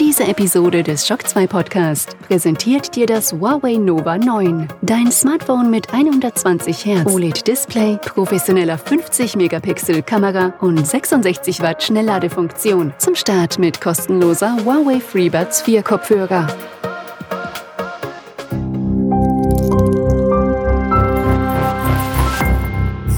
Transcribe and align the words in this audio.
Diese 0.00 0.24
Episode 0.24 0.82
des 0.82 1.06
Shock 1.06 1.28
2 1.28 1.46
Podcast 1.46 2.16
präsentiert 2.26 2.96
dir 2.96 3.06
das 3.06 3.32
Huawei 3.32 3.74
Nova 3.76 4.16
9. 4.16 4.68
Dein 4.80 5.12
Smartphone 5.12 5.70
mit 5.70 5.92
120 5.92 6.86
Hertz 6.86 7.12
OLED-Display, 7.12 7.98
professioneller 8.02 8.78
50-Megapixel 8.78 10.02
Kamera 10.02 10.54
und 10.60 10.86
66 10.86 11.60
Watt 11.60 11.82
Schnellladefunktion. 11.82 12.94
Zum 12.96 13.14
Start 13.14 13.58
mit 13.58 13.82
kostenloser 13.82 14.56
Huawei 14.64 14.98
FreeBuds 14.98 15.60
4 15.62 15.82
Kopfhörer. 15.82 16.46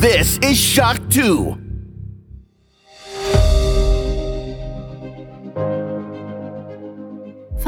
This 0.01 0.39
is 0.39 0.59
Shock 0.59 0.97
2. 1.09 1.64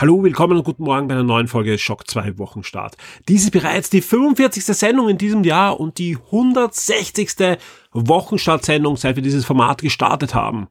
Hallo, 0.00 0.22
willkommen 0.22 0.56
und 0.56 0.62
guten 0.62 0.84
Morgen 0.84 1.08
bei 1.08 1.14
einer 1.14 1.24
neuen 1.24 1.48
Folge 1.48 1.76
Schock 1.76 2.08
2 2.08 2.38
Wochenstart. 2.38 2.96
Dies 3.26 3.42
ist 3.42 3.50
bereits 3.50 3.90
die 3.90 4.00
45. 4.00 4.62
Sendung 4.66 5.08
in 5.08 5.18
diesem 5.18 5.42
Jahr 5.42 5.80
und 5.80 5.98
die 5.98 6.16
160. 6.26 7.58
Wochenstartsendung, 7.92 8.96
seit 8.96 9.16
wir 9.16 9.24
dieses 9.24 9.44
Format 9.44 9.82
gestartet 9.82 10.36
haben. 10.36 10.68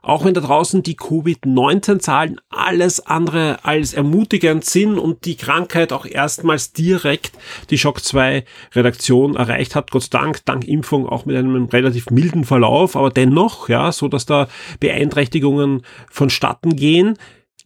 Auch 0.00 0.24
wenn 0.24 0.34
da 0.34 0.40
draußen 0.40 0.84
die 0.84 0.94
Covid-19-Zahlen 0.94 2.40
alles 2.48 3.04
andere 3.04 3.64
als 3.64 3.94
ermutigend 3.94 4.64
sind 4.64 4.96
und 4.96 5.24
die 5.24 5.36
Krankheit 5.36 5.92
auch 5.92 6.06
erstmals 6.06 6.72
direkt 6.72 7.32
die 7.70 7.78
Schock 7.78 8.04
2 8.04 8.44
Redaktion 8.76 9.34
erreicht 9.34 9.74
hat, 9.74 9.90
Gott 9.90 10.04
sei 10.04 10.20
Dank, 10.20 10.44
dank 10.44 10.68
Impfung 10.68 11.08
auch 11.08 11.26
mit 11.26 11.34
einem 11.34 11.64
relativ 11.64 12.10
milden 12.10 12.44
Verlauf, 12.44 12.94
aber 12.94 13.10
dennoch, 13.10 13.68
ja, 13.68 13.90
so 13.90 14.06
dass 14.06 14.24
da 14.24 14.46
Beeinträchtigungen 14.78 15.82
vonstatten 16.08 16.76
gehen, 16.76 17.18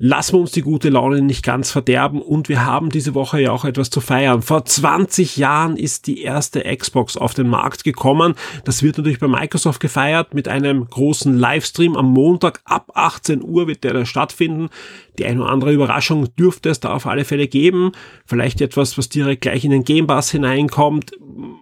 lassen 0.02 0.32
wir 0.32 0.40
uns 0.40 0.52
die 0.52 0.62
gute 0.62 0.88
Laune 0.88 1.20
nicht 1.20 1.44
ganz 1.44 1.70
verderben 1.70 2.22
und 2.22 2.48
wir 2.48 2.64
haben 2.64 2.88
diese 2.88 3.14
Woche 3.14 3.42
ja 3.42 3.52
auch 3.52 3.66
etwas 3.66 3.90
zu 3.90 4.00
feiern. 4.00 4.40
Vor 4.40 4.64
20 4.64 5.36
Jahren 5.36 5.76
ist 5.76 6.06
die 6.06 6.22
erste 6.22 6.62
Xbox 6.74 7.18
auf 7.18 7.34
den 7.34 7.48
Markt 7.48 7.84
gekommen. 7.84 8.34
Das 8.64 8.82
wird 8.82 8.96
natürlich 8.96 9.18
bei 9.18 9.28
Microsoft 9.28 9.78
gefeiert 9.78 10.32
mit 10.32 10.48
einem 10.48 10.88
großen 10.88 11.36
Livestream 11.36 11.96
am 11.96 12.06
Montag 12.06 12.62
ab 12.64 12.92
18 12.94 13.42
Uhr 13.42 13.68
wird 13.68 13.84
der 13.84 13.92
da 13.92 14.06
stattfinden. 14.06 14.70
Die 15.18 15.26
eine 15.26 15.42
oder 15.42 15.50
andere 15.50 15.72
Überraschung 15.74 16.34
dürfte 16.36 16.70
es 16.70 16.80
da 16.80 16.94
auf 16.94 17.06
alle 17.06 17.26
Fälle 17.26 17.46
geben. 17.46 17.92
Vielleicht 18.24 18.62
etwas, 18.62 18.96
was 18.96 19.10
direkt 19.10 19.42
gleich 19.42 19.66
in 19.66 19.70
den 19.70 19.84
Game 19.84 20.06
Pass 20.06 20.30
hineinkommt. 20.30 21.12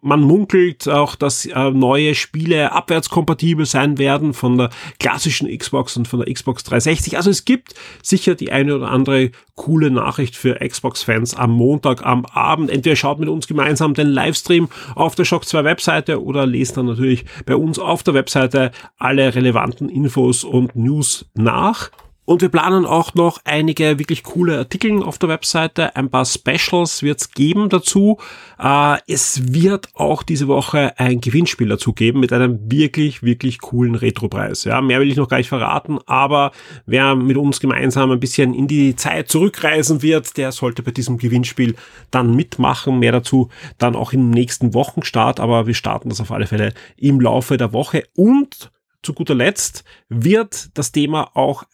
Man 0.01 0.21
munkelt 0.21 0.89
auch, 0.89 1.17
dass 1.17 1.45
äh, 1.45 1.71
neue 1.73 2.15
Spiele 2.15 2.71
abwärtskompatibel 2.71 3.67
sein 3.67 3.99
werden 3.99 4.33
von 4.33 4.59
der 4.59 4.71
klassischen 5.01 5.49
Xbox 5.57 5.97
und 5.97 6.07
von 6.07 6.21
der 6.21 6.33
Xbox 6.33 6.63
360. 6.63 7.17
Also 7.17 7.31
es 7.31 7.45
gibt 7.45 7.75
sicher 8.01 8.28
die 8.35 8.53
eine 8.53 8.77
oder 8.77 8.91
andere 8.91 9.31
coole 9.55 9.91
Nachricht 9.91 10.37
für 10.37 10.57
Xbox-Fans 10.57 11.35
am 11.35 11.53
Montag 11.53 12.05
am 12.05 12.25
Abend. 12.27 12.71
Entweder 12.71 12.97
schaut 12.97 13.19
mit 13.19 13.29
uns 13.29 13.47
gemeinsam 13.47 13.95
den 13.95 14.09
Livestream 14.09 14.69
auf 14.95 15.15
der 15.15 15.25
Shock 15.25 15.45
2 15.45 15.65
Webseite 15.65 16.23
oder 16.23 16.47
lest 16.47 16.77
dann 16.77 16.87
natürlich 16.87 17.25
bei 17.47 17.57
uns 17.57 17.79
auf 17.79 18.03
der 18.03 18.15
Webseite 18.15 18.71
alle 18.99 19.35
relevanten 19.35 19.89
Infos 19.89 20.45
und 20.45 20.77
News 20.77 21.27
nach. 21.35 21.91
Und 22.29 22.43
wir 22.43 22.51
planen 22.51 22.85
auch 22.85 23.15
noch 23.15 23.41
einige 23.45 23.99
wirklich 23.99 24.23
coole 24.23 24.59
Artikel 24.59 25.03
auf 25.03 25.17
der 25.17 25.31
Webseite. 25.31 25.97
Ein 25.97 26.11
paar 26.11 26.27
Specials 26.27 27.03
wird 27.03 27.23
es 27.23 27.31
geben 27.31 27.71
dazu. 27.71 28.19
Äh, 28.59 28.99
es 29.07 29.55
wird 29.55 29.89
auch 29.95 30.23
diese 30.23 30.47
Woche 30.47 30.93
ein 30.99 31.23
Gewinnspiel 31.23 31.69
dazu 31.69 31.95
geben 31.95 32.21
mit 32.21 32.31
einem 32.35 32.71
wirklich, 32.71 33.23
wirklich 33.23 33.61
coolen 33.61 33.95
Retropreis. 33.95 34.65
Ja, 34.65 34.83
mehr 34.83 35.01
will 35.01 35.11
ich 35.11 35.17
noch 35.17 35.31
gar 35.31 35.39
nicht 35.39 35.49
verraten, 35.49 36.01
aber 36.05 36.53
wer 36.85 37.17
mit 37.17 37.39
uns 37.39 37.61
gemeinsam 37.61 38.11
ein 38.11 38.21
bisschen 38.21 38.53
in 38.53 38.69
die 38.69 38.95
Zeit 38.95 39.31
zurückreisen 39.31 40.03
wird, 40.03 40.37
der 40.37 40.53
sollte 40.53 40.83
bei 40.83 40.91
diesem 40.91 41.17
Gewinnspiel 41.17 41.77
dann 42.11 42.37
mitmachen. 42.37 42.99
Mehr 42.99 43.13
dazu 43.13 43.49
dann 43.79 43.97
auch 43.97 44.13
im 44.13 44.29
nächsten 44.29 44.75
Wochenstart, 44.75 45.41
aber 45.41 45.67
wir 45.67 45.73
starten 45.73 46.11
das 46.11 46.21
auf 46.21 46.31
alle 46.31 46.47
Fälle 46.47 46.75
im 46.99 47.23
Laufe 47.23 47.57
der 47.57 47.73
Woche 47.73 48.05
und 48.15 48.71
zu 49.03 49.15
guter 49.15 49.35
Letzt 49.35 49.85
wird 50.11 50.77
das 50.77 50.93
Thema 50.93 51.31
auch 51.35 51.65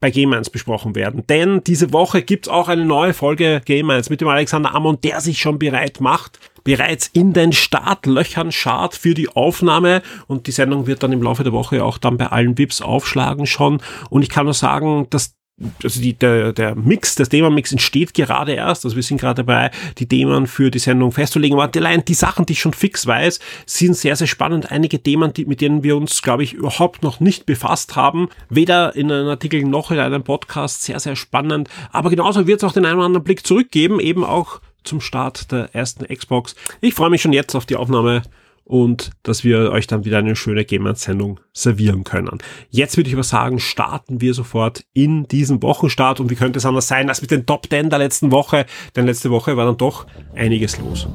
bei 0.00 0.10
Game 0.10 0.32
1 0.32 0.50
besprochen 0.50 0.94
werden. 0.94 1.26
Denn 1.28 1.62
diese 1.64 1.92
Woche 1.92 2.22
gibt's 2.22 2.48
auch 2.48 2.68
eine 2.68 2.84
neue 2.84 3.12
Folge 3.14 3.60
Game 3.64 3.90
1 3.90 4.10
mit 4.10 4.20
dem 4.20 4.28
Alexander 4.28 4.74
Amon, 4.74 4.98
der 5.02 5.20
sich 5.20 5.38
schon 5.38 5.58
bereit 5.58 6.00
macht, 6.00 6.40
bereits 6.64 7.06
in 7.06 7.32
den 7.32 7.52
Startlöchern 7.52 8.50
schart 8.52 8.94
für 8.94 9.14
die 9.14 9.28
Aufnahme 9.28 10.02
und 10.26 10.46
die 10.46 10.52
Sendung 10.52 10.86
wird 10.86 11.02
dann 11.02 11.12
im 11.12 11.22
Laufe 11.22 11.44
der 11.44 11.52
Woche 11.52 11.84
auch 11.84 11.98
dann 11.98 12.16
bei 12.16 12.26
allen 12.26 12.56
VIPs 12.56 12.80
aufschlagen 12.80 13.46
schon. 13.46 13.82
Und 14.08 14.22
ich 14.22 14.30
kann 14.30 14.46
nur 14.46 14.54
sagen, 14.54 15.06
dass 15.10 15.34
also 15.82 16.00
die, 16.00 16.14
der, 16.14 16.52
der 16.52 16.74
Mix, 16.74 17.14
das 17.14 17.28
Thema-Mix 17.28 17.72
entsteht 17.72 18.14
gerade 18.14 18.52
erst. 18.52 18.84
Also 18.84 18.96
wir 18.96 19.02
sind 19.02 19.20
gerade 19.20 19.44
dabei, 19.44 19.70
die 19.98 20.06
Themen 20.06 20.46
für 20.46 20.70
die 20.70 20.78
Sendung 20.78 21.12
festzulegen. 21.12 21.58
Aber 21.58 21.70
allein 21.74 22.04
die 22.04 22.14
Sachen, 22.14 22.46
die 22.46 22.54
ich 22.54 22.60
schon 22.60 22.72
fix 22.72 23.06
weiß, 23.06 23.40
sind 23.66 23.96
sehr, 23.96 24.16
sehr 24.16 24.26
spannend. 24.26 24.70
Einige 24.70 25.02
Themen, 25.02 25.32
die, 25.32 25.44
mit 25.44 25.60
denen 25.60 25.82
wir 25.82 25.96
uns, 25.96 26.22
glaube 26.22 26.42
ich, 26.42 26.54
überhaupt 26.54 27.02
noch 27.02 27.20
nicht 27.20 27.46
befasst 27.46 27.96
haben. 27.96 28.28
Weder 28.48 28.96
in 28.96 29.12
einem 29.12 29.28
Artikel 29.28 29.64
noch 29.64 29.90
in 29.90 29.98
einem 29.98 30.22
Podcast. 30.22 30.82
Sehr, 30.82 31.00
sehr 31.00 31.16
spannend. 31.16 31.68
Aber 31.92 32.10
genauso 32.10 32.46
wird 32.46 32.62
es 32.62 32.68
auch 32.68 32.72
den 32.72 32.86
einen 32.86 32.96
oder 32.96 33.06
anderen 33.06 33.24
Blick 33.24 33.46
zurückgeben, 33.46 34.00
eben 34.00 34.24
auch 34.24 34.60
zum 34.82 35.00
Start 35.00 35.52
der 35.52 35.74
ersten 35.74 36.06
Xbox. 36.06 36.54
Ich 36.80 36.94
freue 36.94 37.10
mich 37.10 37.22
schon 37.22 37.32
jetzt 37.32 37.54
auf 37.54 37.66
die 37.66 37.76
Aufnahme 37.76 38.22
und 38.70 39.10
dass 39.24 39.42
wir 39.42 39.72
euch 39.72 39.88
dann 39.88 40.04
wieder 40.04 40.18
eine 40.18 40.36
schöne 40.36 40.64
Game-Sendung 40.64 41.40
servieren 41.52 42.04
können. 42.04 42.38
Jetzt 42.68 42.96
würde 42.96 43.08
ich 43.08 43.14
aber 43.16 43.24
sagen, 43.24 43.58
starten 43.58 44.20
wir 44.20 44.32
sofort 44.32 44.84
in 44.92 45.26
diesen 45.26 45.60
Wochenstart 45.60 46.20
und 46.20 46.30
wie 46.30 46.36
könnte 46.36 46.60
es 46.60 46.66
anders 46.66 46.86
sein 46.86 47.08
als 47.08 47.20
mit 47.20 47.32
den 47.32 47.46
Top 47.46 47.66
10 47.68 47.90
der 47.90 47.98
letzten 47.98 48.30
Woche, 48.30 48.66
denn 48.94 49.06
letzte 49.06 49.30
Woche 49.32 49.56
war 49.56 49.66
dann 49.66 49.76
doch 49.76 50.06
einiges 50.36 50.78
los. 50.78 51.08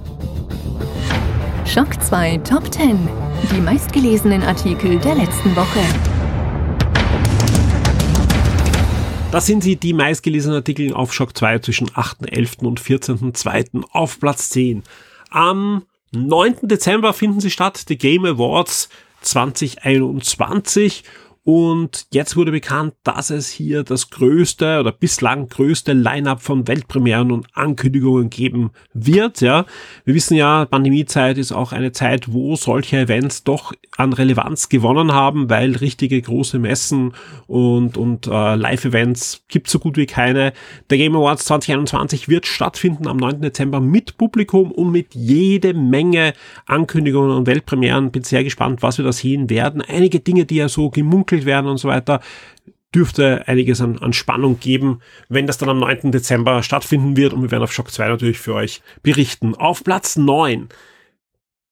Schock 1.66 2.04
2 2.04 2.40
Top 2.40 2.74
10. 2.74 3.08
Die 3.56 3.62
meistgelesenen 3.62 4.44
Artikel 4.44 5.00
der 5.00 5.16
letzten 5.16 5.56
Woche. 5.56 5.80
Das 9.32 9.46
sind 9.46 9.64
sie, 9.64 9.78
die 9.78 9.94
meistgelesenen 9.94 10.58
Artikel 10.58 10.94
auf 10.94 11.14
Schock 11.14 11.38
2 11.38 11.60
zwischen 11.60 11.88
8.11. 11.88 12.66
und 12.66 12.82
14.2. 12.82 13.82
auf 13.92 14.20
Platz 14.20 14.50
10. 14.50 14.84
Am 15.30 15.84
9. 16.16 16.68
Dezember 16.68 17.14
finden 17.14 17.40
sie 17.40 17.52
statt, 17.52 17.90
die 17.90 17.98
Game 17.98 18.26
Awards 18.26 18.90
2021 19.22 21.03
und 21.47 22.07
jetzt 22.11 22.35
wurde 22.35 22.51
bekannt, 22.51 22.95
dass 23.03 23.29
es 23.29 23.50
hier 23.50 23.83
das 23.83 24.09
größte 24.09 24.79
oder 24.79 24.91
bislang 24.91 25.47
größte 25.47 25.94
Line-up 25.94 26.41
von 26.41 26.67
Weltpremieren 26.67 27.31
und 27.31 27.45
Ankündigungen 27.53 28.31
geben 28.31 28.72
wird. 28.95 29.41
Ja, 29.41 29.67
wir 30.06 30.16
wissen 30.16 30.35
ja, 30.35 30.66
Pandemiezeit 30.66 31.38
ist 31.38 31.51
auch 31.51 31.72
eine 31.72 31.91
Zeit, 31.91 32.33
wo 32.33 32.56
solche 32.56 32.97
Events 32.97 33.44
doch 33.44 33.73
an 33.95 34.13
Relevanz 34.13 34.69
gewonnen 34.69 35.13
haben, 35.13 35.47
weil 35.47 35.75
richtige 35.75 36.19
große 36.19 36.57
Messen 36.57 37.13
und 37.45 37.95
und 37.95 38.25
äh, 38.25 38.56
Live-Events 38.56 39.44
gibt 39.47 39.69
so 39.69 39.77
gut 39.77 39.97
wie 39.97 40.07
keine. 40.07 40.51
Der 40.89 40.97
Game 40.97 41.16
Awards 41.16 41.45
2021 41.45 42.27
wird 42.27 42.47
stattfinden 42.47 43.06
am 43.06 43.17
9. 43.17 43.41
Dezember 43.41 43.81
mit 43.81 44.18
Publikum 44.18 44.71
und 44.71 44.91
mit 44.91 45.13
jede 45.13 45.75
Menge 45.75 46.33
Ankündigungen 46.65 47.38
und 47.38 47.45
Weltpremieren. 47.45 48.09
Bin 48.09 48.24
sehr 48.24 48.44
gespannt, 48.44 48.81
was 48.81 48.98
wir 48.98 49.06
da 49.06 49.12
sehen 49.12 49.51
werden. 49.51 49.83
Einige 49.83 50.21
Dinge, 50.21 50.45
die 50.45 50.56
ja 50.56 50.69
so 50.69 50.89
gemunkelt 50.89 51.35
entwickelt 51.36 51.46
werden 51.46 51.68
und 51.68 51.78
so 51.78 51.88
weiter, 51.88 52.22
dürfte 52.94 53.48
einiges 53.48 53.82
an, 53.82 53.98
an 54.00 54.14
Spannung 54.14 54.60
geben, 54.60 55.02
wenn 55.28 55.48
das 55.48 55.58
dann 55.58 55.70
am 55.70 55.80
9. 55.80 56.12
Dezember 56.12 56.64
stattfinden 56.64 57.18
wird 57.18 57.34
und 57.34 57.42
wir 57.42 57.52
werden 57.52 57.64
auf 57.64 57.74
Shock 57.74 57.92
2 57.92 58.08
natürlich 58.08 58.40
für 58.40 58.54
euch 58.54 58.82
berichten. 59.04 59.54
Auf 59.56 59.84
Platz 59.84 60.16
9 60.16 60.70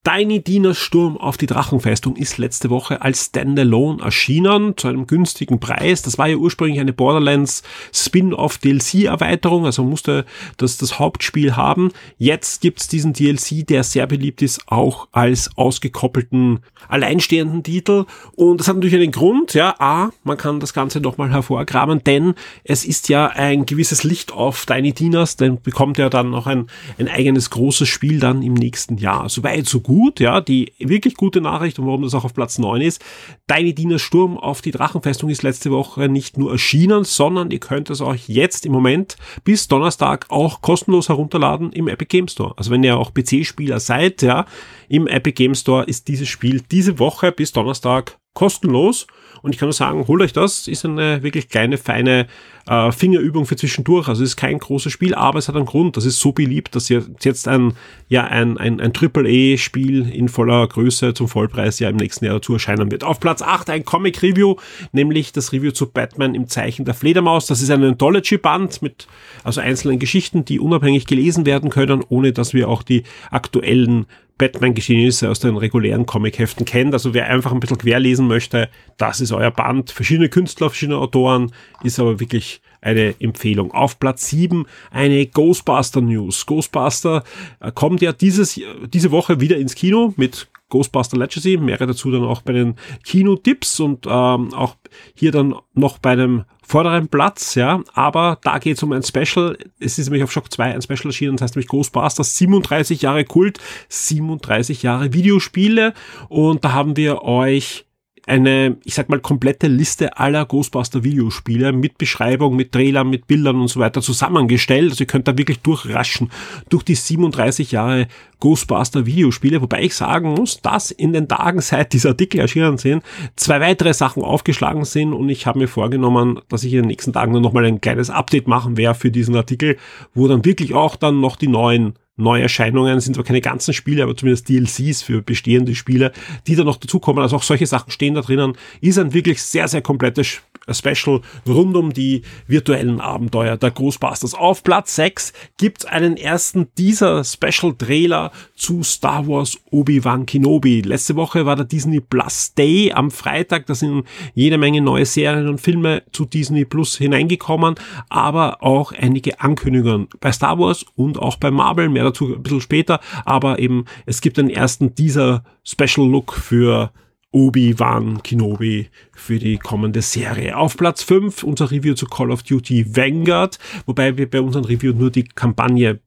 Tiny 0.06 0.44
Diener 0.44 0.74
Sturm 0.74 1.16
auf 1.16 1.38
die 1.38 1.46
Drachenfestung 1.46 2.18
ist 2.18 2.38
letzte 2.38 2.70
Woche 2.70 3.02
als 3.02 3.28
Standalone 3.28 4.04
erschienen 4.04 4.76
zu 4.76 4.90
einem 4.90 5.08
günstigen 5.08 5.62
Preis. 5.62 6.02
Das 6.02 6.18
war 6.18 6.28
ja 6.28 6.36
ursprünglich 6.36 6.82
eine 6.82 6.92
Borderlands 6.92 7.64
Spin-off 7.94 8.58
DLC 8.58 9.06
Erweiterung, 9.06 9.66
also 9.66 9.86
musste 9.86 10.26
das 10.58 10.76
das 10.76 11.00
Hauptspiel 11.00 11.56
haben. 11.56 11.90
Jetzt 12.18 12.60
gibt's 12.60 12.90
diesen 12.90 13.14
DLC, 13.14 13.66
der 13.66 13.86
sehr 13.86 14.06
beliebt 14.06 14.42
ist, 14.42 14.64
auch 14.66 15.08
als 15.14 15.52
ausgekoppelten 15.56 16.60
alleinstehenden 16.90 17.64
Titel 17.64 18.04
und 18.36 18.60
das 18.60 18.68
hat 18.68 18.76
natürlich 18.76 18.96
einen 18.96 19.14
Grund, 19.14 19.54
ja, 19.54 19.74
A, 19.80 20.10
man 20.26 20.36
kann 20.36 20.60
das 20.60 20.74
Ganze 20.74 21.00
nochmal 21.00 21.32
hervorgraben, 21.32 22.04
denn 22.04 22.34
es 22.66 22.84
ist 22.84 23.08
ja 23.08 23.28
ein 23.28 23.66
gewisses 23.66 24.04
Licht 24.04 24.34
auf 24.34 24.66
Tiny 24.66 24.92
Dinas, 24.92 25.38
denn 25.38 25.62
bekommt 25.62 25.98
ja 25.98 26.10
dann 26.10 26.30
noch 26.30 26.46
ein, 26.46 26.68
ein 27.00 27.08
eigenes 27.08 27.52
großes 27.52 27.88
Spiel 27.88 28.20
dann 28.20 28.42
im 28.42 28.54
nächsten 28.54 28.98
Jahr. 28.98 29.30
Soweit, 29.30 29.66
so 29.66 29.80
gut 29.80 29.93
gut, 29.94 30.20
ja, 30.20 30.42
die 30.42 30.74
wirklich 30.80 31.14
gute 31.14 31.40
Nachricht 31.40 31.78
und 31.78 31.86
warum 31.86 32.02
das 32.02 32.16
auch 32.16 32.26
auf 32.26 32.34
Platz 32.34 32.58
9 32.58 32.82
ist. 32.82 33.00
Deine 33.46 33.74
Diener 33.74 34.00
Sturm 34.00 34.40
auf 34.40 34.64
die 34.64 34.72
Drachenfestung 34.72 35.30
ist 35.30 35.44
letzte 35.44 35.70
Woche 35.70 36.10
nicht 36.10 36.36
nur 36.36 36.52
erschienen, 36.52 37.04
sondern 37.04 37.52
ihr 37.52 37.60
könnt 37.60 37.92
es 37.92 38.02
euch 38.02 38.28
jetzt 38.28 38.66
im 38.66 38.72
Moment 38.72 39.18
bis 39.44 39.68
Donnerstag 39.68 40.26
auch 40.30 40.62
kostenlos 40.62 41.10
herunterladen 41.10 41.72
im 41.74 41.88
Epic 41.88 42.08
Game 42.08 42.28
Store. 42.28 42.56
Also 42.58 42.72
wenn 42.72 42.84
ihr 42.84 42.98
auch 42.98 43.14
PC-Spieler 43.14 43.80
seid, 43.80 44.24
ja, 44.24 44.48
im 44.90 45.06
Epic 45.06 45.34
Game 45.34 45.54
Store 45.54 45.84
ist 45.84 46.08
dieses 46.08 46.28
Spiel 46.28 46.64
diese 46.72 46.98
Woche 46.98 47.32
bis 47.32 47.52
Donnerstag 47.52 48.18
kostenlos 48.34 49.06
und 49.44 49.54
ich 49.54 49.60
kann 49.60 49.68
nur 49.68 49.74
sagen, 49.74 50.08
holt 50.08 50.22
euch 50.22 50.32
das, 50.32 50.70
ist 50.70 50.86
eine 50.86 51.22
wirklich 51.22 51.50
kleine, 51.50 51.78
feine 51.78 52.28
äh, 52.66 52.94
Fingerübung 52.94 53.46
für 53.46 53.58
zwischendurch. 53.58 54.08
Also 54.08 54.24
es 54.24 54.30
ist 54.30 54.36
kein 54.38 54.58
großes 54.58 54.90
Spiel, 54.94 55.14
aber 55.14 55.38
es 55.38 55.50
hat 55.50 55.58
einen 55.58 55.66
Grund. 55.66 55.98
Das 55.98 56.06
ist 56.06 56.22
so 56.22 56.32
beliebt, 56.32 56.74
dass 56.78 56.88
jetzt 56.88 57.50
ein, 57.50 57.74
ja, 58.08 58.24
ein, 58.24 58.58
ein, 58.58 58.80
ein 58.80 58.94
Triple-E-Spiel 58.94 60.10
in 60.10 60.30
voller 60.30 60.66
Größe 60.66 61.14
zum 61.14 61.28
Vollpreis 61.28 61.80
ja 61.80 61.90
im 61.90 61.98
nächsten 61.98 62.24
Jahr 62.24 62.36
dazu 62.36 62.54
erscheinen 62.54 62.90
wird. 62.90 63.04
Auf 63.04 63.20
Platz 63.20 63.42
8 63.42 63.70
ein 63.70 63.84
Comic-Review, 63.84 64.56
nämlich 64.94 65.34
das 65.34 65.52
Review 65.52 65.72
zu 65.72 65.92
Batman 65.92 66.36
im 66.36 66.48
Zeichen 66.48 66.86
der 66.86 66.94
Fledermaus. 66.94 67.46
Das 67.46 67.62
ist 67.62 67.70
ein 67.70 67.84
Anthology-Band 67.84 68.82
mit 68.82 69.08
also 69.44 69.60
einzelnen 69.60 70.00
Geschichten, 70.00 70.46
die 70.46 70.62
unabhängig 70.62 71.06
gelesen 71.06 71.46
werden 71.46 71.70
können, 71.70 72.02
ohne 72.08 72.32
dass 72.32 72.54
wir 72.54 72.70
auch 72.70 72.82
die 72.82 73.04
aktuellen 73.30 74.06
Batman-Geschehnisse 74.44 75.30
aus 75.30 75.40
den 75.40 75.56
regulären 75.56 76.06
Comic-Heften 76.06 76.66
kennt. 76.66 76.94
Also 76.94 77.14
wer 77.14 77.28
einfach 77.28 77.54
ein 77.54 77.62
bisschen 77.62 77.78
querlesen 77.78 78.28
möchte, 78.28 78.68
das 78.98 79.22
ist 79.22 79.32
euer 79.32 79.52
Band. 79.52 79.92
Verschiedene 79.92 80.28
Künstler, 80.28 80.70
verschiedene 80.70 80.98
Autoren, 80.98 81.54
ist 81.82 81.98
aber 81.98 82.20
wirklich 82.20 82.62
eine 82.82 83.16
Empfehlung. 83.22 83.72
Auf 83.72 84.00
Platz 84.00 84.28
7 84.30 84.66
eine 84.92 85.26
Ghostbuster 85.28 86.02
News. 86.02 86.46
Ghostbuster 86.46 87.24
äh, 87.62 87.72
kommt 87.72 88.02
ja 88.02 88.12
dieses, 88.12 88.60
diese 88.88 89.12
Woche 89.12 89.40
wieder 89.40 89.56
ins 89.56 89.76
Kino 89.76 90.14
mit 90.18 90.50
Ghostbuster 90.74 91.18
Legacy, 91.18 91.58
mehrere 91.58 91.88
dazu 91.88 92.10
dann 92.10 92.24
auch 92.24 92.42
bei 92.42 92.54
den 92.54 92.76
Kinotipps 93.04 93.80
und 93.80 94.08
ähm, 94.08 94.54
auch 94.54 94.76
hier 95.14 95.32
dann 95.32 95.56
noch 95.76 96.00
bei 96.00 96.12
einem 96.12 96.46
vorderen 96.66 97.10
Platz, 97.10 97.54
ja, 97.54 97.84
aber 97.94 98.40
da 98.42 98.58
geht 98.58 98.78
es 98.78 98.84
um 98.84 98.92
ein 98.92 99.04
Special, 99.04 99.56
es 99.80 100.00
ist 100.00 100.08
nämlich 100.08 100.24
auf 100.24 100.32
Shock 100.32 100.52
2 100.52 100.74
ein 100.74 100.82
Special 100.82 101.06
erschienen, 101.06 101.36
das 101.36 101.44
heißt 101.44 101.56
nämlich 101.56 101.68
Ghostbusters 101.68 102.38
37 102.38 103.04
Jahre 103.04 103.24
Kult, 103.24 103.60
37 103.90 104.82
Jahre 104.82 105.14
Videospiele. 105.14 105.94
Und 106.30 106.64
da 106.64 106.72
haben 106.72 106.98
wir 106.98 107.22
euch 107.22 107.86
eine, 108.26 108.78
ich 108.84 108.96
sag 108.96 109.10
mal, 109.10 109.20
komplette 109.20 109.68
Liste 109.68 110.18
aller 110.18 110.46
Ghostbuster-Videospiele 110.46 111.74
mit 111.74 111.98
Beschreibung, 111.98 112.56
mit 112.56 112.72
Trailern, 112.72 113.10
mit 113.10 113.28
Bildern 113.28 113.60
und 113.60 113.68
so 113.68 113.80
weiter 113.80 114.02
zusammengestellt. 114.02 114.92
Also 114.92 115.04
ihr 115.04 115.08
könnt 115.08 115.28
da 115.28 115.38
wirklich 115.38 115.60
durchraschen 115.60 116.32
durch 116.70 116.84
die 116.84 116.96
37 116.96 117.72
Jahre 117.72 118.08
Ghostbuster-Videospiele, 118.40 119.62
wobei 119.62 119.84
ich 119.84 119.96
sagen 119.96 120.34
muss, 120.34 120.62
dass 120.62 120.92
in 120.92 121.14
den 121.14 121.28
Tagen, 121.28 121.62
seit 121.62 121.94
diese 121.94 122.10
Artikel 122.10 122.40
erschienen 122.40 122.78
sind, 122.78 123.04
zwei 123.36 123.62
weitere 123.62 123.94
Sachen 123.94 124.24
aufgeschlagen 124.24 124.86
sind 124.86 125.14
und 125.14 125.30
ich 125.30 125.46
habe 125.46 125.60
mir 125.60 125.68
vorgenommen, 125.68 126.40
dass 126.50 126.64
ich 126.64 126.74
in 126.74 126.82
den 126.82 126.88
nächsten 126.88 127.14
Tagen 127.14 127.32
nur 127.32 127.42
nochmal 127.42 127.66
ein 127.66 127.82
kleines 127.82 128.10
Update 128.10 128.48
machen 128.48 128.78
werde 128.78 129.00
für 129.00 129.12
diesen 129.12 129.36
Artikel, 129.36 129.78
wo 130.14 130.28
dann 130.28 130.44
wirklich 130.44 130.74
auch 130.74 130.96
dann 130.96 131.22
noch 131.22 131.38
die 131.38 131.48
neuen 131.48 131.94
Neuerscheinungen, 132.16 133.00
sind 133.00 133.16
zwar 133.16 133.24
keine 133.24 133.42
ganzen 133.42 133.74
Spiele, 133.74 134.04
aber 134.04 134.16
zumindest 134.16 134.48
DLCs 134.48 135.02
für 135.02 135.22
bestehende 135.22 135.74
Spiele, 135.74 136.12
die 136.46 136.56
da 136.56 136.64
noch 136.64 136.78
dazukommen. 136.78 137.24
Also 137.24 137.38
auch 137.38 137.44
solche 137.44 137.66
Sachen 137.66 137.92
stehen 137.92 138.14
da 138.14 138.22
drinnen. 138.22 138.54
Ist 138.82 139.00
ein 139.00 139.14
wirklich 139.14 139.42
sehr, 139.42 139.68
sehr 139.68 139.82
komplettes 139.82 140.42
Special 140.70 141.22
rund 141.48 141.76
um 141.76 141.92
die 141.92 142.22
virtuellen 142.48 143.02
Abenteuer 143.02 143.58
der 143.58 143.72
Ghostbusters. 143.72 144.34
Auf 144.34 144.64
Platz 144.64 144.96
6 144.96 145.34
gibt's 145.58 145.86
einen 145.86 146.16
ersten 146.16 146.68
dieser 146.78 147.24
Special 147.24 147.74
Trailer 147.78 148.32
zu 148.56 148.84
Star 148.84 149.28
Wars 149.28 149.58
Obi-Wan 149.72 150.26
Kenobi. 150.26 150.82
Letzte 150.82 151.16
Woche 151.16 151.46
war 151.46 151.56
der 151.56 151.66
Disney 151.66 152.00
Plus 152.00 152.54
Day 152.54 152.94
am 152.94 153.12
Freitag. 153.12 153.66
Da 153.66 153.76
sind 153.76 154.06
jede 154.36 154.58
Menge 154.58 154.82
neue 154.82 155.06
Serien 155.06 155.50
und 155.50 155.60
Filme 155.60 156.04
zu 156.12 156.26
Disney 156.26 156.64
Plus 156.64 156.98
hineingekommen, 156.98 157.76
aber 158.08 158.64
auch 158.64 158.94
einige 158.94 159.42
Ankündigungen 159.42 160.08
bei 160.22 160.32
Star 160.32 160.60
Wars 160.60 160.86
und 160.96 161.20
auch 161.20 161.36
bei 161.38 161.52
Marvel. 161.52 161.90
Mehr 161.90 162.03
dazu 162.04 162.36
ein 162.36 162.44
bisschen 162.44 162.62
später, 162.62 163.00
aber 163.26 163.60
eben 163.60 163.86
es 164.06 164.22
gibt 164.22 164.38
den 164.38 164.50
ersten 164.50 164.96
dieser 164.96 165.44
Special 165.64 166.08
Look 166.08 166.34
für 166.34 166.92
Obi-Wan 167.32 168.22
Kenobi 168.22 168.90
für 169.12 169.40
die 169.40 169.58
kommende 169.58 170.02
Serie. 170.02 170.56
Auf 170.56 170.78
Platz 170.78 171.04
5 171.04 171.44
unser 171.44 171.72
Review 171.72 171.96
zu 171.96 172.06
Call 172.06 172.32
of 172.32 172.44
Duty 172.44 172.96
Vanguard, 172.96 173.58
wobei 173.86 174.18
wir 174.18 174.30
bei 174.30 174.40
unserem 174.40 174.66
Review 174.66 174.94
nur 174.94 175.10
die 175.10 175.24
Kampagne 175.24 176.00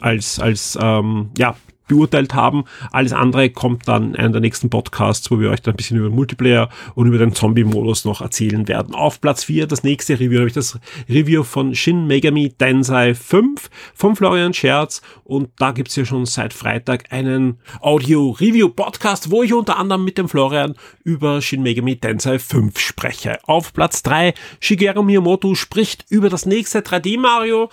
als, 0.00 0.40
als 0.40 0.78
ähm, 0.80 1.30
ja, 1.36 1.56
beurteilt 1.88 2.34
haben. 2.34 2.64
Alles 2.90 3.12
andere 3.12 3.50
kommt 3.50 3.88
dann 3.88 4.10
in 4.10 4.16
einem 4.16 4.32
der 4.32 4.40
nächsten 4.40 4.70
Podcasts, 4.70 5.30
wo 5.30 5.40
wir 5.40 5.50
euch 5.50 5.62
dann 5.62 5.74
ein 5.74 5.76
bisschen 5.76 5.98
über 5.98 6.10
Multiplayer 6.10 6.68
und 6.94 7.06
über 7.06 7.18
den 7.18 7.34
Zombie-Modus 7.34 8.04
noch 8.04 8.20
erzählen 8.20 8.68
werden. 8.68 8.94
Auf 8.94 9.20
Platz 9.20 9.44
4, 9.44 9.66
das 9.66 9.82
nächste 9.82 10.14
Review, 10.14 10.38
habe 10.38 10.48
ich 10.48 10.54
das 10.54 10.78
Review 11.08 11.42
von 11.42 11.74
Shin 11.74 12.06
Megami 12.06 12.50
Tensei 12.50 13.14
5 13.14 13.68
von 13.94 14.16
Florian 14.16 14.54
Scherz 14.54 15.02
und 15.24 15.50
da 15.58 15.72
gibt's 15.72 15.96
ja 15.96 16.04
schon 16.04 16.26
seit 16.26 16.52
Freitag 16.52 17.12
einen 17.12 17.58
Audio-Review-Podcast, 17.80 19.30
wo 19.30 19.42
ich 19.42 19.52
unter 19.52 19.78
anderem 19.78 20.04
mit 20.04 20.18
dem 20.18 20.28
Florian 20.28 20.74
über 21.04 21.40
Shin 21.42 21.62
Megami 21.62 21.96
Tensei 21.96 22.38
5 22.38 22.78
spreche. 22.78 23.38
Auf 23.44 23.72
Platz 23.72 24.02
3, 24.02 24.34
Shigeru 24.60 25.02
Miyamoto 25.02 25.54
spricht 25.54 26.06
über 26.08 26.28
das 26.28 26.46
nächste 26.46 26.80
3D-Mario 26.80 27.70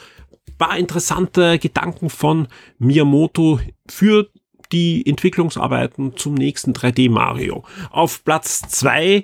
paar 0.60 0.78
interessante 0.78 1.58
Gedanken 1.58 2.12
von 2.12 2.48
Miyamoto 2.78 3.60
für 3.88 4.30
die 4.72 5.04
Entwicklungsarbeiten 5.08 6.16
zum 6.16 6.36
nächsten 6.36 6.74
3D 6.74 7.10
Mario. 7.10 7.64
Auf 7.90 8.24
Platz 8.24 8.62
zwei 8.70 9.24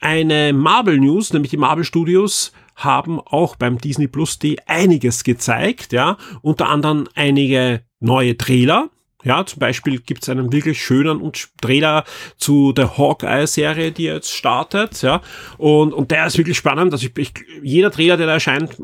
eine 0.00 0.52
Marvel 0.52 0.98
News, 0.98 1.32
nämlich 1.32 1.50
die 1.50 1.56
Marvel 1.56 1.84
Studios 1.84 2.52
haben 2.76 3.20
auch 3.20 3.56
beim 3.56 3.78
Disney 3.78 4.08
Plus 4.08 4.38
D 4.38 4.56
einiges 4.66 5.24
gezeigt, 5.24 5.92
ja, 5.92 6.18
unter 6.42 6.68
anderem 6.68 7.06
einige 7.14 7.82
neue 8.00 8.36
Trailer, 8.36 8.90
ja, 9.24 9.46
zum 9.46 9.60
Beispiel 9.60 10.00
gibt 10.00 10.22
es 10.22 10.28
einen 10.28 10.52
wirklich 10.52 10.82
schönen 10.82 11.32
Trailer 11.60 12.04
zu 12.36 12.72
der 12.72 12.98
Hawkeye-Serie, 12.98 13.92
die 13.92 14.04
jetzt 14.04 14.32
startet, 14.32 15.00
ja. 15.02 15.20
Und, 15.58 15.92
und 15.92 16.10
der 16.10 16.26
ist 16.26 16.38
wirklich 16.38 16.56
spannend. 16.56 16.92
Also 16.92 17.06
ich, 17.06 17.16
ich, 17.16 17.32
jeder 17.62 17.92
Trailer, 17.92 18.16
der 18.16 18.26
da 18.26 18.32
erscheint, 18.32 18.76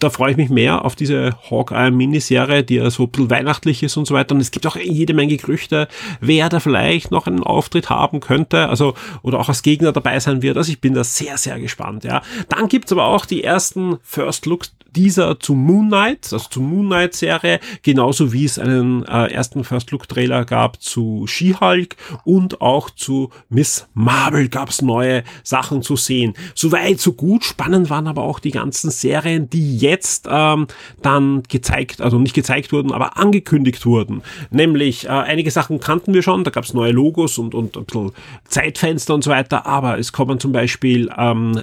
da 0.00 0.10
freue 0.10 0.32
ich 0.32 0.36
mich 0.36 0.50
mehr 0.50 0.84
auf 0.84 0.94
diese 0.94 1.36
Hawkeye-Miniserie, 1.50 2.62
die 2.62 2.76
ja 2.76 2.90
so 2.90 3.04
ein 3.04 3.10
bisschen 3.10 3.30
weihnachtlich 3.30 3.82
ist 3.82 3.96
und 3.96 4.06
so 4.06 4.14
weiter. 4.14 4.34
Und 4.34 4.40
es 4.40 4.50
gibt 4.50 4.66
auch 4.66 4.76
jede 4.76 5.14
Menge 5.14 5.36
Gerüchte, 5.36 5.88
wer 6.20 6.48
da 6.48 6.60
vielleicht 6.60 7.10
noch 7.10 7.26
einen 7.26 7.42
Auftritt 7.42 7.90
haben 7.90 8.20
könnte, 8.20 8.68
also 8.68 8.94
oder 9.22 9.40
auch 9.40 9.48
als 9.48 9.62
Gegner 9.62 9.92
dabei 9.92 10.18
sein 10.20 10.42
wird. 10.42 10.56
Also 10.56 10.72
ich 10.72 10.80
bin 10.80 10.94
da 10.94 11.04
sehr, 11.04 11.36
sehr 11.38 11.58
gespannt. 11.60 12.04
Ja, 12.04 12.22
dann 12.48 12.68
gibt's 12.68 12.92
aber 12.92 13.06
auch 13.06 13.26
die 13.26 13.44
ersten 13.44 13.98
First 14.02 14.46
Looks 14.46 14.72
dieser 14.96 15.38
zu 15.40 15.54
Moon 15.54 15.88
Knight, 15.88 16.32
also 16.32 16.48
zur 16.48 16.62
Moon 16.62 16.86
Knight 16.86 17.14
Serie, 17.14 17.60
genauso 17.82 18.32
wie 18.32 18.44
es 18.44 18.58
einen 18.58 19.04
äh, 19.04 19.32
ersten 19.32 19.64
First 19.64 19.90
Look 19.90 20.08
Trailer 20.08 20.44
gab 20.44 20.82
zu 20.82 21.26
She-Hulk 21.26 21.96
und 22.24 22.60
auch 22.60 22.90
zu 22.90 23.30
Miss 23.48 23.88
Marvel 23.94 24.48
gab's 24.48 24.82
neue 24.82 25.24
Sachen 25.42 25.82
zu 25.82 25.96
sehen. 25.96 26.34
Soweit, 26.54 27.00
so 27.00 27.12
gut. 27.12 27.44
Spannend 27.44 27.90
waren 27.90 28.06
aber 28.06 28.22
auch 28.22 28.38
die 28.38 28.50
ganzen 28.50 28.90
Serien, 28.90 29.48
die 29.50 29.76
jetzt 29.78 30.28
ähm, 30.30 30.66
dann 31.00 31.42
gezeigt, 31.48 32.00
also 32.00 32.18
nicht 32.18 32.34
gezeigt 32.34 32.72
wurden, 32.72 32.92
aber 32.92 33.16
angekündigt 33.16 33.86
wurden. 33.86 34.22
Nämlich 34.50 35.06
äh, 35.06 35.08
einige 35.08 35.50
Sachen 35.50 35.80
kannten 35.80 36.14
wir 36.14 36.22
schon, 36.22 36.44
da 36.44 36.50
gab's 36.50 36.74
neue 36.74 36.92
Logos 36.92 37.38
und, 37.38 37.54
und 37.54 37.76
ein 37.76 37.84
bisschen 37.84 38.12
Zeitfenster 38.48 39.14
und 39.14 39.24
so 39.24 39.30
weiter, 39.30 39.66
aber 39.66 39.98
es 39.98 40.12
kommen 40.12 40.38
zum 40.38 40.52
Beispiel 40.52 41.10
ähm, 41.16 41.60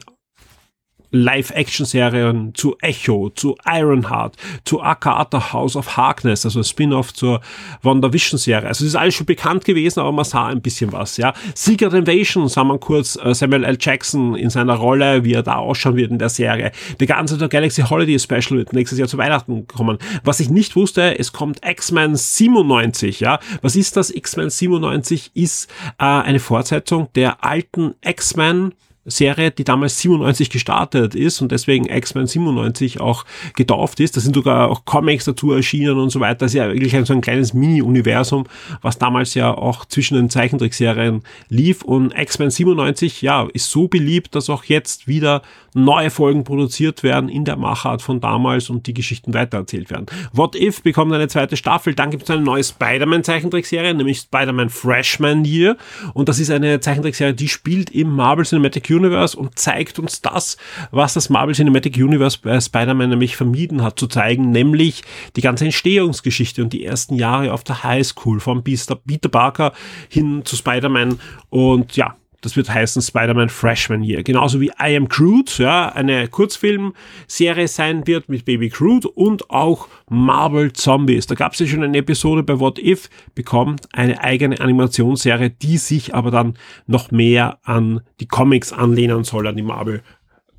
Live-Action-Serien 1.11 2.53
zu 2.55 2.75
Echo, 2.81 3.29
zu 3.29 3.55
Ironheart, 3.65 4.35
zu 4.65 4.81
Akata 4.81 5.53
House 5.53 5.75
of 5.75 5.97
Harkness, 5.97 6.45
also 6.45 6.63
Spin-off 6.63 7.13
zur 7.13 7.41
WandaVision-Serie. 7.81 8.67
Also 8.67 8.85
es 8.85 8.91
ist 8.91 8.95
alles 8.95 9.15
schon 9.15 9.25
bekannt 9.25 9.65
gewesen, 9.65 9.99
aber 9.99 10.11
man 10.11 10.25
sah 10.25 10.47
ein 10.47 10.61
bisschen 10.61 10.91
was, 10.91 11.17
ja. 11.17 11.33
Secret 11.55 11.93
Invasion 11.93 12.47
sah 12.47 12.63
man 12.63 12.79
kurz 12.79 13.17
äh, 13.17 13.33
Samuel 13.33 13.63
L. 13.63 13.77
Jackson 13.79 14.35
in 14.35 14.49
seiner 14.49 14.75
Rolle, 14.75 15.23
wie 15.23 15.33
er 15.33 15.43
da 15.43 15.55
ausschauen 15.55 15.95
wird 15.95 16.11
in 16.11 16.19
der 16.19 16.29
Serie. 16.29 16.71
Die 16.99 17.05
ganze 17.05 17.37
der 17.37 17.47
Galaxy 17.47 17.81
Holiday 17.81 18.19
Special 18.19 18.57
wird 18.57 18.73
nächstes 18.73 18.99
Jahr 18.99 19.07
zu 19.07 19.17
Weihnachten 19.17 19.67
kommen. 19.67 19.97
Was 20.23 20.39
ich 20.39 20.49
nicht 20.49 20.75
wusste, 20.75 21.17
es 21.17 21.33
kommt 21.33 21.65
X-Men 21.65 22.15
97, 22.15 23.19
ja. 23.19 23.39
Was 23.61 23.75
ist 23.75 23.97
das? 23.97 24.09
X-Men 24.09 24.49
97 24.49 25.31
ist 25.33 25.69
äh, 25.97 26.03
eine 26.03 26.39
Fortsetzung 26.39 27.09
der 27.15 27.43
alten 27.43 27.95
X-Men 28.01 28.73
Serie, 29.05 29.51
die 29.51 29.63
damals 29.63 29.99
97 29.99 30.49
gestartet 30.49 31.15
ist 31.15 31.41
und 31.41 31.51
deswegen 31.51 31.85
X-Men 31.85 32.27
97 32.27 32.99
auch 32.99 33.25
getauft 33.55 33.99
ist. 33.99 34.17
Da 34.17 34.21
sind 34.21 34.35
sogar 34.35 34.69
auch 34.69 34.85
Comics 34.85 35.25
dazu 35.25 35.51
erschienen 35.51 35.97
und 35.97 36.09
so 36.09 36.19
weiter. 36.19 36.39
Das 36.39 36.51
ist 36.51 36.57
ja 36.57 36.67
wirklich 36.67 36.95
ein, 36.95 37.05
so 37.05 37.13
ein 37.13 37.21
kleines 37.21 37.53
Mini-Universum, 37.53 38.45
was 38.81 38.97
damals 38.97 39.33
ja 39.33 39.53
auch 39.53 39.85
zwischen 39.85 40.15
den 40.15 40.29
Zeichentrickserien 40.29 41.23
lief. 41.47 41.81
Und 41.83 42.17
X-Men 42.17 42.51
97, 42.51 43.21
ja, 43.21 43.47
ist 43.53 43.71
so 43.71 43.87
beliebt, 43.87 44.35
dass 44.35 44.49
auch 44.49 44.65
jetzt 44.65 45.07
wieder 45.07 45.41
neue 45.73 46.09
Folgen 46.09 46.43
produziert 46.43 47.03
werden 47.03 47.29
in 47.29 47.45
der 47.45 47.55
Machart 47.55 48.01
von 48.01 48.19
damals 48.19 48.69
und 48.69 48.87
die 48.87 48.93
Geschichten 48.93 49.33
weitererzählt 49.33 49.89
werden. 49.89 50.07
What 50.33 50.55
If 50.55 50.81
bekommt 50.81 51.13
eine 51.13 51.27
zweite 51.27 51.57
Staffel, 51.57 51.93
dann 51.93 52.11
gibt 52.11 52.23
es 52.23 52.29
eine 52.29 52.41
neue 52.41 52.63
Spider-Man-Zeichentrickserie, 52.63 53.93
nämlich 53.93 54.19
Spider-Man 54.19 54.69
Freshman 54.69 55.45
Year. 55.45 55.77
Und 56.13 56.27
das 56.27 56.39
ist 56.39 56.49
eine 56.49 56.79
Zeichentrickserie, 56.79 57.33
die 57.33 57.47
spielt 57.47 57.91
im 57.91 58.09
Marvel 58.09 58.45
Cinematic 58.45 58.88
Universe 58.89 59.37
und 59.37 59.57
zeigt 59.57 59.99
uns 59.99 60.21
das, 60.21 60.57
was 60.91 61.13
das 61.13 61.29
Marvel 61.29 61.55
Cinematic 61.55 61.97
Universe 61.97 62.37
bei 62.41 62.59
Spider-Man 62.59 63.09
nämlich 63.09 63.35
vermieden 63.35 63.83
hat 63.83 63.99
zu 63.99 64.07
zeigen, 64.07 64.51
nämlich 64.51 65.03
die 65.35 65.41
ganze 65.41 65.65
Entstehungsgeschichte 65.65 66.61
und 66.61 66.73
die 66.73 66.85
ersten 66.85 67.15
Jahre 67.15 67.53
auf 67.53 67.63
der 67.63 67.83
High 67.83 68.05
School 68.05 68.39
von 68.39 68.63
Peter 68.63 69.29
Parker 69.29 69.73
hin 70.09 70.41
zu 70.45 70.55
Spider-Man 70.55 71.19
und 71.49 71.95
ja, 71.95 72.15
das 72.41 72.55
wird 72.55 72.69
heißen 72.69 73.01
Spider-Man 73.01 73.49
Freshman 73.49 74.03
Year. 74.03 74.23
Genauso 74.23 74.61
wie 74.61 74.71
I 74.81 74.95
Am 74.95 75.07
Groot, 75.07 75.57
ja, 75.57 75.89
eine 75.89 76.27
Kurzfilmserie 76.27 77.67
sein 77.67 78.07
wird 78.07 78.29
mit 78.29 78.45
Baby 78.45 78.69
Groot 78.69 79.05
und 79.05 79.49
auch 79.49 79.87
Marvel 80.09 80.73
Zombies. 80.73 81.27
Da 81.27 81.35
gab 81.35 81.53
es 81.53 81.59
ja 81.59 81.67
schon 81.67 81.83
eine 81.83 81.97
Episode 81.97 82.43
bei 82.43 82.59
What 82.59 82.79
If, 82.79 83.09
bekommt 83.35 83.87
eine 83.93 84.23
eigene 84.23 84.59
Animationsserie, 84.59 85.49
die 85.49 85.77
sich 85.77 86.15
aber 86.15 86.31
dann 86.31 86.55
noch 86.87 87.11
mehr 87.11 87.59
an 87.63 88.01
die 88.19 88.27
Comics 88.27 88.71
anlehnen 88.71 89.23
soll, 89.23 89.47
an 89.47 89.55
die 89.55 89.63
Marvel 89.63 90.01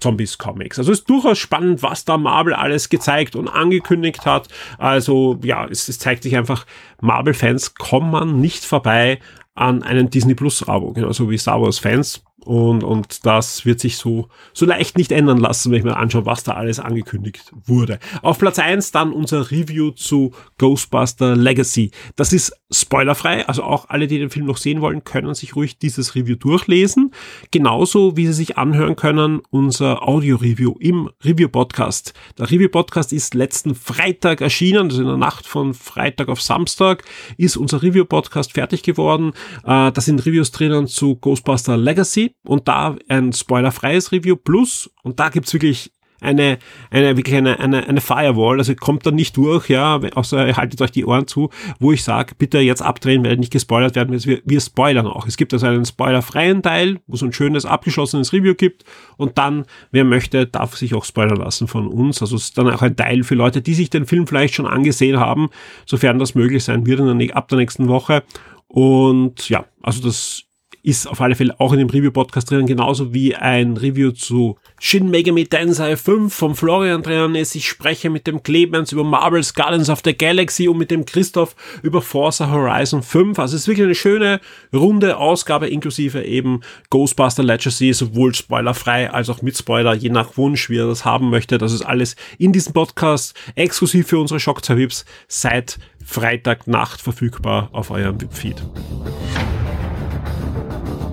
Zombies 0.01 0.39
Comics. 0.39 0.79
Also 0.79 0.93
ist 0.93 1.09
durchaus 1.09 1.39
spannend, 1.39 1.83
was 1.83 2.05
da 2.05 2.17
Marvel 2.17 2.55
alles 2.55 2.89
gezeigt 2.89 3.37
und 3.37 3.49
angekündigt 3.49 4.27
hat. 4.27 4.49
Also 4.79 5.39
ja, 5.43 5.67
es, 5.67 5.89
es 5.89 5.99
zeigt 5.99 6.23
sich 6.23 6.37
einfach, 6.37 6.67
Marvel-Fans 7.01 7.75
kommen 7.75 8.41
nicht 8.41 8.65
vorbei 8.65 9.21
an 9.55 9.83
einen 9.83 10.11
Disney 10.11 10.35
Plus 10.35 10.67
Abo, 10.69 10.93
genauso 10.93 11.29
wie 11.31 11.39
Star 11.39 11.61
Wars 11.61 11.79
Fans. 11.79 12.23
Und, 12.45 12.85
und 12.85 13.27
das 13.27 13.65
wird 13.67 13.81
sich 13.81 13.97
so, 13.97 14.29
so 14.53 14.67
leicht 14.67 14.97
nicht 14.97 15.13
ändern 15.13 15.39
lassen, 15.39 15.71
wenn 15.71 15.79
ich 15.79 15.85
mir 15.85 15.97
anschaue, 15.97 16.27
was 16.27 16.43
da 16.43 16.53
alles 16.53 16.81
angekündigt 16.81 17.53
wurde. 17.67 17.99
Auf 18.23 18.39
Platz 18.39 18.59
eins 18.59 18.93
dann 18.93 19.13
unser 19.13 19.51
Review 19.51 19.91
zu 19.91 20.33
Ghostbuster 20.59 21.37
Legacy. 21.37 21.91
Das 22.17 22.33
ist 22.33 22.53
spoilerfrei, 22.71 23.47
also 23.47 23.63
auch 23.63 23.89
alle, 23.89 24.07
die 24.07 24.19
den 24.19 24.31
Film 24.31 24.47
noch 24.47 24.57
sehen 24.57 24.81
wollen, 24.81 25.05
können 25.05 25.35
sich 25.35 25.57
ruhig 25.57 25.79
dieses 25.79 26.15
Review 26.15 26.37
durchlesen. 26.37 27.13
Genauso 27.51 28.17
wie 28.17 28.27
sie 28.27 28.33
sich 28.33 28.57
anhören 28.59 28.97
können, 28.97 29.41
unser 29.51 30.07
Audio-Review 30.07 30.77
im 30.79 31.11
Review-Podcast. 31.25 32.15
Der 32.39 32.51
Review-Podcast 32.51 33.13
ist 33.13 33.35
letzten 33.35 33.75
Freitag 33.75 34.41
erschienen, 34.41 34.89
also 34.89 35.03
in 35.03 35.09
der 35.09 35.17
Nacht 35.17 35.47
von 35.47 35.75
Freitag 35.75 36.29
auf 36.29 36.41
Samstag 36.41 37.05
ist 37.37 37.57
unser 37.57 37.83
Review-Podcast 37.83 38.53
fertig 38.53 38.83
geworden. 38.83 39.33
Äh, 39.65 39.93
da 39.93 40.01
sind 40.01 40.25
Reviews 40.25 40.53
drinnen 40.53 40.87
zu 40.87 41.17
Ghostbuster 41.17 41.77
Legacy 41.77 42.30
und 42.45 42.69
da 42.69 42.97
ein 43.09 43.33
spoilerfreies 43.33 44.13
Review 44.13 44.37
plus 44.37 44.91
und 45.03 45.21
da 45.21 45.29
gibt's 45.29 45.53
wirklich 45.53 45.93
eine, 46.21 46.59
eine, 46.91 47.17
wirklich 47.17 47.37
eine, 47.37 47.59
eine, 47.59 47.89
eine 47.89 48.01
Firewall, 48.01 48.59
also 48.59 48.75
kommt 48.75 49.07
da 49.07 49.11
nicht 49.11 49.37
durch, 49.37 49.69
ja, 49.69 50.01
außer 50.15 50.47
ihr 50.47 50.57
haltet 50.57 50.81
euch 50.83 50.91
die 50.91 51.05
Ohren 51.05 51.27
zu, 51.27 51.51
wo 51.79 51.93
ich 51.93 52.05
sage, 52.05 52.35
bitte 52.37 52.59
jetzt 52.59 52.83
abdrehen, 52.83 53.25
weil 53.25 53.37
nicht 53.37 53.53
gespoilert 53.53 53.97
werden, 53.97 54.23
wir, 54.25 54.41
wir 54.45 54.61
spoilern 54.61 55.07
auch. 55.07 55.27
Es 55.27 55.37
gibt 55.37 55.53
also 55.53 55.67
einen 55.67 55.85
spoilerfreien 55.85 56.63
Teil, 56.63 57.01
wo 57.07 57.15
es 57.15 57.23
ein 57.23 57.33
schönes, 57.33 57.65
abgeschlossenes 57.65 58.33
Review 58.33 58.55
gibt 58.55 58.85
und 59.17 59.39
dann, 59.39 59.65
wer 59.91 60.05
möchte, 60.05 60.47
darf 60.47 60.77
sich 60.77 60.95
auch 60.95 61.05
spoilern 61.05 61.39
lassen 61.39 61.69
von 61.69 61.87
uns. 61.87 62.21
Also 62.21 62.37
es 62.37 62.45
ist 62.45 62.59
dann 62.59 62.69
auch 62.71 62.83
ein 62.83 62.97
Teil 62.97 63.23
für 63.25 63.35
Leute, 63.35 63.63
die 63.63 63.75
sich 63.75 63.91
den 63.91 64.07
Film 64.07 64.27
vielleicht 64.27 64.55
schon 64.55 64.67
angesehen 64.67 65.19
haben, 65.19 65.49
sofern 65.87 66.19
das 66.19 66.35
möglich 66.35 66.65
sein 66.65 66.87
wird 66.87 67.01
in 67.01 67.19
der, 67.19 67.37
ab 67.37 67.49
der 67.49 67.59
nächsten 67.59 67.89
Woche. 67.89 68.23
Und 68.69 69.49
ja, 69.49 69.65
also 69.83 70.03
das 70.03 70.45
ist 70.83 71.07
auf 71.07 71.21
alle 71.21 71.35
Fälle 71.35 71.59
auch 71.59 71.73
in 71.73 71.79
dem 71.79 71.91
Review-Podcast 71.91 72.51
drin, 72.51 72.67
genauso 72.67 73.13
wie 73.13 73.35
ein 73.35 73.77
Review 73.77 74.13
zu 74.13 74.57
Shin 74.79 75.11
Megami 75.11 75.47
Tensei 75.47 75.97
5 75.97 76.33
vom 76.33 76.57
Florian 76.57 77.03
drin 77.03 77.35
ist. 77.35 77.55
Ich 77.55 77.69
spreche 77.69 78.09
mit 78.09 78.27
dem 78.27 78.43
Clemens 78.43 78.93
über 78.93 79.05
Marvel's 79.05 79.55
Guardians 79.55 79.91
of 79.91 80.01
the 80.05 80.17
Galaxy 80.17 80.69
und 80.69 80.79
mit 80.79 80.91
dem 80.91 81.05
Christoph 81.05 81.55
über 81.83 82.01
Forza 82.01 82.51
Horizon 82.51 83.03
5. 83.03 83.39
Also 83.39 83.57
es 83.57 83.63
ist 83.63 83.69
wirklich 83.69 83.85
eine 83.85 83.95
schöne, 83.95 84.41
runde 84.73 85.19
Ausgabe 85.19 85.69
inklusive 85.69 86.23
eben 86.23 86.61
Ghostbuster 86.89 87.43
Legacy, 87.43 87.93
sowohl 87.93 88.35
spoilerfrei 88.35 89.11
als 89.11 89.29
auch 89.29 89.43
mit 89.43 89.57
Spoiler, 89.57 89.95
je 89.95 90.09
nach 90.09 90.37
Wunsch, 90.37 90.71
wie 90.71 90.79
er 90.79 90.87
das 90.87 91.05
haben 91.05 91.31
möchte. 91.31 91.59
Das 91.59 91.73
ist 91.73 91.83
alles 91.83 92.17
in 92.39 92.53
diesem 92.53 92.73
Podcast 92.73 93.35
exklusiv 93.55 94.09
für 94.09 94.19
unsere 94.19 94.41
Shock 94.41 94.65
2 94.65 94.77
Vips 94.77 95.05
seit 95.29 95.79
Freitagnacht 96.05 97.01
verfügbar 97.01 97.69
auf 97.73 97.91
eurem 97.91 98.21
VIP-Feed. 98.21 98.63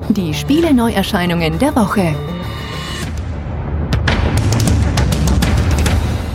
Die 0.09 0.33
Spiele-Neuerscheinungen 0.33 1.59
der 1.59 1.75
Woche. 1.75 2.15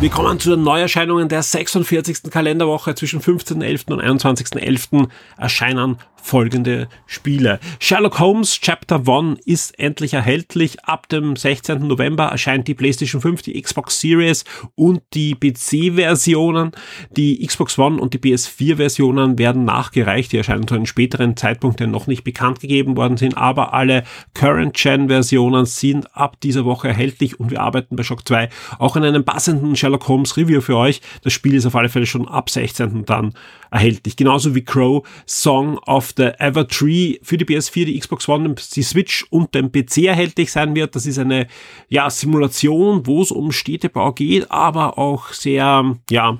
Wir 0.00 0.10
kommen 0.10 0.38
zu 0.38 0.50
den 0.50 0.62
Neuerscheinungen 0.62 1.28
der 1.28 1.42
46. 1.42 2.30
Kalenderwoche 2.30 2.94
zwischen 2.94 3.20
15.11. 3.20 3.92
und 3.92 4.02
21.11. 4.02 5.08
erscheinen 5.38 5.96
folgende 6.22 6.88
Spiele. 7.06 7.58
Sherlock 7.80 8.18
Holmes 8.20 8.60
Chapter 8.60 9.02
1 9.06 9.40
ist 9.44 9.78
endlich 9.78 10.14
erhältlich. 10.14 10.84
Ab 10.84 11.08
dem 11.08 11.36
16. 11.36 11.86
November 11.86 12.26
erscheint 12.26 12.68
die 12.68 12.74
PlayStation 12.74 13.20
5, 13.20 13.42
die 13.42 13.60
Xbox 13.60 14.00
Series 14.00 14.44
und 14.74 15.02
die 15.14 15.34
PC-Versionen. 15.34 16.72
Die 17.16 17.44
Xbox 17.44 17.78
One 17.78 18.00
und 18.00 18.14
die 18.14 18.18
PS4-Versionen 18.18 19.38
werden 19.38 19.64
nachgereicht. 19.64 20.32
Die 20.32 20.38
erscheinen 20.38 20.66
zu 20.66 20.76
einem 20.76 20.86
späteren 20.86 21.36
Zeitpunkt, 21.36 21.80
der 21.80 21.88
noch 21.88 22.06
nicht 22.06 22.24
bekannt 22.24 22.60
gegeben 22.60 22.96
worden 22.96 23.16
sind. 23.16 23.36
Aber 23.36 23.74
alle 23.74 24.04
Current-Gen-Versionen 24.34 25.66
sind 25.66 26.16
ab 26.16 26.40
dieser 26.40 26.64
Woche 26.64 26.88
erhältlich 26.88 27.40
und 27.40 27.50
wir 27.50 27.60
arbeiten 27.60 27.96
bei 27.96 28.04
Shock 28.04 28.26
2 28.26 28.48
auch 28.78 28.96
in 28.96 29.04
einem 29.04 29.24
passenden 29.24 29.76
Sherlock 29.76 30.06
Holmes 30.08 30.36
Review 30.36 30.60
für 30.60 30.76
euch. 30.76 31.00
Das 31.22 31.32
Spiel 31.32 31.54
ist 31.54 31.66
auf 31.66 31.74
alle 31.74 31.88
Fälle 31.88 32.06
schon 32.06 32.28
ab 32.28 32.48
16. 32.48 33.04
dann 33.04 33.34
erhältlich. 33.72 34.16
Genauso 34.16 34.54
wie 34.54 34.64
Crow 34.64 35.06
Song 35.26 35.78
of 35.78 36.12
the 36.16 36.30
Evertree 36.38 37.18
für 37.22 37.38
die 37.38 37.44
PS4, 37.44 37.86
die 37.86 37.98
Xbox 37.98 38.28
One, 38.28 38.54
die 38.54 38.82
Switch 38.82 39.26
und 39.30 39.54
den 39.54 39.72
PC 39.72 40.04
erhältlich 40.04 40.52
sein 40.52 40.74
wird. 40.74 40.94
Das 40.94 41.06
ist 41.06 41.18
eine 41.18 41.46
ja, 41.88 42.08
Simulation, 42.10 43.06
wo 43.06 43.22
es 43.22 43.30
um 43.30 43.50
Städtebau 43.50 44.12
geht, 44.12 44.50
aber 44.50 44.98
auch 44.98 45.32
sehr, 45.32 45.96
ja, 46.10 46.38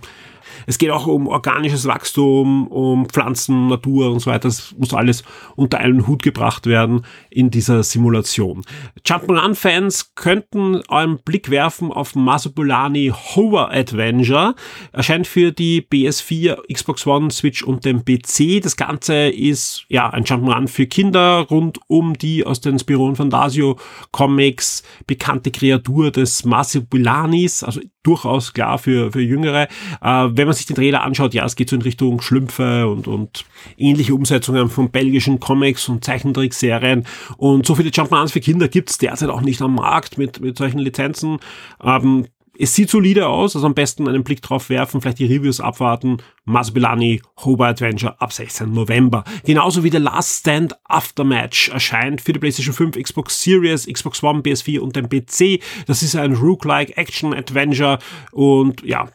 es 0.67 0.79
geht 0.79 0.91
auch 0.91 1.07
um 1.07 1.27
organisches 1.27 1.87
Wachstum, 1.87 2.67
um 2.69 3.09
Pflanzen, 3.09 3.69
Natur 3.69 4.11
und 4.11 4.21
so 4.21 4.31
weiter. 4.31 4.49
Das 4.49 4.75
muss 4.79 4.95
alles 4.95 5.23
unter 5.57 5.79
einen 5.79 6.07
Hut 6.07 6.23
gebracht 6.23 6.67
werden 6.67 7.05
in 7.31 7.51
dieser 7.51 7.83
Simulation. 7.83 8.63
Jump'n'Run-Fans 9.07 10.15
könnten 10.15 10.83
einen 10.89 11.19
Blick 11.19 11.51
werfen 11.51 11.93
auf 11.93 12.15
Masopolani 12.15 13.13
Hover 13.35 13.73
Adventure. 13.73 14.55
Erscheint 14.93 15.27
für 15.27 15.53
die 15.53 15.83
PS4, 15.83 16.73
Xbox 16.73 17.07
One, 17.07 17.31
Switch 17.31 17.63
und 17.63 17.85
den 17.85 18.05
PC. 18.05 18.63
Das 18.63 18.77
Ganze 18.77 19.29
ist 19.29 19.85
ja 19.89 20.11
ein 20.11 20.25
Jump'n'Run 20.25 20.69
für 20.69 20.87
Kinder 20.87 21.47
rund 21.51 21.79
um 21.89 22.15
die 22.15 22.45
aus 22.45 22.61
den 22.61 22.79
Spiron 22.79 23.17
Fantasio 23.17 23.79
Comics 24.11 24.83
bekannte 25.07 25.51
Kreatur 25.51 26.11
des 26.11 26.45
Masopolanis, 26.45 27.63
also 27.63 27.81
durchaus 28.03 28.53
klar 28.53 28.79
für, 28.79 29.13
für 29.13 29.21
Jüngere. 29.21 29.69
Äh, 30.01 30.29
wenn 30.43 30.49
man 30.49 30.57
sich 30.57 30.67
den 30.67 30.75
Trailer 30.75 31.05
anschaut, 31.05 31.35
ja, 31.35 31.45
es 31.45 31.55
geht 31.55 31.69
so 31.69 31.77
in 31.77 31.83
Richtung 31.83 32.21
Schlümpfe 32.21 32.89
und, 32.89 33.07
und 33.07 33.45
ähnliche 33.77 34.13
Umsetzungen 34.13 34.69
von 34.71 34.91
belgischen 34.91 35.39
Comics 35.39 35.89
und 35.89 36.05
Zeichentrickserien. 36.05 37.07
Und 37.37 37.65
so 37.65 37.77
viele 37.77 37.91
Jump'n'Runs 37.91 38.33
für 38.33 38.41
Kinder 38.41 38.67
gibt's 38.67 38.99
derzeit 38.99 39.31
auch 39.31 39.41
nicht 39.41 39.63
am 39.63 39.77
Markt 39.77 40.19
mit, 40.19 40.41
mit 40.41 40.59
solchen 40.59 40.81
Lizenzen. 40.81 41.39
Ähm, 41.81 42.27
es 42.59 42.75
sieht 42.75 42.91
solide 42.91 43.29
aus, 43.29 43.55
also 43.55 43.69
am 43.69 43.75
besten 43.75 44.09
einen 44.09 44.25
Blick 44.25 44.43
drauf 44.43 44.69
werfen, 44.69 45.01
vielleicht 45.01 45.21
die 45.21 45.27
Reviews 45.27 45.61
abwarten. 45.61 46.17
Masbilani, 46.45 47.23
Hoba 47.45 47.69
Adventure 47.69 48.21
ab 48.21 48.33
16. 48.33 48.73
November. 48.73 49.23
Genauso 49.45 49.85
wie 49.85 49.91
The 49.91 49.99
Last 49.99 50.41
Stand 50.41 50.75
Aftermatch 50.85 51.69
erscheint 51.69 52.21
für 52.21 52.33
die 52.33 52.41
PlayStation 52.41 52.75
5, 52.75 53.01
Xbox 53.01 53.41
Series, 53.41 53.87
Xbox 53.87 54.25
One, 54.25 54.41
PS4 54.41 54.81
und 54.81 54.97
den 54.97 55.09
PC. 55.09 55.63
Das 55.87 56.03
ist 56.03 56.17
ein 56.17 56.35
Rook-like 56.35 56.99
Action 56.99 57.33
Adventure 57.33 58.01
und 58.33 58.83
ja, 58.83 59.09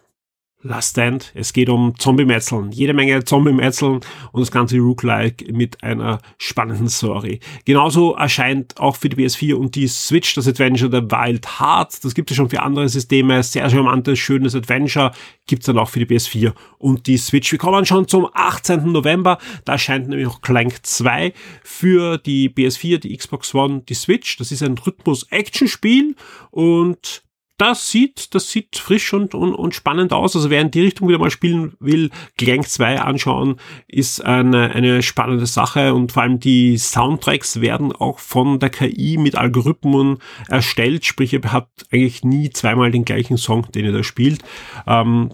Last 0.63 0.91
Stand. 0.91 1.31
Es 1.35 1.53
geht 1.53 1.69
um 1.69 1.93
Zombie-Metzeln. 1.97 2.71
Jede 2.71 2.93
Menge 2.93 3.23
Zombie-Metzeln 3.23 3.99
und 4.31 4.41
das 4.41 4.51
ganze 4.51 4.79
Rook-like 4.79 5.51
mit 5.51 5.83
einer 5.83 6.19
spannenden 6.39 6.89
Story. 6.89 7.39
Genauso 7.65 8.15
erscheint 8.15 8.79
auch 8.79 8.95
für 8.95 9.09
die 9.09 9.17
PS4 9.17 9.53
und 9.53 9.75
die 9.75 9.87
Switch 9.87 10.33
das 10.33 10.47
Adventure 10.47 10.89
The 10.89 11.11
Wild 11.11 11.59
Heart. 11.59 12.03
Das 12.03 12.15
gibt 12.15 12.31
es 12.31 12.37
schon 12.37 12.49
für 12.49 12.63
andere 12.63 12.89
Systeme. 12.89 13.43
Sehr 13.43 13.69
charmantes, 13.69 14.17
schönes 14.17 14.55
Adventure. 14.55 15.11
Gibt 15.45 15.61
es 15.61 15.67
dann 15.67 15.77
auch 15.77 15.89
für 15.89 16.03
die 16.03 16.07
PS4 16.07 16.53
und 16.79 17.05
die 17.05 17.17
Switch. 17.17 17.51
Wir 17.51 17.59
kommen 17.59 17.85
schon 17.85 18.07
zum 18.07 18.27
18. 18.33 18.91
November. 18.91 19.37
Da 19.63 19.73
erscheint 19.73 20.09
nämlich 20.09 20.25
noch 20.25 20.41
Clank 20.41 20.79
2 20.81 21.33
für 21.63 22.17
die 22.17 22.49
PS4, 22.49 22.97
die 22.97 23.15
Xbox 23.15 23.53
One, 23.53 23.83
die 23.87 23.93
Switch. 23.93 24.37
Das 24.37 24.51
ist 24.51 24.63
ein 24.63 24.77
Rhythmus-Action-Spiel 24.77 26.15
und 26.49 27.26
das 27.57 27.89
sieht, 27.89 28.35
das 28.35 28.49
sieht 28.51 28.77
frisch 28.77 29.13
und, 29.13 29.33
und, 29.33 29.53
und 29.53 29.73
spannend 29.73 30.13
aus. 30.13 30.35
Also 30.35 30.49
wer 30.49 30.61
in 30.61 30.71
die 30.71 30.81
Richtung 30.81 31.07
wieder 31.07 31.17
mal 31.17 31.31
spielen 31.31 31.73
will, 31.79 32.11
Clank 32.37 32.67
2 32.67 33.01
anschauen, 33.01 33.59
ist 33.87 34.23
eine, 34.23 34.71
eine 34.71 35.01
spannende 35.01 35.47
Sache 35.47 35.93
und 35.93 36.11
vor 36.11 36.23
allem 36.23 36.39
die 36.39 36.77
Soundtracks 36.77 37.59
werden 37.59 37.91
auch 37.91 38.19
von 38.19 38.59
der 38.59 38.69
KI 38.69 39.17
mit 39.17 39.35
Algorithmen 39.35 40.19
erstellt, 40.47 41.05
sprich 41.05 41.33
ihr 41.33 41.41
habt 41.51 41.85
eigentlich 41.91 42.23
nie 42.23 42.51
zweimal 42.51 42.91
den 42.91 43.05
gleichen 43.05 43.37
Song, 43.37 43.71
den 43.71 43.85
ihr 43.85 43.91
da 43.91 44.03
spielt. 44.03 44.43
Ähm, 44.85 45.33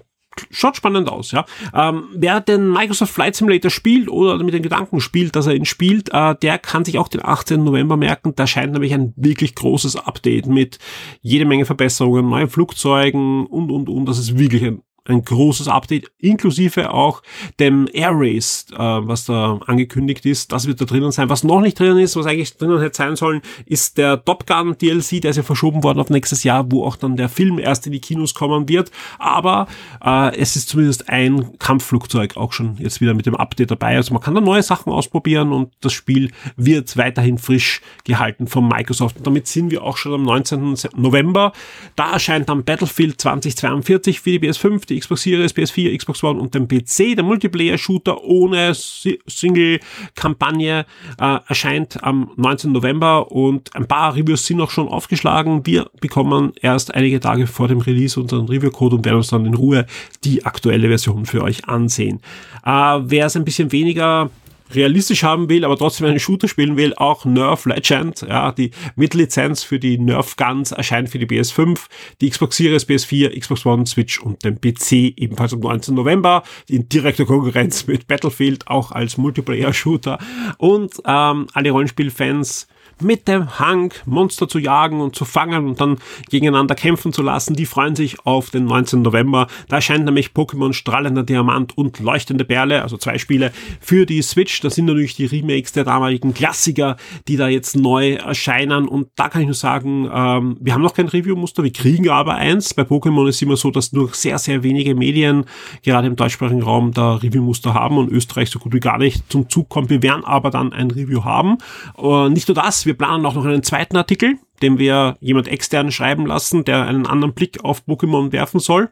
schaut 0.50 0.75
spannend 0.75 1.10
aus, 1.10 1.32
ja. 1.32 1.46
Ähm, 1.74 2.06
wer 2.13 2.42
den 2.42 2.72
Microsoft 2.72 3.13
Flight 3.13 3.36
Simulator 3.36 3.72
spielt 3.72 4.10
oder 4.10 4.42
mit 4.44 4.54
den 4.54 4.63
Gedanken 4.63 5.00
spielt, 5.00 5.36
dass 5.36 5.48
er 5.48 5.56
ihn 5.56 5.66
spielt, 5.66 6.10
äh, 6.13 6.36
der 6.42 6.58
kann 6.58 6.86
sich 6.86 6.98
auch 6.98 7.08
den 7.08 7.24
18. 7.24 7.63
November 7.63 7.98
merken. 7.98 8.34
Da 8.36 8.48
scheint 8.48 8.74
nämlich 8.74 8.94
ein 8.94 9.13
wirklich 9.16 9.56
großes 9.56 9.96
Update 9.96 10.48
mit 10.48 10.80
jede 11.22 11.46
Menge 11.46 11.66
Verbesserungen, 11.66 12.30
neuen 12.30 12.50
Flugzeugen 12.50 13.46
und, 13.46 13.72
und, 13.72 13.90
und. 13.90 14.06
Das 14.06 14.20
ist 14.20 14.38
wirklich 14.38 14.63
ein 14.63 14.82
ein 15.06 15.24
großes 15.24 15.68
Update, 15.68 16.12
inklusive 16.20 16.94
auch 16.94 17.22
dem 17.60 17.90
Air 17.92 18.12
Race, 18.14 18.68
äh, 18.72 18.78
was 18.78 19.26
da 19.26 19.60
angekündigt 19.66 20.26
ist. 20.26 20.52
Das 20.52 20.66
wird 20.66 20.80
da 20.80 20.86
drinnen 20.86 21.12
sein. 21.12 21.30
Was 21.30 21.44
noch 21.44 21.60
nicht 21.60 21.78
drinnen 21.78 22.00
ist, 22.00 22.16
was 22.16 22.26
eigentlich 22.26 22.56
drinnen 22.56 22.80
hätte 22.80 22.96
sein 22.96 23.16
sollen, 23.18 23.42
ist 23.66 23.98
der 23.98 24.24
Top 24.24 24.48
Gun 24.48 24.78
DLC, 24.78 25.22
der 25.22 25.32
ist 25.32 25.38
ja 25.38 25.44
verschoben 25.44 25.84
worden 25.84 26.00
auf 26.00 26.10
nächstes 26.10 26.44
Jahr, 26.44 26.72
wo 26.72 26.86
auch 26.86 26.96
dann 26.96 27.18
der 27.18 27.28
Film 27.28 27.60
erst 27.60 27.86
in 27.86 27.92
die 27.92 28.00
Kinos 28.00 28.34
kommen 28.34 28.70
wird. 28.70 28.92
Aber 29.20 29.68
äh, 30.04 30.36
es 30.38 30.56
ist 30.56 30.70
zumindest 30.70 31.10
ein 31.10 31.58
Kampfflugzeug 31.60 32.38
auch 32.38 32.54
schon 32.54 32.78
jetzt 32.78 33.02
wieder 33.02 33.14
mit 33.14 33.26
dem 33.26 33.36
Update 33.36 33.72
dabei. 33.72 33.98
Also 33.98 34.14
man 34.14 34.24
kann 34.24 34.36
da 34.36 34.42
neue 34.42 34.64
Sachen 34.64 34.92
ausprobieren 34.92 35.52
und 35.52 35.74
das 35.82 35.92
Spiel 35.92 36.32
wird 36.56 36.96
weiterhin 36.96 37.38
frisch 37.38 37.82
gehalten 38.06 38.48
von 38.48 38.70
Microsoft. 38.70 39.18
Und 39.18 39.28
damit 39.28 39.48
sind 39.48 39.70
wir 39.70 39.84
auch 39.84 39.98
schon 39.98 40.14
am 40.14 40.24
19. 40.24 40.76
November. 40.96 41.52
Da 41.98 42.14
erscheint 42.14 42.48
dann 42.48 42.64
Battlefield 42.64 43.20
2042 43.20 44.22
für 44.22 44.32
die 44.32 44.40
PS5, 44.40 44.93
die 44.94 45.00
Xbox 45.00 45.24
Series, 45.24 45.56
PS4, 45.56 45.98
Xbox 45.98 46.24
One 46.24 46.40
und 46.40 46.54
dem 46.54 46.68
PC. 46.68 47.16
Der 47.16 47.24
Multiplayer-Shooter 47.24 48.24
ohne 48.24 48.74
Single-Kampagne 48.74 50.86
äh, 51.20 51.40
erscheint 51.48 52.04
am 52.04 52.32
19. 52.36 52.72
November 52.72 53.32
und 53.32 53.76
ein 53.76 53.88
paar 53.88 54.16
Reviews 54.16 54.46
sind 54.46 54.62
auch 54.62 54.70
schon 54.70 54.88
aufgeschlagen. 54.88 55.66
Wir 55.66 55.90
bekommen 56.00 56.54
erst 56.62 56.94
einige 56.94 57.20
Tage 57.20 57.48
vor 57.48 57.68
dem 57.68 57.80
Release 57.80 58.20
unseren 58.20 58.48
Review-Code 58.48 58.98
und 58.98 59.06
werden 59.06 59.18
uns 59.18 59.28
dann 59.28 59.46
in 59.46 59.54
Ruhe 59.54 59.86
die 60.24 60.46
aktuelle 60.46 60.88
Version 60.88 61.26
für 61.26 61.44
euch 61.44 61.68
ansehen. 61.68 62.22
Äh, 62.66 63.00
Wer 63.06 63.26
es 63.26 63.36
ein 63.36 63.46
bisschen 63.46 63.72
weniger 63.72 64.30
realistisch 64.75 65.24
haben 65.24 65.50
will, 65.50 65.65
aber 65.65 65.77
trotzdem 65.77 66.08
einen 66.08 66.20
Shooter 66.20 66.48
spielen 66.48 66.77
will, 66.77 66.94
auch 66.96 67.25
Nerf 67.25 67.65
Legend, 67.65 68.22
ja, 68.22 68.51
die 68.51 68.72
Mitlizenz 68.96 69.63
für 69.63 69.80
die 69.80 69.98
Nerf 69.98 70.36
Guns 70.36 70.72
erscheint 70.72 71.10
für 71.10 71.20
die 71.20 71.27
PS5, 71.27 71.80
die 72.22 72.30
Xbox 72.30 72.58
Series, 72.58 72.88
PS4, 72.88 73.39
Xbox 73.39 73.65
One, 73.65 73.86
Switch 73.86 74.20
und 74.20 74.44
den 74.44 74.60
PC 74.60 75.13
ebenfalls 75.18 75.53
am 75.53 75.60
19. 75.60 75.96
November, 75.96 76.44
in 76.68 76.89
direkter 76.89 77.25
Konkurrenz 77.25 77.88
mit 77.88 78.08
Battlefield, 78.08 78.68
auch 78.68 78.92
als 78.92 79.18
Multiplayer-Shooter 79.18 80.20
und 80.58 80.94
ähm, 81.06 81.48
alle 81.53 81.72
Rollenspielfans 81.72 82.68
mit 83.04 83.28
dem 83.28 83.60
Hang, 83.60 83.94
Monster 84.06 84.48
zu 84.48 84.60
jagen 84.60 85.02
und 85.02 85.16
zu 85.16 85.26
fangen 85.26 85.68
und 85.68 85.82
dann 85.82 85.98
gegeneinander 86.30 86.76
kämpfen 86.76 87.14
zu 87.14 87.22
lassen. 87.22 87.56
Die 87.56 87.66
freuen 87.66 87.96
sich 87.96 88.26
auf 88.26 88.50
den 88.50 88.66
19. 88.66 89.02
November. 89.02 89.48
Da 89.68 89.78
erscheint 89.78 90.06
nämlich 90.06 90.30
Pokémon 90.30 90.74
Strahlender 90.74 91.24
Diamant 91.24 91.78
und 91.78 92.00
Leuchtende 92.00 92.46
Perle, 92.46 92.82
also 92.82 92.98
zwei 92.98 93.18
Spiele 93.18 93.52
für 93.80 94.06
die 94.06 94.22
Switch. 94.22 94.62
Das 94.62 94.76
sind 94.76 94.86
natürlich 94.86 95.16
die 95.16 95.26
Remakes 95.26 95.72
der 95.74 95.84
damaligen 95.84 96.34
Klassiker, 96.34 96.98
die 97.28 97.38
da 97.38 97.48
jetzt 97.48 97.76
neu 97.76 98.14
erscheinen. 98.14 98.88
Und 98.88 99.10
da 99.16 99.30
kann 99.30 99.42
ich 99.42 99.48
nur 99.48 99.56
sagen, 99.56 100.10
ähm, 100.14 100.58
wir 100.60 100.74
haben 100.74 100.82
noch 100.82 100.94
kein 100.94 101.08
Review-Muster, 101.08 101.64
wir 101.64 101.74
kriegen 101.74 102.10
aber 102.10 102.36
eins. 102.36 102.74
Bei 102.74 102.84
Pokémon 102.84 103.28
ist 103.28 103.42
immer 103.42 103.58
so, 103.58 103.72
dass 103.72 103.92
nur 103.94 104.10
sehr, 104.14 104.38
sehr 104.38 104.64
wenige 104.64 104.96
Medien, 104.96 105.46
gerade 105.84 106.08
im 106.08 106.16
deutschsprachigen 106.16 106.64
Raum, 106.64 106.92
da 106.92 107.16
Review-Muster 107.16 107.74
haben 107.74 107.98
und 107.98 108.12
Österreich 108.12 108.50
so 108.50 108.60
gut 108.60 108.74
wie 108.74 108.80
gar 108.80 108.98
nicht 108.98 109.32
zum 109.32 109.50
Zug 109.50 109.70
kommt. 109.70 109.90
Wir 109.90 110.02
werden 110.02 110.24
aber 110.24 110.50
dann 110.50 110.74
ein 110.74 110.92
Review 110.92 111.24
haben. 111.24 111.58
Und 111.94 112.34
nicht 112.34 112.48
nur 112.48 112.56
das, 112.56 112.86
wir 112.86 112.93
wir 112.94 112.98
planen 113.00 113.26
auch 113.26 113.34
noch 113.34 113.46
einen 113.46 113.64
zweiten 113.64 113.98
Artikel, 113.98 114.38
den 114.62 114.78
wir 114.78 115.18
jemand 115.20 115.48
extern 115.48 115.92
schreiben 115.92 116.28
lassen, 116.28 116.64
der 116.64 116.86
einen 116.86 117.08
anderen 117.08 117.34
Blick 117.34 117.64
auf 117.64 117.82
Pokémon 117.88 118.32
werfen 118.32 118.60
soll. 118.60 118.92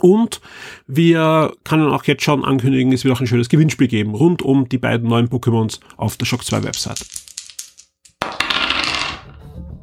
Und 0.00 0.40
wir 0.86 1.52
können 1.64 1.88
auch 1.88 2.04
jetzt 2.04 2.22
schon 2.22 2.44
ankündigen, 2.44 2.92
es 2.92 3.02
wird 3.02 3.16
auch 3.16 3.20
ein 3.20 3.26
schönes 3.26 3.48
Gewinnspiel 3.48 3.88
geben, 3.88 4.14
rund 4.14 4.40
um 4.40 4.68
die 4.68 4.78
beiden 4.78 5.08
neuen 5.08 5.28
Pokémons 5.28 5.80
auf 5.96 6.16
der 6.16 6.26
Shock 6.26 6.44
2 6.44 6.62
Website. 6.62 7.04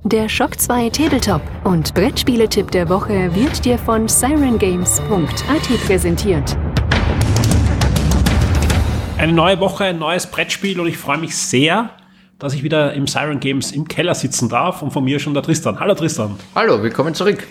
Der 0.06 0.30
Shock 0.30 0.58
2 0.58 0.89
Tabletop 0.89 1.41
und 1.65 1.93
Brettspieletipp 1.93 2.71
der 2.71 2.88
Woche 2.88 3.36
wird 3.36 3.65
dir 3.65 3.77
von 3.77 4.08
sirengames.at 4.08 5.86
präsentiert. 5.86 6.58
Eine 9.17 9.34
neue 9.34 9.60
Woche, 9.60 9.84
ein 9.86 9.99
neues 9.99 10.25
Brettspiel 10.25 10.80
und 10.80 10.88
ich 10.88 10.97
freue 10.97 11.17
mich 11.17 11.36
sehr, 11.36 11.89
dass 12.43 12.53
ich 12.53 12.62
wieder 12.62 12.93
im 12.93 13.08
Siren 13.08 13.39
Games 13.39 13.71
im 13.71 13.88
Keller 13.88 14.13
sitzen 14.13 14.49
darf 14.49 14.82
und 14.82 14.91
von 14.91 15.06
mir 15.06 15.17
schon 15.19 15.34
der 15.34 15.43
Tristan. 15.43 15.79
Hallo 15.79 15.95
Tristan. 15.95 16.36
Hallo, 16.53 16.84
willkommen 16.84 17.15
zurück. 17.15 17.47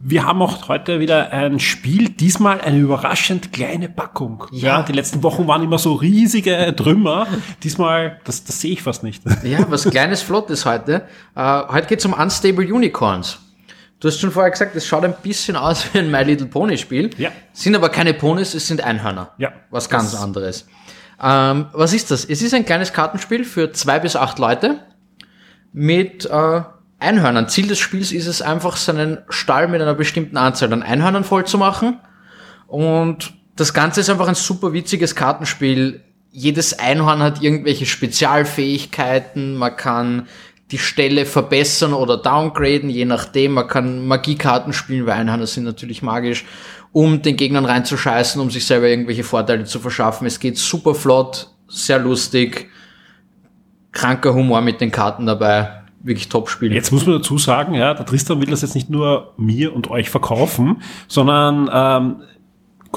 Wir 0.00 0.26
haben 0.26 0.42
auch 0.42 0.66
heute 0.66 0.98
wieder 0.98 1.30
ein 1.30 1.60
Spiel, 1.60 2.08
diesmal 2.08 2.60
eine 2.60 2.76
überraschend 2.76 3.52
kleine 3.52 3.88
Packung. 3.88 4.44
Ja, 4.50 4.78
ja 4.78 4.82
die 4.82 4.94
letzten 4.94 5.22
Wochen 5.22 5.46
waren 5.46 5.62
immer 5.62 5.78
so 5.78 5.92
riesige 5.92 6.74
Trümmer. 6.76 7.28
Diesmal, 7.62 8.20
das, 8.24 8.42
das 8.42 8.60
sehe 8.60 8.72
ich 8.72 8.82
fast 8.82 9.04
nicht. 9.04 9.22
Ja, 9.44 9.64
was 9.70 9.88
kleines 9.88 10.22
Flottes 10.22 10.66
heute. 10.66 11.06
Uh, 11.36 11.68
heute 11.68 11.86
geht 11.86 12.00
es 12.00 12.04
um 12.04 12.12
Unstable 12.12 12.66
Unicorns. 12.66 13.38
Du 14.00 14.08
hast 14.08 14.18
schon 14.18 14.32
vorher 14.32 14.50
gesagt, 14.50 14.74
es 14.74 14.88
schaut 14.88 15.04
ein 15.04 15.14
bisschen 15.22 15.54
aus 15.54 15.86
wie 15.92 16.00
ein 16.00 16.10
My 16.10 16.24
Little 16.24 16.48
Pony 16.48 16.76
Spiel. 16.76 17.10
Ja. 17.16 17.30
Sind 17.52 17.76
aber 17.76 17.90
keine 17.90 18.12
Ponys, 18.12 18.54
es 18.54 18.66
sind 18.66 18.82
Einhörner. 18.82 19.30
Ja. 19.38 19.52
Was 19.70 19.88
ganz 19.88 20.16
anderes. 20.16 20.66
Ähm, 21.22 21.66
was 21.72 21.92
ist 21.92 22.10
das? 22.10 22.24
Es 22.24 22.42
ist 22.42 22.54
ein 22.54 22.66
kleines 22.66 22.92
Kartenspiel 22.92 23.44
für 23.44 23.72
zwei 23.72 23.98
bis 23.98 24.16
acht 24.16 24.38
Leute 24.38 24.80
mit 25.72 26.26
äh, 26.26 26.62
Einhörnern. 26.98 27.48
Ziel 27.48 27.68
des 27.68 27.78
Spiels 27.78 28.12
ist 28.12 28.26
es 28.26 28.42
einfach, 28.42 28.76
seinen 28.76 29.18
Stall 29.28 29.68
mit 29.68 29.82
einer 29.82 29.94
bestimmten 29.94 30.36
Anzahl 30.36 30.72
an 30.72 30.82
Einhörnern 30.82 31.24
voll 31.24 31.46
zu 31.46 31.58
machen. 31.58 32.00
Und 32.66 33.34
das 33.56 33.74
Ganze 33.74 34.00
ist 34.00 34.10
einfach 34.10 34.28
ein 34.28 34.34
super 34.34 34.72
witziges 34.72 35.14
Kartenspiel. 35.14 36.02
Jedes 36.30 36.78
Einhorn 36.78 37.20
hat 37.20 37.42
irgendwelche 37.42 37.86
Spezialfähigkeiten. 37.86 39.56
Man 39.56 39.76
kann 39.76 40.28
die 40.70 40.78
Stelle 40.78 41.26
verbessern 41.26 41.92
oder 41.92 42.16
downgraden, 42.16 42.90
je 42.90 43.04
nachdem. 43.04 43.52
Man 43.52 43.68
kann 43.68 44.06
Magiekarten 44.06 44.72
spielen, 44.72 45.06
weil 45.06 45.14
Einhörner 45.14 45.46
sind 45.46 45.64
natürlich 45.64 46.02
magisch 46.02 46.44
um 46.96 47.20
den 47.20 47.36
Gegnern 47.36 47.66
reinzuscheißen, 47.66 48.40
um 48.40 48.50
sich 48.50 48.64
selber 48.64 48.88
irgendwelche 48.88 49.22
Vorteile 49.22 49.64
zu 49.64 49.80
verschaffen. 49.80 50.26
Es 50.26 50.40
geht 50.40 50.56
super 50.56 50.94
flott, 50.94 51.50
sehr 51.68 51.98
lustig, 51.98 52.70
kranker 53.92 54.32
Humor 54.32 54.62
mit 54.62 54.80
den 54.80 54.90
Karten 54.90 55.26
dabei. 55.26 55.82
Wirklich 56.02 56.30
Top-Spiel. 56.30 56.72
Jetzt 56.72 56.92
muss 56.92 57.04
man 57.04 57.16
dazu 57.16 57.36
sagen, 57.36 57.74
ja, 57.74 57.92
der 57.92 58.06
Tristan 58.06 58.40
will 58.40 58.48
das 58.48 58.62
jetzt 58.62 58.74
nicht 58.74 58.88
nur 58.88 59.34
mir 59.36 59.74
und 59.74 59.90
euch 59.90 60.08
verkaufen, 60.08 60.80
sondern 61.06 61.68
ähm, 61.70 62.22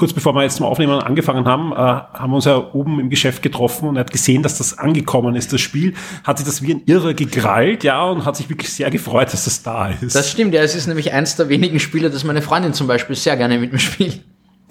kurz 0.00 0.14
bevor 0.14 0.34
wir 0.34 0.42
jetzt 0.42 0.56
zum 0.56 0.64
Aufnehmen 0.64 0.94
angefangen 0.94 1.44
haben, 1.44 1.72
äh, 1.72 1.76
haben 1.76 2.30
wir 2.30 2.36
uns 2.36 2.46
ja 2.46 2.56
oben 2.72 2.98
im 3.00 3.10
Geschäft 3.10 3.42
getroffen 3.42 3.86
und 3.86 3.96
er 3.96 4.00
hat 4.00 4.10
gesehen, 4.10 4.42
dass 4.42 4.56
das 4.56 4.78
angekommen 4.78 5.36
ist, 5.36 5.52
das 5.52 5.60
Spiel, 5.60 5.92
hat 6.24 6.38
sich 6.38 6.46
das 6.46 6.62
wie 6.62 6.72
ein 6.72 6.82
Irrer 6.86 7.12
gekrallt, 7.12 7.84
ja, 7.84 8.02
und 8.04 8.24
hat 8.24 8.34
sich 8.34 8.48
wirklich 8.48 8.72
sehr 8.72 8.90
gefreut, 8.90 9.30
dass 9.30 9.44
das 9.44 9.62
da 9.62 9.90
ist. 9.90 10.14
Das 10.14 10.30
stimmt, 10.30 10.54
ja, 10.54 10.62
es 10.62 10.74
ist 10.74 10.86
nämlich 10.86 11.12
eins 11.12 11.36
der 11.36 11.50
wenigen 11.50 11.78
Spiele, 11.78 12.08
das 12.08 12.24
meine 12.24 12.40
Freundin 12.40 12.72
zum 12.72 12.86
Beispiel 12.86 13.14
sehr 13.14 13.36
gerne 13.36 13.58
mit 13.58 13.72
mir 13.72 13.78
spielt. 13.78 14.24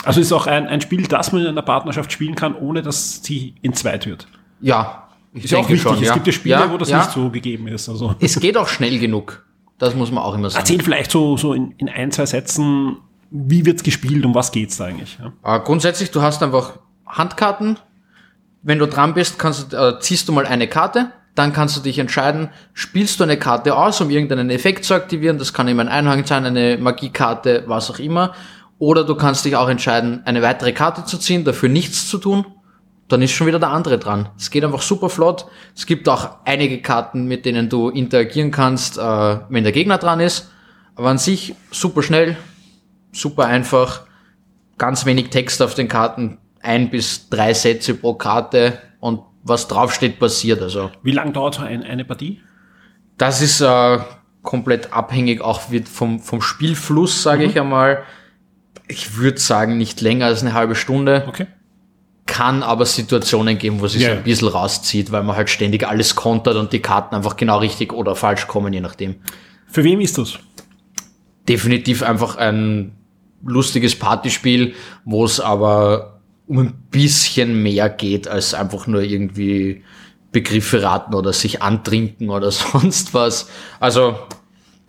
Also 0.04 0.20
ist 0.20 0.32
auch 0.32 0.48
ein, 0.48 0.66
ein 0.66 0.82
Spiel, 0.82 1.04
das 1.04 1.32
man 1.32 1.44
in 1.44 1.48
einer 1.48 1.62
Partnerschaft 1.62 2.12
spielen 2.12 2.34
kann, 2.34 2.56
ohne 2.56 2.82
dass 2.82 3.22
sie 3.24 3.54
entzweit 3.62 4.08
wird. 4.08 4.28
Ja, 4.62 5.10
ich 5.34 5.44
ist 5.44 5.52
ja 5.52 5.60
auch 5.60 5.70
wichtig. 5.70 5.82
Schon, 5.84 6.02
ja. 6.02 6.08
Es 6.08 6.14
gibt 6.16 6.26
ja 6.26 6.34
Spiele, 6.34 6.56
ja, 6.56 6.72
wo 6.72 6.78
das 6.78 6.90
ja. 6.90 6.98
nicht 6.98 7.12
so 7.12 7.30
gegeben 7.30 7.68
ist. 7.68 7.88
Also. 7.88 8.16
Es 8.20 8.40
geht 8.40 8.58
auch 8.58 8.68
schnell 8.68 8.98
genug. 8.98 9.46
Das 9.78 9.94
muss 9.94 10.12
man 10.12 10.24
auch 10.24 10.34
immer 10.34 10.50
sagen. 10.50 10.62
Erzähl 10.62 10.82
vielleicht 10.82 11.12
so, 11.12 11.38
so 11.38 11.54
in, 11.54 11.72
in 11.78 11.88
ein, 11.88 12.12
zwei 12.12 12.26
Sätzen, 12.26 12.98
wie 13.32 13.66
wird's 13.66 13.84
gespielt, 13.84 14.26
um 14.26 14.34
was 14.36 14.52
geht's 14.52 14.78
da 14.78 14.86
eigentlich? 14.86 15.20
Ja? 15.20 15.58
Äh, 15.58 15.60
grundsätzlich, 15.62 16.12
du 16.12 16.22
hast 16.22 16.42
einfach 16.44 16.80
Handkarten. 17.06 17.78
Wenn 18.62 18.80
du 18.80 18.88
dran 18.88 19.14
bist, 19.14 19.40
kannst, 19.40 19.74
äh, 19.74 20.00
ziehst 20.00 20.28
du 20.28 20.34
mal 20.34 20.46
eine 20.46 20.68
Karte, 20.68 21.12
dann 21.36 21.54
kannst 21.54 21.78
du 21.78 21.82
dich 21.82 22.00
entscheiden, 22.00 22.50
spielst 22.74 23.20
du 23.20 23.24
eine 23.24 23.38
Karte 23.38 23.76
aus, 23.78 24.02
um 24.02 24.10
irgendeinen 24.10 24.50
Effekt 24.50 24.84
zu 24.84 24.94
aktivieren, 24.94 25.38
das 25.38 25.54
kann 25.54 25.68
immer 25.68 25.84
ein 25.84 25.88
Einhang 25.88 26.26
sein, 26.26 26.46
eine 26.46 26.78
Magiekarte, 26.78 27.64
was 27.68 27.90
auch 27.90 28.00
immer, 28.00 28.34
oder 28.78 29.06
du 29.06 29.16
kannst 29.16 29.46
dich 29.46 29.56
auch 29.56 29.70
entscheiden, 29.70 30.22
eine 30.26 30.42
weitere 30.42 30.74
Karte 30.74 31.06
zu 31.06 31.18
ziehen, 31.18 31.46
dafür 31.46 31.70
nichts 31.70 32.10
zu 32.10 32.18
tun, 32.18 32.46
dann 33.10 33.22
ist 33.22 33.32
schon 33.32 33.48
wieder 33.48 33.60
der 33.60 33.70
andere 33.70 33.98
dran. 33.98 34.30
Es 34.38 34.52
geht 34.52 34.64
einfach 34.64 34.82
super 34.82 35.10
flott. 35.10 35.48
Es 35.76 35.86
gibt 35.86 36.08
auch 36.08 36.38
einige 36.46 36.80
Karten, 36.82 37.26
mit 37.26 37.44
denen 37.44 37.68
du 37.68 37.90
interagieren 37.90 38.52
kannst, 38.52 38.98
äh, 38.98 39.02
wenn 39.50 39.64
der 39.64 39.74
Gegner 39.74 39.98
dran 39.98 40.20
ist. 40.20 40.52
Aber 40.96 41.10
an 41.10 41.18
sich 41.18 41.56
super 41.72 42.04
schnell, 42.04 42.38
super 43.12 43.46
einfach, 43.46 44.02
ganz 44.78 45.06
wenig 45.06 45.30
Text 45.30 45.62
auf 45.62 45.74
den 45.76 45.88
Karten, 45.88 46.38
ein 46.62 46.90
bis 46.90 47.30
drei 47.30 47.54
Sätze 47.54 47.94
pro 47.94 48.14
Karte 48.16 48.80
und 49.00 49.22
was 49.44 49.68
draufsteht, 49.68 50.20
passiert. 50.20 50.62
Also 50.62 50.92
Wie 51.04 51.12
lang 51.12 51.34
dauert 51.34 51.56
so 51.56 51.62
ein, 51.62 51.84
eine 51.84 52.06
Partie? 52.06 52.42
das 53.18 53.42
ist 53.42 53.60
äh, 53.62 54.00
komplett 54.44 54.94
abhängig 54.94 55.42
auch 55.42 55.72
wird 55.72 55.90
vom, 55.90 56.20
vom 56.22 56.42
Spielfluss, 56.42 57.22
sage 57.24 57.44
ich 57.44 57.60
einmal. 57.60 58.04
Ich 58.88 59.18
würde 59.18 59.40
sagen, 59.40 59.78
nicht 59.78 60.00
länger 60.02 60.28
als 60.28 60.42
eine 60.42 60.54
halbe 60.54 60.76
Stunde. 60.76 61.26
Okay. 61.28 61.48
Kann 62.26 62.64
aber 62.64 62.86
Situationen 62.86 63.58
geben, 63.58 63.82
wo 63.82 63.88
sich 63.88 64.02
Ja. 64.04 64.12
so 64.12 64.16
ein 64.18 64.24
bisschen 64.24 64.48
rauszieht, 64.48 65.12
weil 65.12 65.24
man 65.24 65.36
halt 65.36 65.50
ständig 65.50 65.86
alles 65.88 66.16
kontert 66.16 66.56
und 66.56 66.72
die 66.72 66.80
Karten 66.80 67.14
einfach 67.16 67.36
genau 67.36 67.58
richtig 67.58 67.92
oder 67.92 68.16
falsch 68.16 68.48
kommen, 68.48 68.72
je 68.72 68.82
nachdem. 68.82 69.16
Für 69.68 69.84
wem 69.84 70.00
ist 70.00 70.18
das? 70.18 70.40
Definitiv 71.48 72.04
einfach 72.04 72.36
ein 72.38 72.94
lustiges 73.46 73.98
Partyspiel, 73.98 74.74
wo 75.06 75.26
es 75.26 75.40
aber 75.40 76.20
um 76.48 76.60
ein 76.60 76.74
bisschen 76.90 77.62
mehr 77.62 77.90
geht, 77.90 78.28
als 78.28 78.54
einfach 78.54 78.88
nur 78.88 79.02
irgendwie 79.02 79.84
Begriffe 80.32 80.82
raten 80.84 81.14
oder 81.14 81.34
sich 81.34 81.62
antrinken 81.62 82.30
oder 82.30 82.52
sonst 82.52 83.14
was. 83.14 83.50
Also 83.80 84.18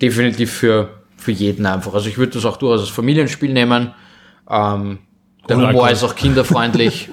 definitiv 0.00 0.50
für, 0.52 1.00
für 1.16 1.32
jeden 1.32 1.66
einfach. 1.66 1.94
Also 1.94 2.08
ich 2.08 2.18
würde 2.18 2.32
das 2.32 2.44
auch 2.44 2.56
durchaus 2.56 2.80
als 2.80 2.90
Familienspiel 2.90 3.52
nehmen. 3.52 3.92
Ähm, 4.48 4.98
der 5.48 5.56
Humor 5.56 5.68
Alkohol. 5.68 5.90
ist 5.90 6.04
auch 6.04 6.16
kinderfreundlich. 6.16 7.10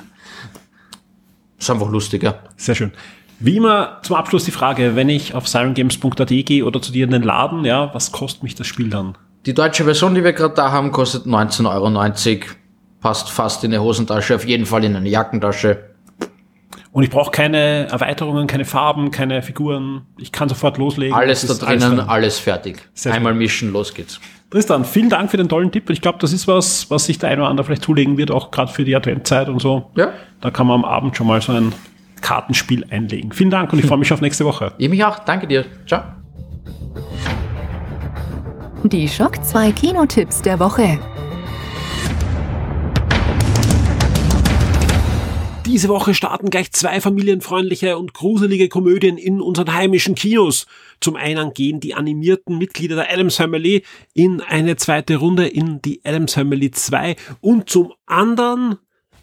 ist 1.59 1.69
einfach 1.69 1.89
lustiger. 1.89 2.43
Sehr 2.55 2.75
schön. 2.75 2.91
Wie 3.39 3.57
immer 3.57 3.99
zum 4.01 4.15
Abschluss 4.15 4.45
die 4.45 4.51
Frage, 4.51 4.95
wenn 4.95 5.09
ich 5.09 5.35
auf 5.35 5.47
sirengames.at 5.47 6.29
gehe 6.29 6.65
oder 6.65 6.81
zu 6.81 6.91
dir 6.91 7.05
in 7.05 7.11
den 7.11 7.21
Laden, 7.21 7.65
ja, 7.65 7.93
was 7.93 8.11
kostet 8.11 8.43
mich 8.43 8.55
das 8.55 8.65
Spiel 8.65 8.89
dann? 8.89 9.15
Die 9.45 9.53
deutsche 9.53 9.83
Version, 9.85 10.15
die 10.15 10.23
wir 10.23 10.33
gerade 10.33 10.53
da 10.55 10.71
haben, 10.71 10.91
kostet 10.91 11.25
19,90 11.25 11.69
Euro. 11.69 12.45
Passt 12.99 13.29
fast 13.29 13.63
in 13.63 13.73
eine 13.73 13.81
Hosentasche, 13.81 14.35
auf 14.35 14.45
jeden 14.45 14.65
Fall 14.65 14.83
in 14.83 14.95
eine 14.95 15.07
Jackentasche. 15.07 15.85
Und 16.91 17.03
ich 17.03 17.09
brauche 17.11 17.29
keine 17.29 17.87
Erweiterungen, 17.91 18.47
keine 18.47 18.65
Farben, 18.65 19.11
keine 19.11 19.43
Figuren. 19.43 20.01
Ich 20.17 20.31
kann 20.31 20.49
sofort 20.49 20.77
loslegen. 20.79 21.15
Alles 21.15 21.43
Es 21.43 21.59
da 21.59 21.65
drinnen, 21.67 21.97
drin. 21.97 22.09
alles 22.09 22.39
fertig. 22.39 22.89
Sehr 22.95 23.13
Einmal 23.13 23.35
mischen, 23.35 23.71
los 23.71 23.93
geht's. 23.93 24.19
Tristan, 24.49 24.83
vielen 24.83 25.09
Dank 25.09 25.29
für 25.29 25.37
den 25.37 25.47
tollen 25.47 25.71
Tipp. 25.71 25.89
Ich 25.91 26.01
glaube, 26.01 26.17
das 26.19 26.33
ist 26.33 26.47
was, 26.47 26.89
was 26.89 27.05
sich 27.05 27.19
der 27.19 27.29
eine 27.29 27.41
oder 27.41 27.49
andere 27.51 27.65
vielleicht 27.65 27.83
zulegen 27.83 28.17
wird, 28.17 28.31
auch 28.31 28.49
gerade 28.49 28.71
für 28.71 28.83
die 28.83 28.95
Adventzeit 28.95 29.47
und 29.47 29.61
so. 29.61 29.91
Ja. 29.95 30.11
Da 30.41 30.49
kann 30.49 30.65
man 30.65 30.75
am 30.79 30.85
Abend 30.85 31.15
schon 31.15 31.27
mal 31.27 31.41
so 31.41 31.51
ein 31.51 31.73
Kartenspiel 32.21 32.85
einlegen. 32.89 33.31
Vielen 33.31 33.51
Dank 33.51 33.71
und 33.73 33.79
ich 33.79 33.85
freue 33.87 33.99
mich 33.99 34.11
auf 34.11 34.21
nächste 34.21 34.45
Woche. 34.45 34.71
Ich 34.79 34.89
mich 34.89 35.03
auch. 35.03 35.19
Danke 35.19 35.45
dir. 35.47 35.65
Ciao. 35.85 36.01
Die 38.91 39.09
Schock 39.09 39.43
2 39.43 39.73
Kinotipps 39.73 40.41
der 40.41 40.61
Woche. 40.61 40.97
Diese 45.65 45.89
Woche 45.89 46.13
starten 46.13 46.49
gleich 46.49 46.71
zwei 46.71 47.01
familienfreundliche 47.01 47.97
und 47.97 48.13
gruselige 48.13 48.69
Komödien 48.69 49.17
in 49.17 49.41
unseren 49.41 49.73
heimischen 49.73 50.15
Kinos. 50.15 50.67
Zum 51.01 51.17
einen 51.17 51.53
gehen 51.53 51.81
die 51.81 51.95
animierten 51.95 52.57
Mitglieder 52.57 52.95
der 52.95 53.11
Adams 53.11 53.35
Family 53.35 53.83
in 54.13 54.39
eine 54.39 54.77
zweite 54.77 55.17
Runde 55.17 55.47
in 55.47 55.81
die 55.81 55.99
Adams 56.05 56.35
Family 56.35 56.71
2 56.71 57.17
und 57.41 57.69
zum 57.69 57.93
anderen 58.05 58.77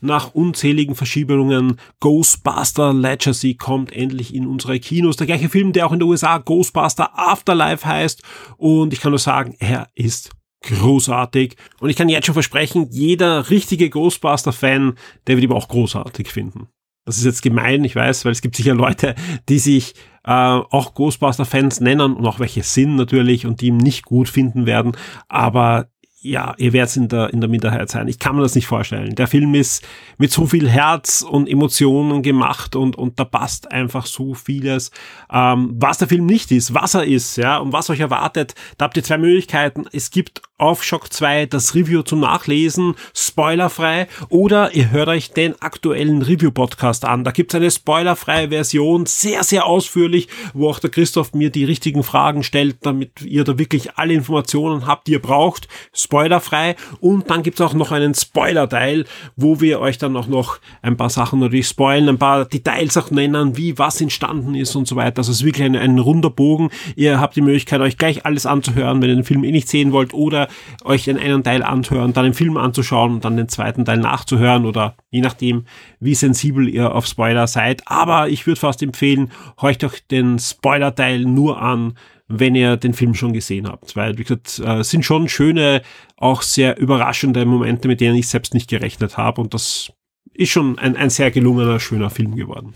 nach 0.04 0.34
unzähligen 0.34 0.94
Verschiebungen 0.94 1.78
Ghostbuster 2.00 2.92
Legacy 2.92 3.54
kommt 3.54 3.92
endlich 3.92 4.34
in 4.34 4.46
unsere 4.46 4.78
Kinos. 4.78 5.16
Der 5.16 5.26
gleiche 5.26 5.48
Film, 5.48 5.72
der 5.72 5.86
auch 5.86 5.92
in 5.92 5.98
den 5.98 6.08
USA 6.08 6.38
Ghostbuster 6.38 7.18
Afterlife 7.18 7.86
heißt. 7.86 8.22
Und 8.56 8.92
ich 8.92 9.00
kann 9.00 9.12
nur 9.12 9.18
sagen, 9.18 9.56
er 9.58 9.88
ist 9.94 10.30
großartig. 10.62 11.56
Und 11.80 11.90
ich 11.90 11.96
kann 11.96 12.08
jetzt 12.08 12.26
schon 12.26 12.34
versprechen, 12.34 12.88
jeder 12.90 13.50
richtige 13.50 13.90
Ghostbuster-Fan, 13.90 14.94
der 15.26 15.36
wird 15.36 15.44
ihn 15.44 15.52
auch 15.52 15.68
großartig 15.68 16.28
finden. 16.28 16.68
Das 17.06 17.18
ist 17.18 17.24
jetzt 17.24 17.42
gemein, 17.42 17.84
ich 17.84 17.96
weiß, 17.96 18.24
weil 18.24 18.32
es 18.32 18.40
gibt 18.40 18.56
sicher 18.56 18.74
Leute, 18.74 19.14
die 19.48 19.58
sich 19.58 19.94
äh, 20.24 20.30
auch 20.32 20.94
Ghostbuster-Fans 20.94 21.80
nennen 21.80 22.14
und 22.14 22.26
auch 22.26 22.40
welche 22.40 22.62
sind 22.62 22.96
natürlich 22.96 23.46
und 23.46 23.60
die 23.60 23.66
ihn 23.66 23.76
nicht 23.76 24.04
gut 24.04 24.28
finden 24.28 24.64
werden. 24.64 24.96
Aber 25.28 25.88
ja, 26.24 26.54
ihr 26.56 26.72
werdet 26.72 26.96
in 26.96 27.08
der, 27.08 27.32
in 27.34 27.40
der 27.40 27.50
Minderheit 27.50 27.90
sein. 27.90 28.08
Ich 28.08 28.18
kann 28.18 28.34
mir 28.34 28.42
das 28.42 28.54
nicht 28.54 28.66
vorstellen. 28.66 29.14
Der 29.14 29.26
Film 29.26 29.54
ist 29.54 29.86
mit 30.16 30.32
so 30.32 30.46
viel 30.46 30.68
Herz 30.68 31.20
und 31.20 31.48
Emotionen 31.48 32.22
gemacht 32.22 32.76
und, 32.76 32.96
und 32.96 33.20
da 33.20 33.24
passt 33.24 33.70
einfach 33.70 34.06
so 34.06 34.32
vieles. 34.32 34.90
Ähm, 35.30 35.74
was 35.78 35.98
der 35.98 36.08
Film 36.08 36.24
nicht 36.24 36.50
ist, 36.50 36.72
was 36.72 36.94
er 36.94 37.04
ist, 37.04 37.36
ja, 37.36 37.58
und 37.58 37.74
was 37.74 37.90
euch 37.90 38.00
erwartet, 38.00 38.54
da 38.78 38.86
habt 38.86 38.96
ihr 38.96 39.04
zwei 39.04 39.18
Möglichkeiten. 39.18 39.84
Es 39.92 40.10
gibt 40.10 40.40
auf 40.56 40.84
Shock 40.84 41.12
2 41.12 41.46
das 41.46 41.74
Review 41.74 42.02
zum 42.02 42.20
Nachlesen, 42.20 42.94
spoilerfrei, 43.12 44.06
oder 44.28 44.72
ihr 44.72 44.92
hört 44.92 45.08
euch 45.08 45.32
den 45.32 45.60
aktuellen 45.60 46.22
Review-Podcast 46.22 47.04
an. 47.04 47.24
Da 47.24 47.32
gibt's 47.32 47.56
eine 47.56 47.70
spoilerfreie 47.70 48.50
Version, 48.50 49.04
sehr, 49.06 49.42
sehr 49.42 49.66
ausführlich, 49.66 50.28
wo 50.52 50.68
auch 50.68 50.78
der 50.78 50.90
Christoph 50.90 51.34
mir 51.34 51.50
die 51.50 51.64
richtigen 51.64 52.04
Fragen 52.04 52.44
stellt, 52.44 52.76
damit 52.82 53.22
ihr 53.22 53.42
da 53.42 53.58
wirklich 53.58 53.96
alle 53.96 54.14
Informationen 54.14 54.86
habt, 54.86 55.08
die 55.08 55.12
ihr 55.12 55.22
braucht. 55.22 55.66
Spoilerfrei. 55.92 56.76
Und 57.00 57.30
dann 57.30 57.42
gibt's 57.42 57.60
auch 57.60 57.74
noch 57.74 57.90
einen 57.90 58.14
Spoiler-Teil, 58.14 59.06
wo 59.34 59.60
wir 59.60 59.80
euch 59.80 59.98
dann 59.98 60.16
auch 60.16 60.28
noch 60.28 60.58
ein 60.82 60.96
paar 60.96 61.10
Sachen 61.10 61.40
natürlich 61.40 61.66
spoilen, 61.66 62.08
ein 62.08 62.18
paar 62.18 62.44
Details 62.44 62.96
auch 62.96 63.10
nennen, 63.10 63.56
wie 63.56 63.76
was 63.76 64.00
entstanden 64.00 64.54
ist 64.54 64.76
und 64.76 64.86
so 64.86 64.94
weiter. 64.94 65.18
Also 65.18 65.32
es 65.32 65.38
ist 65.38 65.44
wirklich 65.44 65.66
ein, 65.66 65.74
ein 65.74 65.98
runder 65.98 66.30
Bogen. 66.30 66.70
Ihr 66.94 67.18
habt 67.18 67.34
die 67.34 67.40
Möglichkeit, 67.40 67.80
euch 67.80 67.98
gleich 67.98 68.24
alles 68.24 68.46
anzuhören, 68.46 69.02
wenn 69.02 69.10
ihr 69.10 69.16
den 69.16 69.24
Film 69.24 69.42
eh 69.42 69.50
nicht 69.50 69.68
sehen 69.68 69.90
wollt, 69.90 70.14
oder 70.14 70.43
euch 70.84 71.04
den 71.04 71.18
einen 71.18 71.42
Teil 71.42 71.62
anzuhören, 71.62 72.12
dann 72.12 72.24
den 72.24 72.34
Film 72.34 72.56
anzuschauen 72.56 73.14
und 73.14 73.24
dann 73.24 73.36
den 73.36 73.48
zweiten 73.48 73.84
Teil 73.84 73.98
nachzuhören 73.98 74.66
oder 74.66 74.96
je 75.10 75.20
nachdem, 75.20 75.64
wie 76.00 76.14
sensibel 76.14 76.68
ihr 76.68 76.94
auf 76.94 77.06
Spoiler 77.06 77.46
seid. 77.46 77.82
Aber 77.86 78.28
ich 78.28 78.46
würde 78.46 78.60
fast 78.60 78.82
empfehlen, 78.82 79.30
horcht 79.60 79.84
euch 79.84 80.06
den 80.06 80.38
Spoiler-Teil 80.38 81.24
nur 81.24 81.60
an, 81.60 81.94
wenn 82.28 82.54
ihr 82.54 82.76
den 82.76 82.94
Film 82.94 83.14
schon 83.14 83.32
gesehen 83.32 83.68
habt. 83.68 83.96
Weil, 83.96 84.18
wie 84.18 84.22
gesagt, 84.22 84.58
äh, 84.64 84.78
es 84.78 84.90
sind 84.90 85.04
schon 85.04 85.28
schöne, 85.28 85.82
auch 86.16 86.42
sehr 86.42 86.78
überraschende 86.78 87.44
Momente, 87.44 87.88
mit 87.88 88.00
denen 88.00 88.16
ich 88.16 88.28
selbst 88.28 88.54
nicht 88.54 88.70
gerechnet 88.70 89.16
habe. 89.16 89.40
Und 89.40 89.54
das 89.54 89.92
ist 90.32 90.50
schon 90.50 90.78
ein, 90.78 90.96
ein 90.96 91.10
sehr 91.10 91.30
gelungener, 91.30 91.80
schöner 91.80 92.10
Film 92.10 92.34
geworden. 92.34 92.74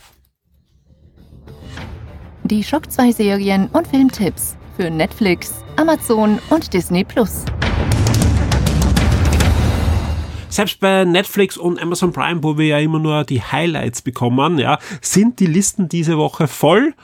Die 2.44 2.62
Schock 2.64 2.90
2 2.90 3.12
Serien 3.12 3.68
und 3.68 3.87
Filmtipps 3.88 4.57
für 4.76 4.90
Netflix, 4.90 5.64
Amazon 5.76 6.38
und 6.50 6.72
Disney 6.72 7.04
Plus. 7.04 7.44
Selbst 10.59 10.81
bei 10.81 11.05
Netflix 11.05 11.57
und 11.57 11.81
Amazon 11.81 12.12
Prime, 12.12 12.42
wo 12.42 12.59
wir 12.59 12.66
ja 12.66 12.79
immer 12.81 12.99
nur 12.99 13.23
die 13.23 13.40
Highlights 13.40 14.03
bekommen, 14.03 14.59
ja, 14.59 14.81
sind 15.01 15.38
die 15.38 15.47
Listen 15.47 15.88
diese 15.88 16.18
Woche 16.18 16.49
voll 16.49 16.94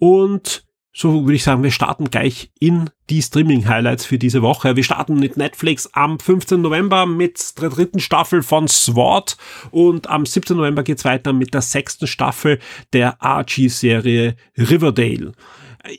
und 0.00 0.64
so 0.92 1.22
würde 1.22 1.36
ich 1.36 1.44
sagen, 1.44 1.62
wir 1.62 1.70
starten 1.70 2.10
gleich 2.10 2.50
in 2.58 2.90
die 3.10 3.22
Streaming-Highlights 3.22 4.04
für 4.04 4.18
diese 4.18 4.42
Woche. 4.42 4.74
Wir 4.74 4.82
starten 4.82 5.20
mit 5.20 5.36
Netflix 5.36 5.88
am 5.92 6.18
15. 6.18 6.60
November 6.60 7.06
mit 7.06 7.60
der 7.62 7.68
dritten 7.68 8.00
Staffel 8.00 8.42
von 8.42 8.66
SWAT 8.66 9.36
und 9.70 10.08
am 10.08 10.26
17. 10.26 10.56
November 10.56 10.82
geht's 10.82 11.04
weiter 11.04 11.32
mit 11.32 11.54
der 11.54 11.62
sechsten 11.62 12.08
Staffel 12.08 12.58
der 12.92 13.22
Archie-Serie 13.22 14.34
Riverdale. 14.58 15.34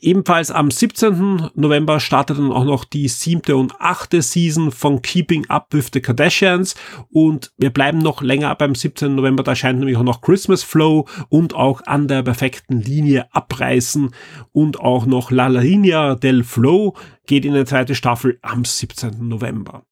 Ebenfalls 0.01 0.49
am 0.49 0.71
17. 0.71 1.51
November 1.53 1.99
startet 1.99 2.39
dann 2.39 2.51
auch 2.51 2.63
noch 2.63 2.85
die 2.85 3.07
siebte 3.07 3.55
und 3.55 3.79
achte 3.79 4.23
Season 4.23 4.71
von 4.71 5.03
Keeping 5.03 5.45
Up 5.47 5.67
with 5.73 5.91
the 5.93 6.01
Kardashians 6.01 6.73
und 7.11 7.53
wir 7.57 7.69
bleiben 7.69 7.99
noch 7.99 8.23
länger 8.23 8.55
beim 8.55 8.73
17. 8.73 9.13
November, 9.13 9.43
da 9.43 9.51
erscheint 9.51 9.77
nämlich 9.77 9.97
auch 9.97 10.03
noch 10.03 10.21
Christmas 10.21 10.63
Flow 10.63 11.07
und 11.29 11.53
auch 11.53 11.81
an 11.85 12.07
der 12.07 12.23
perfekten 12.23 12.81
Linie 12.81 13.27
abreißen 13.31 14.09
und 14.51 14.79
auch 14.79 15.05
noch 15.05 15.29
La 15.29 15.47
Linea 15.47 16.15
del 16.15 16.43
Flow 16.43 16.95
geht 17.27 17.45
in 17.45 17.53
eine 17.53 17.65
zweite 17.65 17.93
Staffel 17.93 18.39
am 18.41 18.65
17. 18.65 19.27
November. 19.27 19.83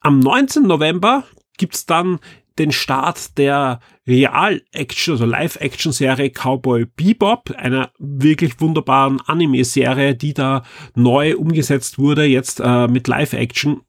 Am 0.00 0.20
19. 0.20 0.62
November 0.62 1.24
gibt's 1.58 1.84
dann 1.84 2.18
den 2.58 2.72
Start 2.72 3.38
der 3.38 3.80
Real-Action, 4.06 5.14
also 5.14 5.24
Live-Action-Serie 5.24 6.30
Cowboy 6.30 6.86
Bebop, 6.86 7.50
einer 7.56 7.90
wirklich 7.98 8.60
wunderbaren 8.60 9.20
Anime-Serie, 9.26 10.14
die 10.14 10.34
da 10.34 10.64
neu 10.94 11.36
umgesetzt 11.36 11.98
wurde, 11.98 12.24
jetzt 12.24 12.60
äh, 12.60 12.88
mit 12.88 13.08
Live-Action 13.08 13.82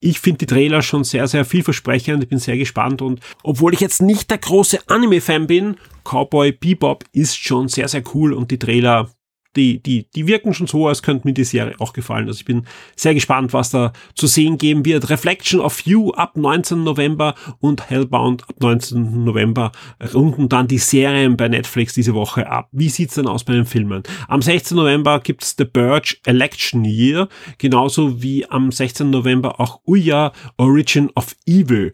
ich 0.00 0.20
finde 0.20 0.38
die 0.38 0.46
Trailer 0.46 0.82
schon 0.82 1.02
sehr, 1.02 1.26
sehr 1.26 1.44
vielversprechend. 1.44 2.22
Ich 2.22 2.28
bin 2.28 2.38
sehr 2.38 2.56
gespannt 2.56 3.02
und 3.02 3.20
obwohl 3.42 3.74
ich 3.74 3.80
jetzt 3.80 4.00
nicht 4.00 4.30
der 4.30 4.38
große 4.38 4.78
Anime-Fan 4.88 5.46
bin, 5.46 5.76
Cowboy 6.04 6.52
Bebop 6.52 7.04
ist 7.12 7.36
schon 7.36 7.68
sehr, 7.68 7.88
sehr 7.88 8.04
cool 8.14 8.32
und 8.32 8.50
die 8.50 8.58
Trailer 8.58 9.10
die, 9.58 9.82
die, 9.82 10.06
die 10.14 10.26
wirken 10.26 10.54
schon 10.54 10.68
so, 10.68 10.86
als 10.86 11.02
könnte 11.02 11.26
mir 11.26 11.34
die 11.34 11.44
Serie 11.44 11.74
auch 11.80 11.92
gefallen. 11.92 12.28
Also 12.28 12.38
ich 12.38 12.44
bin 12.44 12.64
sehr 12.96 13.14
gespannt, 13.14 13.52
was 13.52 13.70
da 13.70 13.92
zu 14.14 14.26
sehen 14.26 14.56
geben 14.56 14.84
wird. 14.84 15.10
Reflection 15.10 15.60
of 15.60 15.80
You 15.80 16.12
ab 16.12 16.36
19. 16.36 16.84
November 16.84 17.34
und 17.60 17.90
Hellbound 17.90 18.48
ab 18.48 18.56
19. 18.60 19.24
November 19.24 19.72
runden 20.14 20.48
dann 20.48 20.68
die 20.68 20.78
Serien 20.78 21.36
bei 21.36 21.48
Netflix 21.48 21.94
diese 21.94 22.14
Woche 22.14 22.48
ab. 22.48 22.68
Wie 22.72 22.88
sieht's 22.88 23.16
denn 23.16 23.26
aus 23.26 23.44
bei 23.44 23.54
den 23.54 23.66
Filmen? 23.66 24.02
Am 24.28 24.40
16. 24.40 24.76
November 24.76 25.20
gibt's 25.20 25.56
The 25.58 25.64
Burge 25.64 26.16
Election 26.24 26.84
Year, 26.84 27.28
genauso 27.58 28.22
wie 28.22 28.48
am 28.48 28.70
16. 28.70 29.10
November 29.10 29.60
auch 29.60 29.80
Uya 29.86 30.32
Origin 30.56 31.10
of 31.14 31.34
Evil 31.46 31.92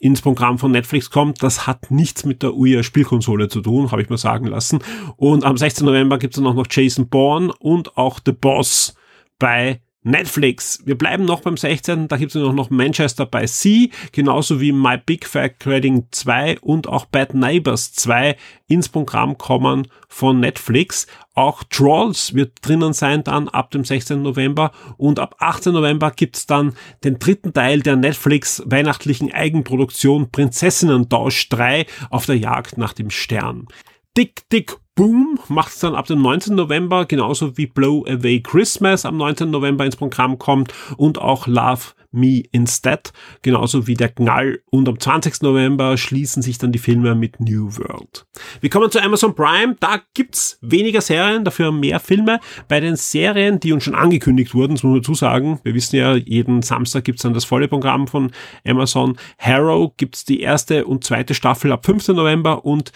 ins 0.00 0.20
Programm 0.20 0.58
von 0.58 0.72
Netflix 0.72 1.10
kommt, 1.10 1.42
das 1.42 1.66
hat 1.66 1.90
nichts 1.90 2.24
mit 2.24 2.42
der 2.42 2.54
Ouya 2.54 2.82
Spielkonsole 2.82 3.48
zu 3.48 3.60
tun, 3.60 3.90
habe 3.92 4.02
ich 4.02 4.08
mir 4.08 4.18
sagen 4.18 4.46
lassen. 4.46 4.80
Und 5.16 5.44
am 5.44 5.56
16. 5.56 5.86
November 5.86 6.18
gibt 6.18 6.34
es 6.34 6.42
dann 6.42 6.50
auch 6.50 6.56
noch 6.56 6.66
Jason 6.68 7.08
Bourne 7.08 7.52
und 7.58 7.96
auch 7.96 8.20
The 8.24 8.32
Boss 8.32 8.94
bei 9.38 9.80
Netflix. 10.06 10.80
Wir 10.84 10.96
bleiben 10.96 11.24
noch 11.24 11.40
beim 11.40 11.56
16. 11.56 12.06
Da 12.06 12.16
gibt 12.16 12.34
es 12.34 12.40
noch 12.40 12.70
Manchester 12.70 13.26
by 13.26 13.46
Sea, 13.46 13.88
genauso 14.12 14.60
wie 14.60 14.70
My 14.70 14.96
Big 14.96 15.26
Fat 15.26 15.66
Wedding 15.66 16.06
2 16.12 16.60
und 16.60 16.86
auch 16.86 17.06
Bad 17.06 17.34
Neighbors 17.34 17.92
2 17.92 18.36
ins 18.68 18.88
Programm 18.88 19.36
kommen 19.36 19.88
von 20.08 20.38
Netflix. 20.38 21.08
Auch 21.34 21.64
Trolls 21.64 22.34
wird 22.34 22.52
drinnen 22.62 22.92
sein 22.92 23.24
dann 23.24 23.48
ab 23.48 23.72
dem 23.72 23.84
16. 23.84 24.22
November 24.22 24.70
und 24.96 25.18
ab 25.18 25.34
18. 25.40 25.72
November 25.72 26.12
gibt's 26.12 26.46
dann 26.46 26.74
den 27.02 27.18
dritten 27.18 27.52
Teil 27.52 27.80
der 27.80 27.96
Netflix 27.96 28.62
weihnachtlichen 28.64 29.32
Eigenproduktion 29.32 30.30
Prinzessinnen-Tausch 30.30 31.48
3 31.48 31.84
auf 32.10 32.26
der 32.26 32.38
Jagd 32.38 32.78
nach 32.78 32.92
dem 32.92 33.10
Stern. 33.10 33.66
Dick 34.16 34.48
Dick 34.50 34.76
Boom 34.96 35.38
macht 35.48 35.74
es 35.74 35.80
dann 35.80 35.94
ab 35.94 36.06
dem 36.06 36.22
19. 36.22 36.54
November, 36.54 37.04
genauso 37.04 37.58
wie 37.58 37.66
Blow 37.66 38.02
Away 38.08 38.40
Christmas 38.40 39.04
am 39.04 39.18
19. 39.18 39.50
November 39.50 39.84
ins 39.84 39.96
Programm 39.96 40.38
kommt 40.38 40.72
und 40.96 41.18
auch 41.18 41.46
Love 41.46 41.82
Me 42.12 42.44
Instead, 42.50 43.12
genauso 43.42 43.86
wie 43.86 43.92
der 43.92 44.08
Knall. 44.08 44.62
Und 44.70 44.88
am 44.88 44.98
20. 44.98 45.42
November 45.42 45.98
schließen 45.98 46.42
sich 46.42 46.56
dann 46.56 46.72
die 46.72 46.78
Filme 46.78 47.14
mit 47.14 47.40
New 47.40 47.76
World. 47.76 48.26
Wir 48.62 48.70
kommen 48.70 48.90
zu 48.90 49.02
Amazon 49.02 49.34
Prime. 49.34 49.76
Da 49.80 50.00
gibt's 50.14 50.58
weniger 50.62 51.02
Serien, 51.02 51.44
dafür 51.44 51.72
mehr 51.72 52.00
Filme. 52.00 52.40
Bei 52.66 52.80
den 52.80 52.96
Serien, 52.96 53.60
die 53.60 53.72
uns 53.72 53.84
schon 53.84 53.94
angekündigt 53.94 54.54
wurden, 54.54 54.76
das 54.76 54.82
muss 54.82 54.92
man 54.92 55.02
dazu 55.02 55.14
sagen, 55.14 55.60
wir 55.62 55.74
wissen 55.74 55.96
ja, 55.96 56.14
jeden 56.14 56.62
Samstag 56.62 57.04
gibt's 57.04 57.22
dann 57.22 57.34
das 57.34 57.44
volle 57.44 57.68
Programm 57.68 58.08
von 58.08 58.30
Amazon. 58.66 59.18
Harrow 59.38 59.92
gibt's 59.98 60.24
die 60.24 60.40
erste 60.40 60.86
und 60.86 61.04
zweite 61.04 61.34
Staffel 61.34 61.70
ab 61.70 61.84
15. 61.84 62.16
November 62.16 62.64
und 62.64 62.92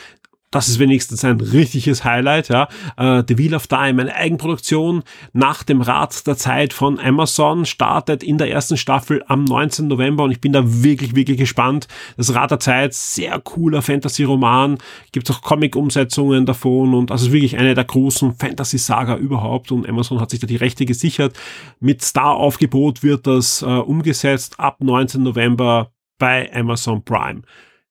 das 0.50 0.68
ist 0.68 0.80
wenigstens 0.80 1.24
ein 1.24 1.40
richtiges 1.40 2.04
Highlight, 2.04 2.48
ja. 2.48 2.68
Uh, 2.98 3.22
The 3.26 3.38
Wheel 3.38 3.54
of 3.54 3.68
Time, 3.68 4.02
eine 4.02 4.14
Eigenproduktion 4.14 5.04
nach 5.32 5.62
dem 5.62 5.80
Rad 5.80 6.26
der 6.26 6.36
Zeit 6.36 6.72
von 6.72 6.98
Amazon, 6.98 7.64
startet 7.66 8.24
in 8.24 8.36
der 8.36 8.50
ersten 8.50 8.76
Staffel 8.76 9.22
am 9.28 9.44
19. 9.44 9.86
November 9.86 10.24
und 10.24 10.32
ich 10.32 10.40
bin 10.40 10.52
da 10.52 10.62
wirklich, 10.64 11.14
wirklich 11.14 11.38
gespannt. 11.38 11.86
Das 12.16 12.34
Rad 12.34 12.50
der 12.50 12.58
Zeit, 12.58 12.94
sehr 12.94 13.38
cooler 13.38 13.80
Fantasy-Roman, 13.80 14.78
gibt 15.12 15.30
auch 15.30 15.40
Comic-Umsetzungen 15.40 16.46
davon 16.46 16.94
und 16.94 17.10
das 17.10 17.22
ist 17.22 17.32
wirklich 17.32 17.56
eine 17.56 17.74
der 17.74 17.84
großen 17.84 18.34
Fantasy-Saga 18.34 19.16
überhaupt 19.16 19.70
und 19.70 19.88
Amazon 19.88 20.20
hat 20.20 20.30
sich 20.30 20.40
da 20.40 20.48
die 20.48 20.56
Rechte 20.56 20.84
gesichert. 20.84 21.38
Mit 21.78 22.02
Star-Aufgebot 22.02 23.04
wird 23.04 23.28
das 23.28 23.62
uh, 23.62 23.82
umgesetzt 23.82 24.58
ab 24.58 24.78
19. 24.80 25.22
November 25.22 25.92
bei 26.18 26.52
Amazon 26.52 27.04
Prime. 27.04 27.42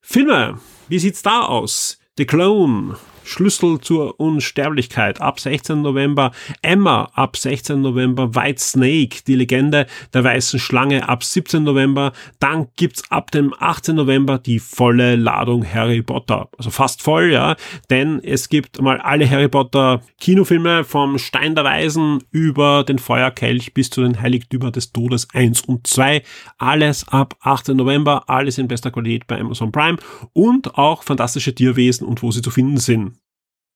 Filme, 0.01 0.59
wie 0.89 0.99
sieht's 0.99 1.21
da 1.21 1.41
aus? 1.45 1.99
The 2.19 2.25
Clone, 2.25 2.97
Schlüssel 3.23 3.79
zur 3.81 4.19
Unsterblichkeit 4.19 5.21
ab 5.21 5.39
16. 5.39 5.81
November, 5.81 6.31
Emma 6.61 7.09
ab 7.13 7.37
16. 7.37 7.81
November, 7.81 8.35
White 8.35 8.61
Snake, 8.61 9.21
die 9.27 9.35
Legende 9.35 9.85
der 10.13 10.23
weißen 10.23 10.59
Schlange 10.59 11.07
ab 11.07 11.23
17. 11.23 11.63
November, 11.63 12.11
dann 12.39 12.67
gibt's 12.75 13.09
ab 13.11 13.31
dem 13.31 13.53
18. 13.57 13.95
November 13.95 14.39
die 14.39 14.59
volle 14.59 15.15
Ladung 15.15 15.65
Harry 15.65 16.01
Potter, 16.01 16.49
also 16.57 16.69
fast 16.69 17.01
voll, 17.01 17.31
ja, 17.31 17.55
denn 17.89 18.19
es 18.23 18.49
gibt 18.49 18.81
mal 18.81 18.99
alle 18.99 19.29
Harry 19.29 19.47
Potter 19.47 20.01
Kinofilme 20.19 20.83
vom 20.83 21.17
Stein 21.17 21.55
der 21.55 21.63
Weisen 21.63 22.23
über 22.31 22.83
den 22.83 22.99
Feuerkelch 22.99 23.73
bis 23.73 23.89
zu 23.89 24.01
den 24.01 24.21
Heiligtümer 24.21 24.71
des 24.71 24.91
Todes 24.91 25.27
1 25.33 25.61
und 25.61 25.87
2, 25.87 26.23
alles 26.57 27.07
ab 27.07 27.35
18. 27.41 27.77
November, 27.77 28.23
alles 28.27 28.57
in 28.57 28.67
bester 28.67 28.91
Qualität 28.91 29.27
bei 29.27 29.39
Amazon 29.39 29.71
Prime 29.71 29.97
und 30.33 30.77
auch 30.77 31.03
fantastische 31.03 31.53
Tierwesen 31.53 32.07
und 32.07 32.23
wo 32.23 32.31
sie 32.31 32.41
zu 32.41 32.51
finden 32.51 32.77
sind 32.77 33.18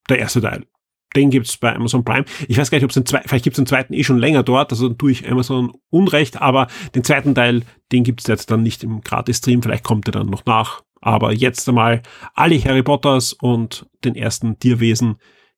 der 0.09 0.19
erste 0.19 0.41
Teil. 0.41 0.65
Den 1.15 1.29
gibt's 1.29 1.57
bei 1.57 1.75
Amazon 1.75 2.03
Prime. 2.03 2.25
Ich 2.47 2.57
weiß 2.57 2.71
gar 2.71 2.77
nicht, 2.77 2.85
ob 2.85 2.89
es 2.89 2.95
den 2.95 3.05
zweiten, 3.05 3.27
vielleicht 3.27 3.43
gibt's 3.43 3.57
den 3.57 3.67
zweiten 3.67 3.93
eh 3.93 4.03
schon 4.03 4.17
länger 4.17 4.43
dort, 4.43 4.71
also 4.71 4.89
tue 4.89 5.11
ich 5.11 5.29
Amazon 5.29 5.71
Unrecht, 5.89 6.41
aber 6.41 6.67
den 6.95 7.03
zweiten 7.03 7.35
Teil, 7.35 7.63
den 7.91 8.03
gibt's 8.03 8.27
jetzt 8.27 8.49
dann 8.49 8.63
nicht 8.63 8.83
im 8.83 9.01
Gratis-Stream, 9.01 9.61
vielleicht 9.61 9.83
kommt 9.83 10.07
er 10.07 10.13
dann 10.13 10.27
noch 10.27 10.45
nach. 10.45 10.81
Aber 11.01 11.33
jetzt 11.33 11.67
einmal 11.67 12.01
alle 12.33 12.63
Harry 12.63 12.81
Potters 12.81 13.33
und 13.33 13.85
den 14.03 14.15
ersten 14.15 14.57
Tierwesen 14.57 15.17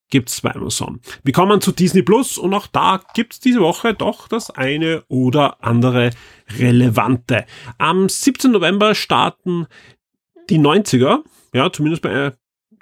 gibt's 0.09 0.41
bei 0.41 0.53
Amazon. 0.53 0.99
Wir 1.23 1.33
kommen 1.33 1.61
zu 1.61 1.71
Disney 1.71 2.01
Plus 2.01 2.37
und 2.37 2.53
auch 2.53 2.67
da 2.67 3.01
gibt's 3.13 3.39
diese 3.39 3.59
Woche 3.59 3.93
doch 3.93 4.27
das 4.27 4.49
eine 4.51 5.03
oder 5.07 5.63
andere 5.63 6.11
relevante. 6.59 7.45
Am 7.77 8.09
17. 8.09 8.51
November 8.51 8.95
starten 8.95 9.67
die 10.49 10.59
90er, 10.59 11.19
ja, 11.53 11.71
zumindest 11.71 12.01
bei 12.01 12.33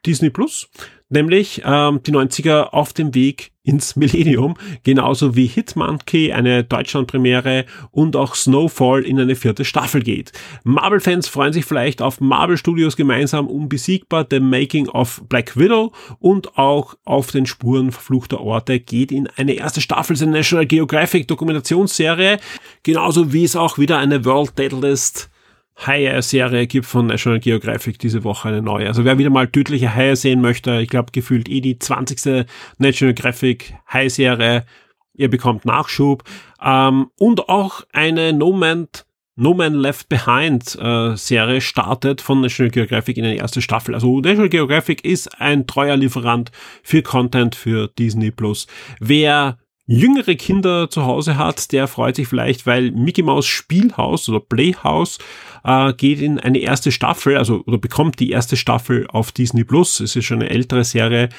Disney 0.06 0.30
Plus, 0.30 0.70
nämlich 1.14 1.62
ähm, 1.66 2.02
die 2.04 2.12
90er 2.12 2.70
auf 2.72 2.94
dem 2.94 3.14
Weg 3.16 3.54
ins 3.64 3.96
Millennium, 3.96 4.56
genauso 4.84 5.36
wie 5.36 5.48
Hitmonkey 5.48 6.34
eine 6.34 6.66
Deutschlandpremiere 6.66 7.66
und 7.92 8.16
auch 8.18 8.36
Snowfall 8.36 9.04
in 9.04 9.20
eine 9.20 9.36
vierte 9.36 9.64
Staffel 9.64 10.04
geht. 10.04 10.34
Marvel-Fans 10.66 11.30
freuen 11.30 11.54
sich 11.54 11.64
vielleicht 11.64 12.02
auf 12.02 12.20
Marvel 12.20 12.58
Studios 12.58 12.98
gemeinsam 12.98 13.48
unbesiegbar, 13.48 14.28
The 14.30 14.42
Making 14.42 14.90
of 14.90 15.24
Black 15.30 15.58
Widow. 15.58 15.94
Und 16.20 16.58
auch 16.58 16.96
auf 17.06 17.32
den 17.32 17.46
Spuren 17.46 17.92
verfluchter 17.92 18.42
Orte 18.42 18.80
geht 18.80 19.12
in 19.12 19.28
eine 19.38 19.54
erste 19.54 19.80
Staffel. 19.80 20.18
Der 20.18 20.28
National 20.28 20.66
Geographic 20.66 21.28
Dokumentationsserie, 21.28 22.40
genauso 22.84 23.32
wie 23.32 23.46
es 23.46 23.56
auch 23.56 23.78
wieder 23.78 23.98
eine 23.98 24.26
World 24.26 24.58
Deadlist 24.60 25.30
Haie-Serie 25.76 26.68
gibt 26.68 26.86
von 26.86 27.08
National 27.08 27.40
Geographic 27.40 28.00
diese 28.00 28.24
Woche 28.24 28.50
eine 28.50 28.62
neue. 28.62 28.88
Also 28.88 29.06
wer 29.06 29.18
wieder 29.18 29.30
mal 29.30 29.48
tödliche 29.48 29.94
Haie 29.94 30.16
sehen 30.16 30.42
möchte, 30.42 30.80
ich 30.80 30.90
glaube 30.90 31.12
gefühlt 31.12 31.50
eh 31.50 31.62
die 31.62 31.80
20. 31.80 32.46
National 32.78 33.14
Geographic 33.14 33.74
Hai-Serie, 33.88 34.66
ihr 35.14 35.30
bekommt 35.30 35.66
Nachschub. 35.66 36.24
Ähm, 36.64 37.08
und 37.18 37.50
auch 37.50 37.82
eine 37.92 38.34
No 38.34 38.54
Man, 38.54 38.88
no 39.36 39.54
Man 39.54 39.74
Left 39.74 40.10
Behind 40.10 40.78
äh, 40.80 41.16
Serie 41.16 41.62
startet 41.62 42.22
von 42.22 42.42
National 42.42 42.72
Geographic 42.72 43.18
in 43.18 43.26
eine 43.26 43.36
erste 43.36 43.62
Staffel. 43.62 43.96
Also 43.96 44.20
National 44.20 44.50
Geographic 44.50 45.04
ist 45.04 45.42
ein 45.42 45.66
treuer 45.66 45.98
Lieferant 45.98 46.52
für 46.84 47.02
Content 47.02 47.56
für 47.56 47.88
Disney 47.88 48.32
Plus. 48.32 48.68
Wer 49.00 49.58
jüngere 49.86 50.36
Kinder 50.36 50.90
zu 50.90 51.06
Hause 51.06 51.38
hat, 51.38 51.72
der 51.72 51.88
freut 51.88 52.16
sich 52.16 52.28
vielleicht, 52.28 52.66
weil 52.66 52.92
Mickey 52.92 53.22
Mouse 53.22 53.46
Spielhaus 53.46 54.30
oder 54.30 54.40
Playhouse 54.40 55.20
äh, 55.64 55.94
geht 55.94 56.22
in 56.22 56.40
eine 56.40 56.60
erste 56.60 56.92
Staffel, 56.92 57.38
also 57.38 57.64
oder 57.66 57.78
bekommt 57.78 58.20
die 58.20 58.32
erste 58.32 58.56
Staffel 58.56 59.08
auf 59.10 59.32
Disney 59.32 59.64
Plus. 59.64 60.00
Es 60.00 60.16
ist 60.16 60.26
schon 60.26 60.42
eine 60.42 60.50
ältere 60.50 60.84
Serie. 60.84 61.30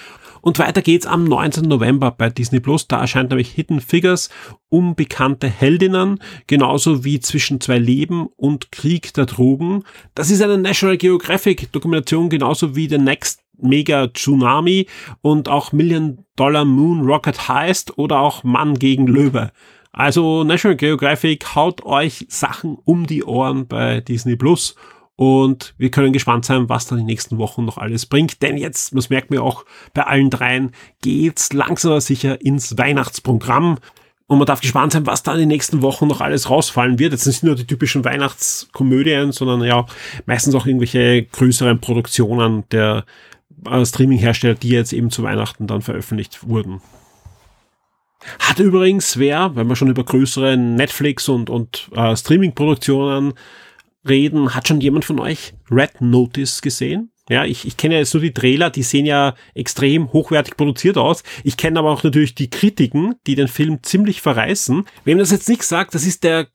Und 0.42 0.58
weiter 0.58 0.82
geht's 0.82 1.06
am 1.06 1.24
19. 1.24 1.64
November 1.64 2.10
bei 2.10 2.28
Disney 2.28 2.60
Plus. 2.60 2.86
Da 2.86 3.00
erscheint 3.00 3.30
nämlich 3.30 3.48
Hidden 3.52 3.80
Figures, 3.80 4.28
unbekannte 4.68 5.48
Heldinnen, 5.48 6.18
genauso 6.46 7.02
wie 7.02 7.18
zwischen 7.18 7.62
zwei 7.62 7.78
Leben 7.78 8.26
und 8.36 8.70
Krieg 8.70 9.14
der 9.14 9.24
Drogen. 9.24 9.84
Das 10.14 10.30
ist 10.30 10.42
eine 10.42 10.58
National 10.58 10.98
Geographic 10.98 11.72
Dokumentation, 11.72 12.28
genauso 12.28 12.76
wie 12.76 12.90
The 12.90 12.98
Next 12.98 13.43
Mega 13.58 14.08
Tsunami 14.12 14.86
und 15.22 15.48
auch 15.48 15.72
Million 15.72 16.24
Dollar 16.36 16.64
Moon 16.64 17.02
Rocket 17.02 17.48
Heist 17.48 17.98
oder 17.98 18.20
auch 18.20 18.44
Mann 18.44 18.78
gegen 18.78 19.06
Löwe. 19.06 19.52
Also 19.92 20.42
National 20.42 20.76
Geographic 20.76 21.54
haut 21.54 21.84
euch 21.84 22.26
Sachen 22.28 22.76
um 22.84 23.06
die 23.06 23.24
Ohren 23.24 23.68
bei 23.68 24.00
Disney 24.00 24.36
Plus 24.36 24.74
und 25.16 25.74
wir 25.78 25.90
können 25.90 26.12
gespannt 26.12 26.44
sein, 26.44 26.68
was 26.68 26.86
dann 26.86 26.98
die 26.98 27.04
nächsten 27.04 27.38
Wochen 27.38 27.64
noch 27.64 27.78
alles 27.78 28.06
bringt. 28.06 28.42
Denn 28.42 28.56
jetzt, 28.56 28.96
das 28.96 29.10
merkt 29.10 29.30
mir 29.30 29.42
auch 29.42 29.64
bei 29.92 30.02
allen 30.02 30.30
dreien, 30.30 30.72
geht's 31.02 31.52
langsam 31.52 31.92
aber 31.92 32.00
sicher 32.00 32.40
ins 32.40 32.76
Weihnachtsprogramm. 32.76 33.78
Und 34.26 34.38
man 34.38 34.46
darf 34.46 34.62
gespannt 34.62 34.92
sein, 34.92 35.06
was 35.06 35.22
da 35.22 35.34
in 35.34 35.40
den 35.40 35.48
nächsten 35.48 35.82
Wochen 35.82 36.08
noch 36.08 36.20
alles 36.20 36.50
rausfallen 36.50 36.98
wird. 36.98 37.12
Jetzt 37.12 37.24
sind 37.24 37.32
nicht 37.32 37.42
nur 37.44 37.54
die 37.54 37.66
typischen 37.66 38.04
Weihnachtskomödien, 38.04 39.32
sondern 39.32 39.62
ja 39.62 39.86
meistens 40.26 40.54
auch 40.54 40.66
irgendwelche 40.66 41.24
größeren 41.24 41.80
Produktionen 41.80 42.64
der 42.70 43.04
äh, 43.66 43.84
Streaming-Hersteller, 43.84 44.54
die 44.54 44.70
jetzt 44.70 44.92
eben 44.92 45.10
zu 45.10 45.22
Weihnachten 45.22 45.66
dann 45.66 45.82
veröffentlicht 45.82 46.46
wurden. 46.46 46.80
Hat 48.38 48.58
übrigens 48.58 49.18
wer, 49.18 49.54
wenn 49.54 49.68
wir 49.68 49.76
schon 49.76 49.90
über 49.90 50.04
größere 50.04 50.56
Netflix 50.56 51.28
und, 51.28 51.50
und 51.50 51.90
äh, 51.94 52.16
Streaming-Produktionen 52.16 53.34
reden, 54.08 54.54
hat 54.54 54.68
schon 54.68 54.80
jemand 54.80 55.04
von 55.04 55.20
euch 55.20 55.54
Red 55.70 56.00
Notice 56.00 56.62
gesehen? 56.62 57.10
Ja, 57.30 57.44
ich, 57.44 57.66
ich 57.66 57.78
kenne 57.78 57.94
ja 57.94 58.00
jetzt 58.00 58.12
nur 58.12 58.22
die 58.22 58.34
Trailer, 58.34 58.68
die 58.68 58.82
sehen 58.82 59.06
ja 59.06 59.34
extrem 59.54 60.12
hochwertig 60.12 60.58
produziert 60.58 60.98
aus. 60.98 61.22
Ich 61.42 61.56
kenne 61.56 61.78
aber 61.78 61.90
auch 61.90 62.02
natürlich 62.02 62.34
die 62.34 62.50
Kritiken, 62.50 63.14
die 63.26 63.34
den 63.34 63.48
Film 63.48 63.82
ziemlich 63.82 64.20
verreißen. 64.20 64.84
Wem 65.04 65.18
das 65.18 65.30
jetzt 65.30 65.48
nichts 65.48 65.68
sagt, 65.70 65.94
das 65.94 66.04
ist 66.04 66.22
der 66.22 66.48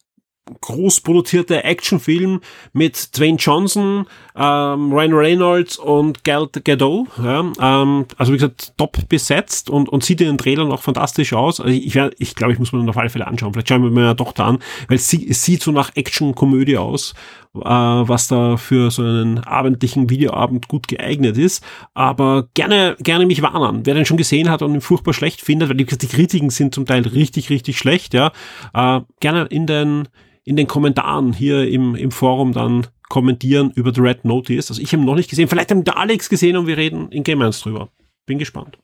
groß 0.61 1.01
produzierte 1.01 1.63
Actionfilm 1.63 2.41
mit 2.73 3.17
Dwayne 3.17 3.37
Johnson, 3.37 4.05
ähm, 4.35 4.91
Ryan 4.91 5.13
Reynolds 5.13 5.77
und 5.77 6.23
Gal 6.23 6.47
Gadot. 6.63 7.07
Ja, 7.23 7.51
ähm, 7.61 8.05
also 8.17 8.31
wie 8.31 8.37
gesagt, 8.37 8.73
top 8.77 9.09
besetzt 9.09 9.69
und, 9.69 9.89
und 9.89 10.03
sieht 10.03 10.21
in 10.21 10.27
den 10.27 10.37
Trailern 10.37 10.71
auch 10.71 10.81
fantastisch 10.81 11.33
aus. 11.33 11.59
Also 11.59 11.71
ich, 11.71 11.95
ich, 11.95 12.01
ich 12.17 12.35
glaube, 12.35 12.53
ich 12.53 12.59
muss 12.59 12.71
mir 12.71 12.79
dann 12.79 12.89
auf 12.89 12.97
alle 12.97 13.09
Fälle 13.09 13.27
anschauen. 13.27 13.53
Vielleicht 13.53 13.69
schauen 13.69 13.83
wir 13.83 13.89
mir 13.89 14.01
meine 14.01 14.15
Tochter 14.15 14.45
an, 14.45 14.59
weil 14.87 14.95
es, 14.95 15.13
es 15.13 15.43
sieht 15.43 15.61
so 15.61 15.71
nach 15.71 15.95
Action-Komödie 15.95 16.77
aus, 16.77 17.13
äh, 17.55 17.59
was 17.59 18.27
da 18.27 18.57
für 18.57 18.91
so 18.91 19.01
einen 19.01 19.39
abendlichen 19.39 20.09
Videoabend 20.09 20.67
gut 20.67 20.87
geeignet 20.87 21.37
ist. 21.37 21.63
Aber 21.93 22.47
gerne, 22.53 22.95
gerne 22.99 23.25
mich 23.25 23.41
warnen. 23.41 23.85
Wer 23.85 23.95
den 23.95 24.05
schon 24.05 24.17
gesehen 24.17 24.49
hat 24.49 24.61
und 24.61 24.73
ihn 24.73 24.81
furchtbar 24.81 25.13
schlecht 25.13 25.41
findet, 25.41 25.69
weil 25.69 25.77
die, 25.77 25.85
die 25.85 26.07
Kritiken 26.07 26.49
sind 26.49 26.73
zum 26.73 26.85
Teil 26.85 27.07
richtig, 27.07 27.49
richtig 27.49 27.77
schlecht, 27.77 28.13
ja, 28.13 28.31
äh, 28.73 29.01
gerne 29.19 29.45
in 29.45 29.65
den 29.67 30.07
in 30.49 30.55
den 30.55 30.65
Kommentaren 30.65 31.31
hier 31.31 31.69
im, 31.69 31.93
im 31.93 32.09
Forum 32.09 32.53
dann 32.53 32.87
kommentieren 33.07 33.71
über 33.75 33.93
The 33.93 34.01
Red 34.01 34.25
Notice. 34.25 34.71
Also 34.71 34.81
ich 34.81 34.91
habe 34.93 35.03
noch 35.03 35.13
nicht 35.13 35.29
gesehen. 35.29 35.47
Vielleicht 35.47 35.69
haben 35.69 35.83
der 35.83 35.97
Alex 35.97 36.27
gesehen 36.27 36.57
und 36.57 36.65
wir 36.65 36.75
reden 36.75 37.11
in 37.11 37.23
Game 37.23 37.39
1 37.43 37.61
drüber. 37.61 37.89
Bin 38.25 38.39
gespannt. 38.39 38.79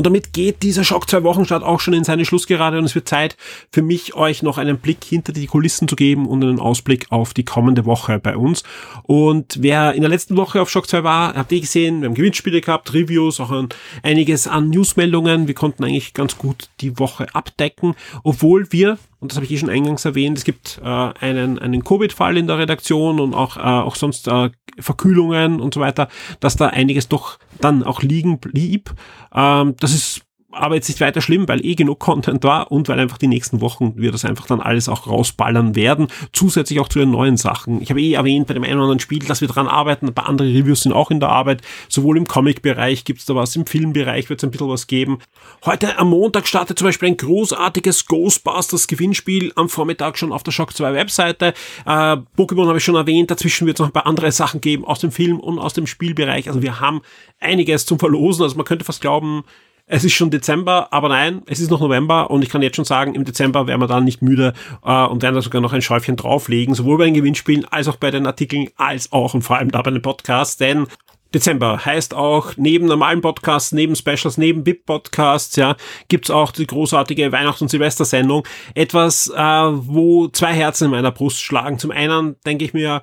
Und 0.00 0.06
damit 0.06 0.32
geht 0.32 0.62
dieser 0.62 0.82
Schock 0.82 1.10
zwei 1.10 1.24
Wochen 1.24 1.44
Start 1.44 1.62
auch 1.62 1.78
schon 1.78 1.92
in 1.92 2.04
seine 2.04 2.24
Schlussgerade 2.24 2.78
und 2.78 2.86
es 2.86 2.94
wird 2.94 3.06
Zeit 3.06 3.36
für 3.70 3.82
mich, 3.82 4.14
euch 4.14 4.42
noch 4.42 4.56
einen 4.56 4.78
Blick 4.78 5.04
hinter 5.04 5.34
die 5.34 5.46
Kulissen 5.46 5.88
zu 5.88 5.94
geben 5.94 6.26
und 6.26 6.42
einen 6.42 6.58
Ausblick 6.58 7.08
auf 7.10 7.34
die 7.34 7.44
kommende 7.44 7.84
Woche 7.84 8.18
bei 8.18 8.34
uns. 8.34 8.62
Und 9.02 9.58
wer 9.60 9.92
in 9.92 10.00
der 10.00 10.08
letzten 10.08 10.38
Woche 10.38 10.62
auf 10.62 10.70
Schock 10.70 10.88
2 10.88 11.04
war, 11.04 11.34
habt 11.34 11.52
ihr 11.52 11.60
gesehen, 11.60 12.00
wir 12.00 12.08
haben 12.08 12.14
Gewinnspiele 12.14 12.62
gehabt, 12.62 12.94
Reviews, 12.94 13.40
auch 13.40 13.50
ein, 13.50 13.68
einiges 14.02 14.46
an 14.46 14.70
Newsmeldungen. 14.70 15.48
Wir 15.48 15.54
konnten 15.54 15.84
eigentlich 15.84 16.14
ganz 16.14 16.38
gut 16.38 16.70
die 16.80 16.98
Woche 16.98 17.26
abdecken, 17.34 17.94
obwohl 18.22 18.72
wir 18.72 18.96
und 19.20 19.30
das 19.30 19.36
habe 19.36 19.44
ich 19.44 19.52
eh 19.52 19.58
schon 19.58 19.68
eingangs 19.68 20.06
erwähnt, 20.06 20.38
es 20.38 20.44
gibt 20.44 20.80
äh, 20.82 20.86
einen, 20.86 21.58
einen 21.58 21.84
Covid-Fall 21.84 22.38
in 22.38 22.46
der 22.46 22.56
Redaktion 22.56 23.20
und 23.20 23.34
auch, 23.34 23.58
äh, 23.58 23.60
auch 23.60 23.94
sonst 23.94 24.26
äh, 24.28 24.48
Verkühlungen 24.80 25.60
und 25.60 25.74
so 25.74 25.80
weiter, 25.80 26.08
dass 26.40 26.56
da 26.56 26.68
einiges 26.68 27.08
doch 27.08 27.38
dann 27.60 27.82
auch 27.82 28.02
liegen 28.02 28.38
blieb. 28.38 28.92
Ähm, 29.34 29.74
das 29.78 29.94
ist 29.94 30.22
aber 30.52 30.74
jetzt 30.74 30.88
nicht 30.88 31.00
weiter 31.00 31.20
schlimm, 31.20 31.46
weil 31.48 31.64
eh 31.64 31.74
genug 31.74 32.00
Content 32.00 32.42
war 32.44 32.72
und 32.72 32.88
weil 32.88 32.98
einfach 32.98 33.18
die 33.18 33.28
nächsten 33.28 33.60
Wochen 33.60 33.92
wir 33.96 34.10
das 34.10 34.24
einfach 34.24 34.46
dann 34.46 34.60
alles 34.60 34.88
auch 34.88 35.06
rausballern 35.06 35.76
werden. 35.76 36.08
Zusätzlich 36.32 36.80
auch 36.80 36.88
zu 36.88 36.98
den 36.98 37.10
neuen 37.10 37.36
Sachen. 37.36 37.80
Ich 37.80 37.90
habe 37.90 38.00
eh 38.00 38.14
erwähnt 38.14 38.46
bei 38.46 38.54
dem 38.54 38.64
einen 38.64 38.74
oder 38.74 38.84
anderen 38.84 39.00
Spiel, 39.00 39.20
dass 39.20 39.40
wir 39.40 39.48
dran 39.48 39.68
arbeiten. 39.68 40.08
Ein 40.08 40.14
paar 40.14 40.28
andere 40.28 40.48
Reviews 40.48 40.82
sind 40.82 40.92
auch 40.92 41.10
in 41.10 41.20
der 41.20 41.28
Arbeit. 41.28 41.62
Sowohl 41.88 42.16
im 42.16 42.26
Comic-Bereich 42.26 43.04
gibt 43.04 43.20
es 43.20 43.26
da 43.26 43.34
was, 43.34 43.54
im 43.56 43.66
Filmbereich 43.66 44.28
wird 44.28 44.40
es 44.40 44.44
ein 44.44 44.50
bisschen 44.50 44.68
was 44.68 44.86
geben. 44.86 45.18
Heute 45.64 45.98
am 45.98 46.10
Montag 46.10 46.48
startet 46.48 46.78
zum 46.78 46.88
Beispiel 46.88 47.08
ein 47.08 47.16
großartiges 47.16 48.06
Ghostbusters-Gewinnspiel 48.06 49.52
am 49.56 49.68
Vormittag 49.68 50.18
schon 50.18 50.32
auf 50.32 50.42
der 50.42 50.52
Shock 50.52 50.74
2 50.74 50.94
Webseite. 50.94 51.54
Äh, 51.86 52.16
Pokémon 52.36 52.66
habe 52.66 52.78
ich 52.78 52.84
schon 52.84 52.96
erwähnt. 52.96 53.30
Dazwischen 53.30 53.66
wird 53.66 53.76
es 53.76 53.80
noch 53.80 53.88
ein 53.88 53.92
paar 53.92 54.06
andere 54.06 54.32
Sachen 54.32 54.60
geben 54.60 54.84
aus 54.84 54.98
dem 55.00 55.12
Film 55.12 55.38
und 55.38 55.58
aus 55.58 55.74
dem 55.74 55.86
Spielbereich. 55.86 56.48
Also 56.48 56.62
wir 56.62 56.80
haben 56.80 57.02
einiges 57.38 57.86
zum 57.86 57.98
Verlosen. 57.98 58.42
Also 58.42 58.56
man 58.56 58.64
könnte 58.64 58.84
fast 58.84 59.00
glauben, 59.00 59.44
es 59.90 60.04
ist 60.04 60.12
schon 60.12 60.30
Dezember, 60.30 60.92
aber 60.92 61.08
nein, 61.08 61.42
es 61.46 61.58
ist 61.58 61.70
noch 61.70 61.80
November 61.80 62.30
und 62.30 62.42
ich 62.42 62.48
kann 62.48 62.62
jetzt 62.62 62.76
schon 62.76 62.84
sagen, 62.84 63.14
im 63.14 63.24
Dezember 63.24 63.66
werden 63.66 63.80
wir 63.80 63.88
dann 63.88 64.04
nicht 64.04 64.22
müde 64.22 64.52
äh, 64.84 65.04
und 65.04 65.22
werden 65.22 65.34
da 65.34 65.42
sogar 65.42 65.60
noch 65.60 65.72
ein 65.72 65.82
Schäufchen 65.82 66.14
drauflegen, 66.16 66.74
sowohl 66.74 66.98
bei 66.98 67.06
den 67.06 67.14
Gewinnspielen 67.14 67.64
als 67.64 67.88
auch 67.88 67.96
bei 67.96 68.12
den 68.12 68.24
Artikeln, 68.26 68.68
als 68.76 69.12
auch 69.12 69.34
und 69.34 69.42
vor 69.42 69.56
allem 69.56 69.72
da 69.72 69.82
bei 69.82 69.90
den 69.90 70.00
Podcasts, 70.00 70.56
denn 70.56 70.86
Dezember 71.34 71.84
heißt 71.84 72.14
auch 72.14 72.52
neben 72.56 72.86
normalen 72.86 73.20
Podcasts, 73.20 73.72
neben 73.72 73.96
Specials, 73.96 74.38
neben 74.38 74.62
BIP-Podcasts, 74.62 75.56
ja, 75.56 75.76
gibt's 76.08 76.30
auch 76.30 76.52
die 76.52 76.66
großartige 76.66 77.30
Weihnachts- 77.32 77.62
und 77.62 77.68
Silvestersendung. 77.68 78.46
Etwas, 78.74 79.28
äh, 79.28 79.40
wo 79.40 80.28
zwei 80.28 80.52
Herzen 80.52 80.86
in 80.86 80.90
meiner 80.90 81.12
Brust 81.12 81.40
schlagen. 81.40 81.78
Zum 81.78 81.92
einen 81.92 82.36
denke 82.44 82.64
ich 82.64 82.74
mir, 82.74 83.02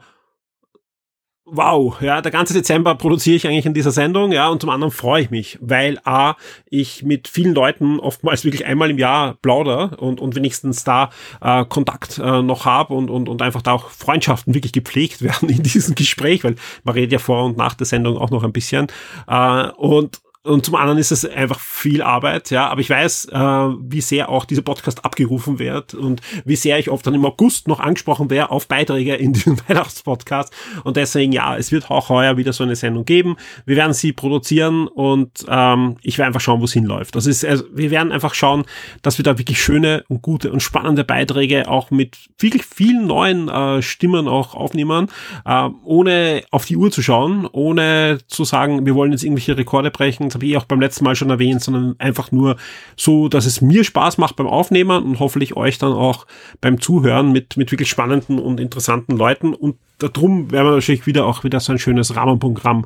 wow, 1.50 2.00
ja, 2.02 2.22
der 2.22 2.32
ganze 2.32 2.54
Dezember 2.54 2.96
produziere 2.96 3.36
ich 3.38 3.48
eigentlich 3.48 3.66
in 3.66 3.74
dieser 3.74 3.92
Sendung, 3.92 4.32
ja, 4.32 4.50
und 4.50 4.62
zum 4.62 4.70
anderen 4.70 4.92
freue 4.92 5.24
ich 5.24 5.30
mich, 5.30 5.58
weil 5.62 6.00
A, 6.04 6.36
ich 6.70 7.04
mit 7.04 7.28
vielen 7.28 7.54
Leuten 7.54 8.00
oftmals 8.00 8.44
wirklich 8.44 8.66
einmal 8.66 8.90
im 8.90 8.98
Jahr 8.98 9.36
plauder 9.42 10.02
und, 10.02 10.20
und 10.20 10.36
wenigstens 10.36 10.84
da 10.84 11.10
äh, 11.42 11.64
Kontakt 11.66 12.18
äh, 12.18 12.42
noch 12.42 12.66
habe 12.66 12.94
und, 12.94 13.10
und, 13.10 13.30
und 13.30 13.42
einfach 13.42 13.62
da 13.62 13.74
auch 13.74 13.90
Freundschaften 13.90 14.54
wirklich 14.54 14.74
gepflegt 14.74 15.22
werden 15.22 15.50
in 15.50 15.64
diesem 15.64 15.96
Gespräch, 15.96 16.44
weil 16.44 16.56
man 16.84 16.96
redet 16.96 17.14
ja 17.14 17.20
vor 17.20 17.46
und 17.46 17.58
nach 17.58 17.74
der 17.74 17.86
Sendung 17.86 18.18
auch 18.18 18.30
noch 18.30 18.44
ein 18.44 18.54
bisschen. 18.54 18.88
Äh, 19.28 19.70
und 19.78 20.22
und 20.48 20.66
zum 20.66 20.76
anderen 20.76 20.98
ist 20.98 21.12
es 21.12 21.26
einfach 21.26 21.60
viel 21.60 22.02
Arbeit, 22.02 22.50
ja, 22.52 22.70
aber 22.70 22.82
ich 22.82 22.90
weiß, 22.90 23.26
äh, 23.26 23.38
wie 23.38 24.02
sehr 24.02 24.30
auch 24.30 24.46
dieser 24.46 24.62
Podcast 24.62 25.04
abgerufen 25.04 25.60
wird 25.60 25.94
und 25.94 26.22
wie 26.46 26.56
sehr 26.56 26.80
ich 26.80 26.90
oft 26.90 27.06
dann 27.06 27.14
im 27.14 27.26
August 27.26 27.68
noch 27.68 27.80
angesprochen 27.80 28.30
wäre 28.30 28.50
auf 28.50 28.68
Beiträge 28.68 29.16
in 29.16 29.34
diesem 29.34 29.58
Weihnachtspodcast 29.68 30.54
und 30.84 30.98
deswegen, 30.98 31.32
ja, 31.32 31.58
es 31.58 31.72
wird 31.72 31.92
auch 31.92 32.10
heuer 32.10 32.38
wieder 32.38 32.54
so 32.54 32.64
eine 32.64 32.76
Sendung 32.76 33.06
geben. 33.06 33.36
Wir 33.66 33.76
werden 33.76 33.94
sie 33.94 34.14
produzieren 34.14 34.88
und 34.88 35.46
ähm, 35.48 35.98
ich 36.02 36.18
werde 36.18 36.28
einfach 36.28 36.42
schauen, 36.42 36.62
wo 36.62 36.66
es 36.66 36.74
hinläuft. 36.74 37.16
Das 37.16 37.26
ist, 37.26 37.44
also, 37.46 37.66
wir 37.74 37.92
werden 37.92 38.12
einfach 38.12 38.34
schauen, 38.34 38.66
dass 39.02 39.18
wir 39.18 39.24
da 39.24 39.38
wirklich 39.38 39.62
schöne 39.62 40.04
und 40.08 40.22
gute 40.22 40.52
und 40.52 40.62
spannende 40.62 41.04
Beiträge 41.04 41.68
auch 41.68 41.92
mit 41.92 42.18
wirklich 42.40 42.64
vielen 42.66 43.08
neuen 43.08 43.50
äh, 43.50 43.82
Stimmen 43.82 44.28
auch 44.28 44.56
aufnehmen, 44.56 45.10
äh, 45.46 45.70
ohne 45.84 46.44
auf 46.52 46.66
die 46.66 46.78
Uhr 46.78 46.92
zu 46.92 47.02
schauen, 47.02 47.48
ohne 47.52 48.20
zu 48.28 48.46
sagen, 48.46 48.86
wir 48.86 48.96
wollen 48.96 49.12
jetzt 49.12 49.24
irgendwelche 49.24 49.58
Rekorde 49.58 49.92
brechen, 49.92 50.30
habe 50.38 50.46
ich 50.46 50.58
auch 50.58 50.66
beim 50.66 50.80
letzten 50.80 51.04
Mal 51.04 51.16
schon 51.16 51.30
erwähnt, 51.30 51.62
sondern 51.62 51.96
einfach 52.00 52.32
nur 52.32 52.58
so, 52.96 53.28
dass 53.28 53.46
es 53.46 53.62
mir 53.62 53.84
Spaß 53.84 54.18
macht 54.18 54.36
beim 54.36 54.48
Aufnehmen 54.48 55.04
und 55.04 55.20
hoffentlich 55.20 55.56
euch 55.56 55.78
dann 55.78 55.94
auch 55.94 56.26
beim 56.62 56.80
Zuhören 56.80 57.32
mit, 57.32 57.58
mit 57.58 57.72
wirklich 57.72 57.90
spannenden 57.90 58.40
und 58.40 58.60
interessanten 58.60 59.18
Leuten. 59.18 59.54
Und 59.54 59.78
darum 60.00 60.52
werden 60.52 60.68
wir 60.68 60.76
natürlich 60.76 61.06
wieder 61.06 61.26
auch 61.26 61.44
wieder 61.44 61.60
so 61.60 61.72
ein 61.72 61.80
schönes 61.80 62.16
Rahmenprogramm 62.16 62.86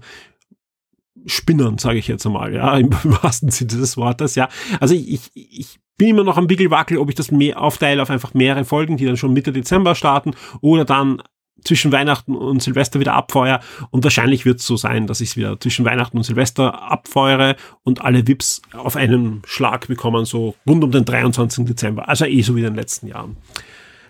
spinnern, 1.26 1.78
sage 1.78 2.00
ich 2.00 2.08
jetzt 2.08 2.26
einmal, 2.26 2.54
ja, 2.54 2.76
im 2.78 2.90
wahrsten 3.04 3.52
Sinne 3.52 3.78
des 3.78 3.98
Wortes, 3.98 4.36
ja. 4.36 4.50
Also 4.80 4.96
ich, 4.96 5.32
ich, 5.36 5.60
ich 5.60 5.80
bin 5.98 6.10
immer 6.10 6.24
noch 6.24 6.38
am 6.38 6.50
Wickelwackel, 6.50 6.98
ob 6.98 7.10
ich 7.10 7.16
das 7.16 7.32
mehr 7.32 7.62
aufteile 7.62 8.02
auf 8.02 8.10
einfach 8.10 8.34
mehrere 8.34 8.66
Folgen, 8.66 8.98
die 8.98 9.06
dann 9.06 9.18
schon 9.18 9.34
Mitte 9.34 9.52
Dezember 9.52 9.94
starten 9.94 10.34
oder 10.62 10.86
dann 10.86 11.22
zwischen 11.64 11.92
Weihnachten 11.92 12.36
und 12.36 12.62
Silvester 12.62 13.00
wieder 13.00 13.14
abfeuer 13.14 13.60
und 13.90 14.04
wahrscheinlich 14.04 14.46
wird 14.46 14.60
es 14.60 14.66
so 14.66 14.78
sein, 14.78 15.08
dass 15.08 15.22
ich 15.22 15.30
es 15.30 15.38
wieder 15.38 15.60
zwischen 15.60 15.86
Weihnachten 15.86 16.18
und 16.18 16.24
Silvester 16.24 16.92
abfeuere 16.92 17.56
und 17.84 18.02
alle 18.02 18.28
VIPs 18.28 18.62
auf 18.74 18.96
einen 18.96 19.42
Schlag 19.46 19.88
bekommen, 19.88 20.26
so 20.26 20.56
rund 20.68 20.84
um 20.84 20.92
den 20.92 21.06
23. 21.06 21.66
Dezember. 21.66 22.08
Also 22.08 22.26
eh 22.26 22.42
so 22.42 22.56
wie 22.56 22.60
in 22.60 22.66
den 22.66 22.76
letzten 22.76 23.08
Jahren. 23.08 23.38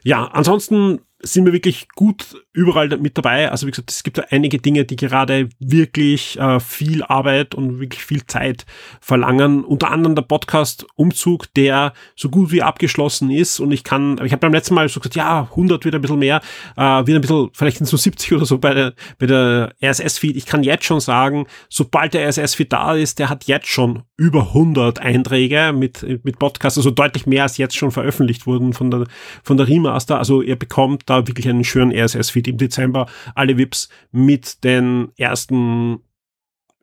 Ja, 0.03 0.25
ansonsten 0.25 0.99
sind 1.23 1.45
wir 1.45 1.53
wirklich 1.53 1.87
gut 1.89 2.35
überall 2.53 2.89
mit 2.97 3.17
dabei. 3.17 3.51
Also 3.51 3.67
wie 3.67 3.71
gesagt, 3.71 3.91
es 3.91 4.03
gibt 4.03 4.17
da 4.17 4.23
einige 4.29 4.59
Dinge, 4.59 4.85
die 4.85 4.95
gerade 4.95 5.49
wirklich 5.59 6.37
äh, 6.39 6.59
viel 6.59 7.03
Arbeit 7.03 7.55
und 7.55 7.79
wirklich 7.79 8.03
viel 8.03 8.25
Zeit 8.25 8.65
verlangen. 8.99 9.63
Unter 9.63 9.91
anderem 9.91 10.15
der 10.15 10.23
Podcast-Umzug, 10.23 11.53
der 11.53 11.93
so 12.15 12.29
gut 12.29 12.51
wie 12.51 12.61
abgeschlossen 12.61 13.29
ist. 13.31 13.59
Und 13.59 13.71
ich 13.71 13.83
kann, 13.83 14.19
ich 14.23 14.31
habe 14.31 14.41
beim 14.41 14.53
letzten 14.53 14.73
Mal 14.73 14.89
so 14.89 14.99
gesagt, 14.99 15.15
ja, 15.15 15.43
100 15.51 15.85
wird 15.85 15.95
ein 15.95 16.01
bisschen 16.01 16.19
mehr, 16.19 16.41
äh, 16.75 16.81
wird 16.81 17.09
ein 17.09 17.21
bisschen, 17.21 17.49
vielleicht 17.53 17.77
sind 17.77 17.87
so 17.87 17.97
70 17.97 18.33
oder 18.33 18.45
so 18.45 18.57
bei 18.57 18.73
der, 18.73 18.93
bei 19.19 19.27
der 19.27 19.73
RSS-Feed. 19.81 20.35
Ich 20.35 20.45
kann 20.45 20.63
jetzt 20.63 20.85
schon 20.85 20.99
sagen, 20.99 21.47
sobald 21.69 22.13
der 22.13 22.27
RSS-Feed 22.27 22.71
da 22.73 22.95
ist, 22.95 23.19
der 23.19 23.29
hat 23.29 23.45
jetzt 23.45 23.67
schon 23.67 24.03
über 24.21 24.49
100 24.49 24.99
Einträge 24.99 25.73
mit, 25.75 26.05
mit 26.23 26.37
Podcasts, 26.37 26.77
also 26.77 26.91
deutlich 26.91 27.25
mehr 27.25 27.41
als 27.41 27.57
jetzt 27.57 27.75
schon 27.75 27.89
veröffentlicht 27.89 28.45
wurden 28.45 28.71
von 28.71 28.91
der, 28.91 29.05
von 29.41 29.57
der 29.57 29.67
Remaster. 29.67 30.19
Also 30.19 30.43
ihr 30.43 30.57
bekommt 30.57 31.03
da 31.07 31.25
wirklich 31.25 31.49
einen 31.49 31.63
schönen 31.63 31.91
RSS-Feed 31.91 32.47
im 32.47 32.57
Dezember. 32.59 33.07
Alle 33.33 33.57
VIPs 33.57 33.89
mit 34.11 34.63
den 34.63 35.09
ersten 35.17 36.01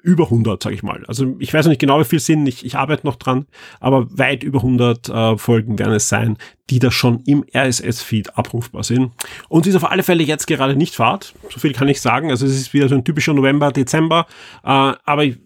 über 0.03 0.25
100, 0.25 0.61
sage 0.61 0.75
ich 0.75 0.83
mal. 0.83 1.05
Also 1.07 1.37
ich 1.39 1.55
weiß 1.55 1.67
noch 1.67 1.71
nicht 1.71 1.81
genau, 1.81 2.01
wie 2.01 2.05
viel 2.05 2.19
sind, 2.19 2.45
ich, 2.49 2.67
ich 2.67 2.75
arbeite 2.75 3.07
noch 3.07 3.17
dran, 3.17 3.47
aber 3.79 4.09
weit 4.11 4.43
über 4.43 4.59
100 4.59 5.09
äh, 5.09 5.39
Folgen 5.39 5.79
werden 5.79 5.95
es 5.95 6.09
sein, 6.09 6.39
die 6.71 6.81
da 6.81 6.91
schon 6.91 7.21
im 7.21 7.45
RSS-Feed 7.55 8.37
abrufbar 8.37 8.83
sind. 8.83 9.13
Und 9.49 9.69
ist 9.69 9.77
auf 9.77 9.89
alle 9.89 10.03
Fälle 10.03 10.25
jetzt 10.25 10.49
gerade 10.49 10.75
nicht 10.75 10.97
Fahrt, 10.97 11.35
so 11.51 11.61
viel 11.61 11.73
kann 11.73 11.87
ich 11.87 12.01
sagen. 12.01 12.31
Also 12.31 12.47
es 12.47 12.57
ist 12.57 12.75
wieder 12.75 12.89
so 12.89 12.97
ein 12.97 13.05
typischer 13.05 13.33
November, 13.33 13.71
Dezember, 13.71 14.27
äh, 14.65 14.69
aber 15.05 15.25
ich, 15.25 15.39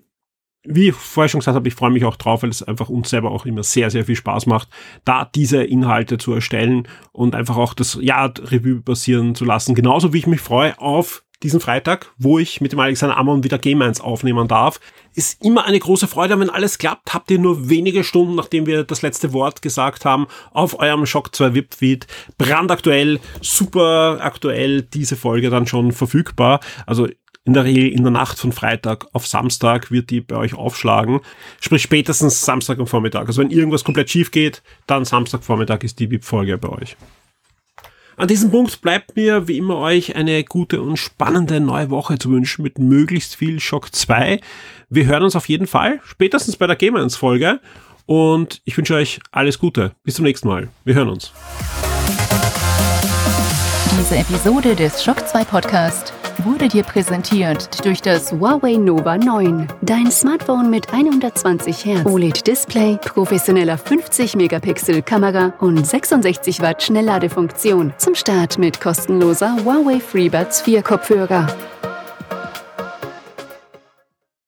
wie 0.65 0.89
ich 0.89 0.95
vorher 0.95 1.29
schon 1.29 1.41
gesagt 1.41 1.57
habe, 1.57 1.69
ich 1.69 1.75
freue 1.75 1.91
mich 1.91 2.05
auch 2.05 2.17
drauf, 2.17 2.43
weil 2.43 2.51
es 2.51 2.63
einfach 2.63 2.89
uns 2.89 3.11
selber 3.11 3.31
auch 3.31 3.47
immer 3.47 3.63
sehr, 3.63 3.91
sehr 3.91 4.05
viel 4.05 4.17
Spaß 4.17 4.47
macht, 4.47 4.69
da 5.05 5.25
diese 5.25 5.63
Inhalte 5.63 6.19
zu 6.19 6.33
erstellen 6.33 6.89
und 7.13 7.35
einfach 7.35 7.57
auch 7.57 7.75
das 7.75 7.99
Jahr 8.01 8.33
Revue 8.39 8.81
passieren 8.81 9.35
zu 9.35 9.45
lassen. 9.45 9.75
Genauso 9.75 10.13
wie 10.13 10.19
ich 10.19 10.27
mich 10.27 10.41
freue 10.41 10.79
auf 10.79 11.25
diesen 11.43 11.61
Freitag, 11.61 12.13
wo 12.19 12.39
ich 12.39 12.61
mit 12.61 12.73
dem 12.73 12.79
Alexander 12.79 13.17
Amon 13.17 13.45
wieder 13.45 13.59
Game 13.59 13.83
1 13.83 14.01
aufnehmen 14.01 14.49
darf. 14.49 14.81
Ist 15.15 15.45
immer 15.45 15.65
eine 15.65 15.79
große 15.79 16.07
Freude, 16.07 16.39
wenn 16.39 16.51
alles 16.51 16.79
klappt, 16.79 17.13
habt 17.13 17.31
ihr 17.31 17.39
nur 17.39 17.69
wenige 17.69 18.05
Stunden, 18.05 18.35
nachdem 18.35 18.67
wir 18.67 18.85
das 18.85 19.03
letzte 19.03 19.33
Wort 19.33 19.61
gesagt 19.61 20.05
haben, 20.05 20.27
auf 20.53 20.79
eurem 20.79 21.05
Shock 21.05 21.35
2 21.35 21.55
VIP-Feed 21.55 22.07
brandaktuell, 22.39 23.21
super 23.41 24.19
aktuell 24.21 24.83
diese 24.83 25.17
Folge 25.17 25.51
dann 25.51 25.67
schon 25.67 25.93
verfügbar. 25.93 26.61
Also 26.87 27.09
in 27.45 27.55
der 27.55 27.65
Regel 27.65 27.89
in 27.89 28.03
der 28.03 28.13
Nacht 28.13 28.39
von 28.39 28.53
Freitag 28.53 29.07
auf 29.13 29.27
Samstag 29.27 29.91
wird 29.91 30.11
die 30.11 30.21
bei 30.21 30.37
euch 30.37 30.55
aufschlagen. 30.55 31.21
Sprich 31.61 31.83
spätestens 31.83 32.41
Samstag 32.41 32.79
am 32.79 32.87
Vormittag. 32.87 33.27
Also 33.27 33.41
wenn 33.41 33.51
irgendwas 33.51 33.85
komplett 33.85 34.11
schief 34.11 34.31
geht, 34.31 34.63
dann 34.87 35.05
Samstagvormittag 35.05 35.83
ist 35.83 35.99
die 35.99 36.11
VIP-Folge 36.11 36.59
bei 36.59 36.69
euch. 36.69 36.97
An 38.17 38.29
diesem 38.29 38.51
Punkt 38.51 38.83
bleibt 38.83 39.17
mir 39.17 39.49
wie 39.49 39.57
immer 39.57 39.79
euch 39.79 40.15
eine 40.15 40.45
gute 40.45 40.83
und 40.83 40.99
spannende 40.99 41.61
neue 41.61 41.91
Woche 41.91 42.19
zu 42.19 42.31
wünschen 42.31 42.63
mit 42.63 42.79
möglichst 42.79 43.35
viel 43.35 43.59
Shock 43.59 43.95
2. 43.95 44.41
Wir 44.91 45.07
hören 45.07 45.23
uns 45.25 45.35
auf 45.35 45.49
jeden 45.49 45.67
Fall, 45.67 46.01
spätestens 46.05 46.57
bei 46.57 46.67
der 46.67 46.77
Gamer 46.77 47.09
Folge 47.11 47.61
und 48.07 48.61
ich 48.65 48.77
wünsche 48.77 48.95
euch 48.95 49.19
alles 49.33 49.59
Gute. 49.59 49.93
Bis 50.05 50.17
zum 50.17 50.25
nächsten 50.25 50.47
Mal. 50.47 50.69
Wir 50.85 50.95
hören 50.95 51.09
uns. 51.09 51.33
Diese 53.99 54.17
Episode 54.17 54.77
des 54.77 55.03
Shock 55.03 55.27
2 55.27 55.45
Podcast 55.45 56.13
wurde 56.45 56.69
dir 56.69 56.83
präsentiert 56.83 57.85
durch 57.85 58.03
das 58.03 58.33
Huawei 58.33 58.75
Nova 58.75 59.19
9. 59.19 59.69
Dein 59.83 60.11
Smartphone 60.11 60.71
mit 60.71 60.93
120 60.93 61.85
Hertz 61.85 62.07
OLED-Display, 62.07 62.99
professioneller 63.05 63.77
50-Megapixel-Kamera 63.77 65.55
und 65.61 65.87
66 65.87 66.61
Watt 66.61 66.83
Schnellladefunktion. 66.83 67.93
Zum 67.99 68.15
Start 68.15 68.59
mit 68.59 68.81
kostenloser 68.81 69.57
Huawei 69.65 70.01
FreeBuds 70.01 70.63
4 70.63 70.83
Kopfhörer. 70.83 71.47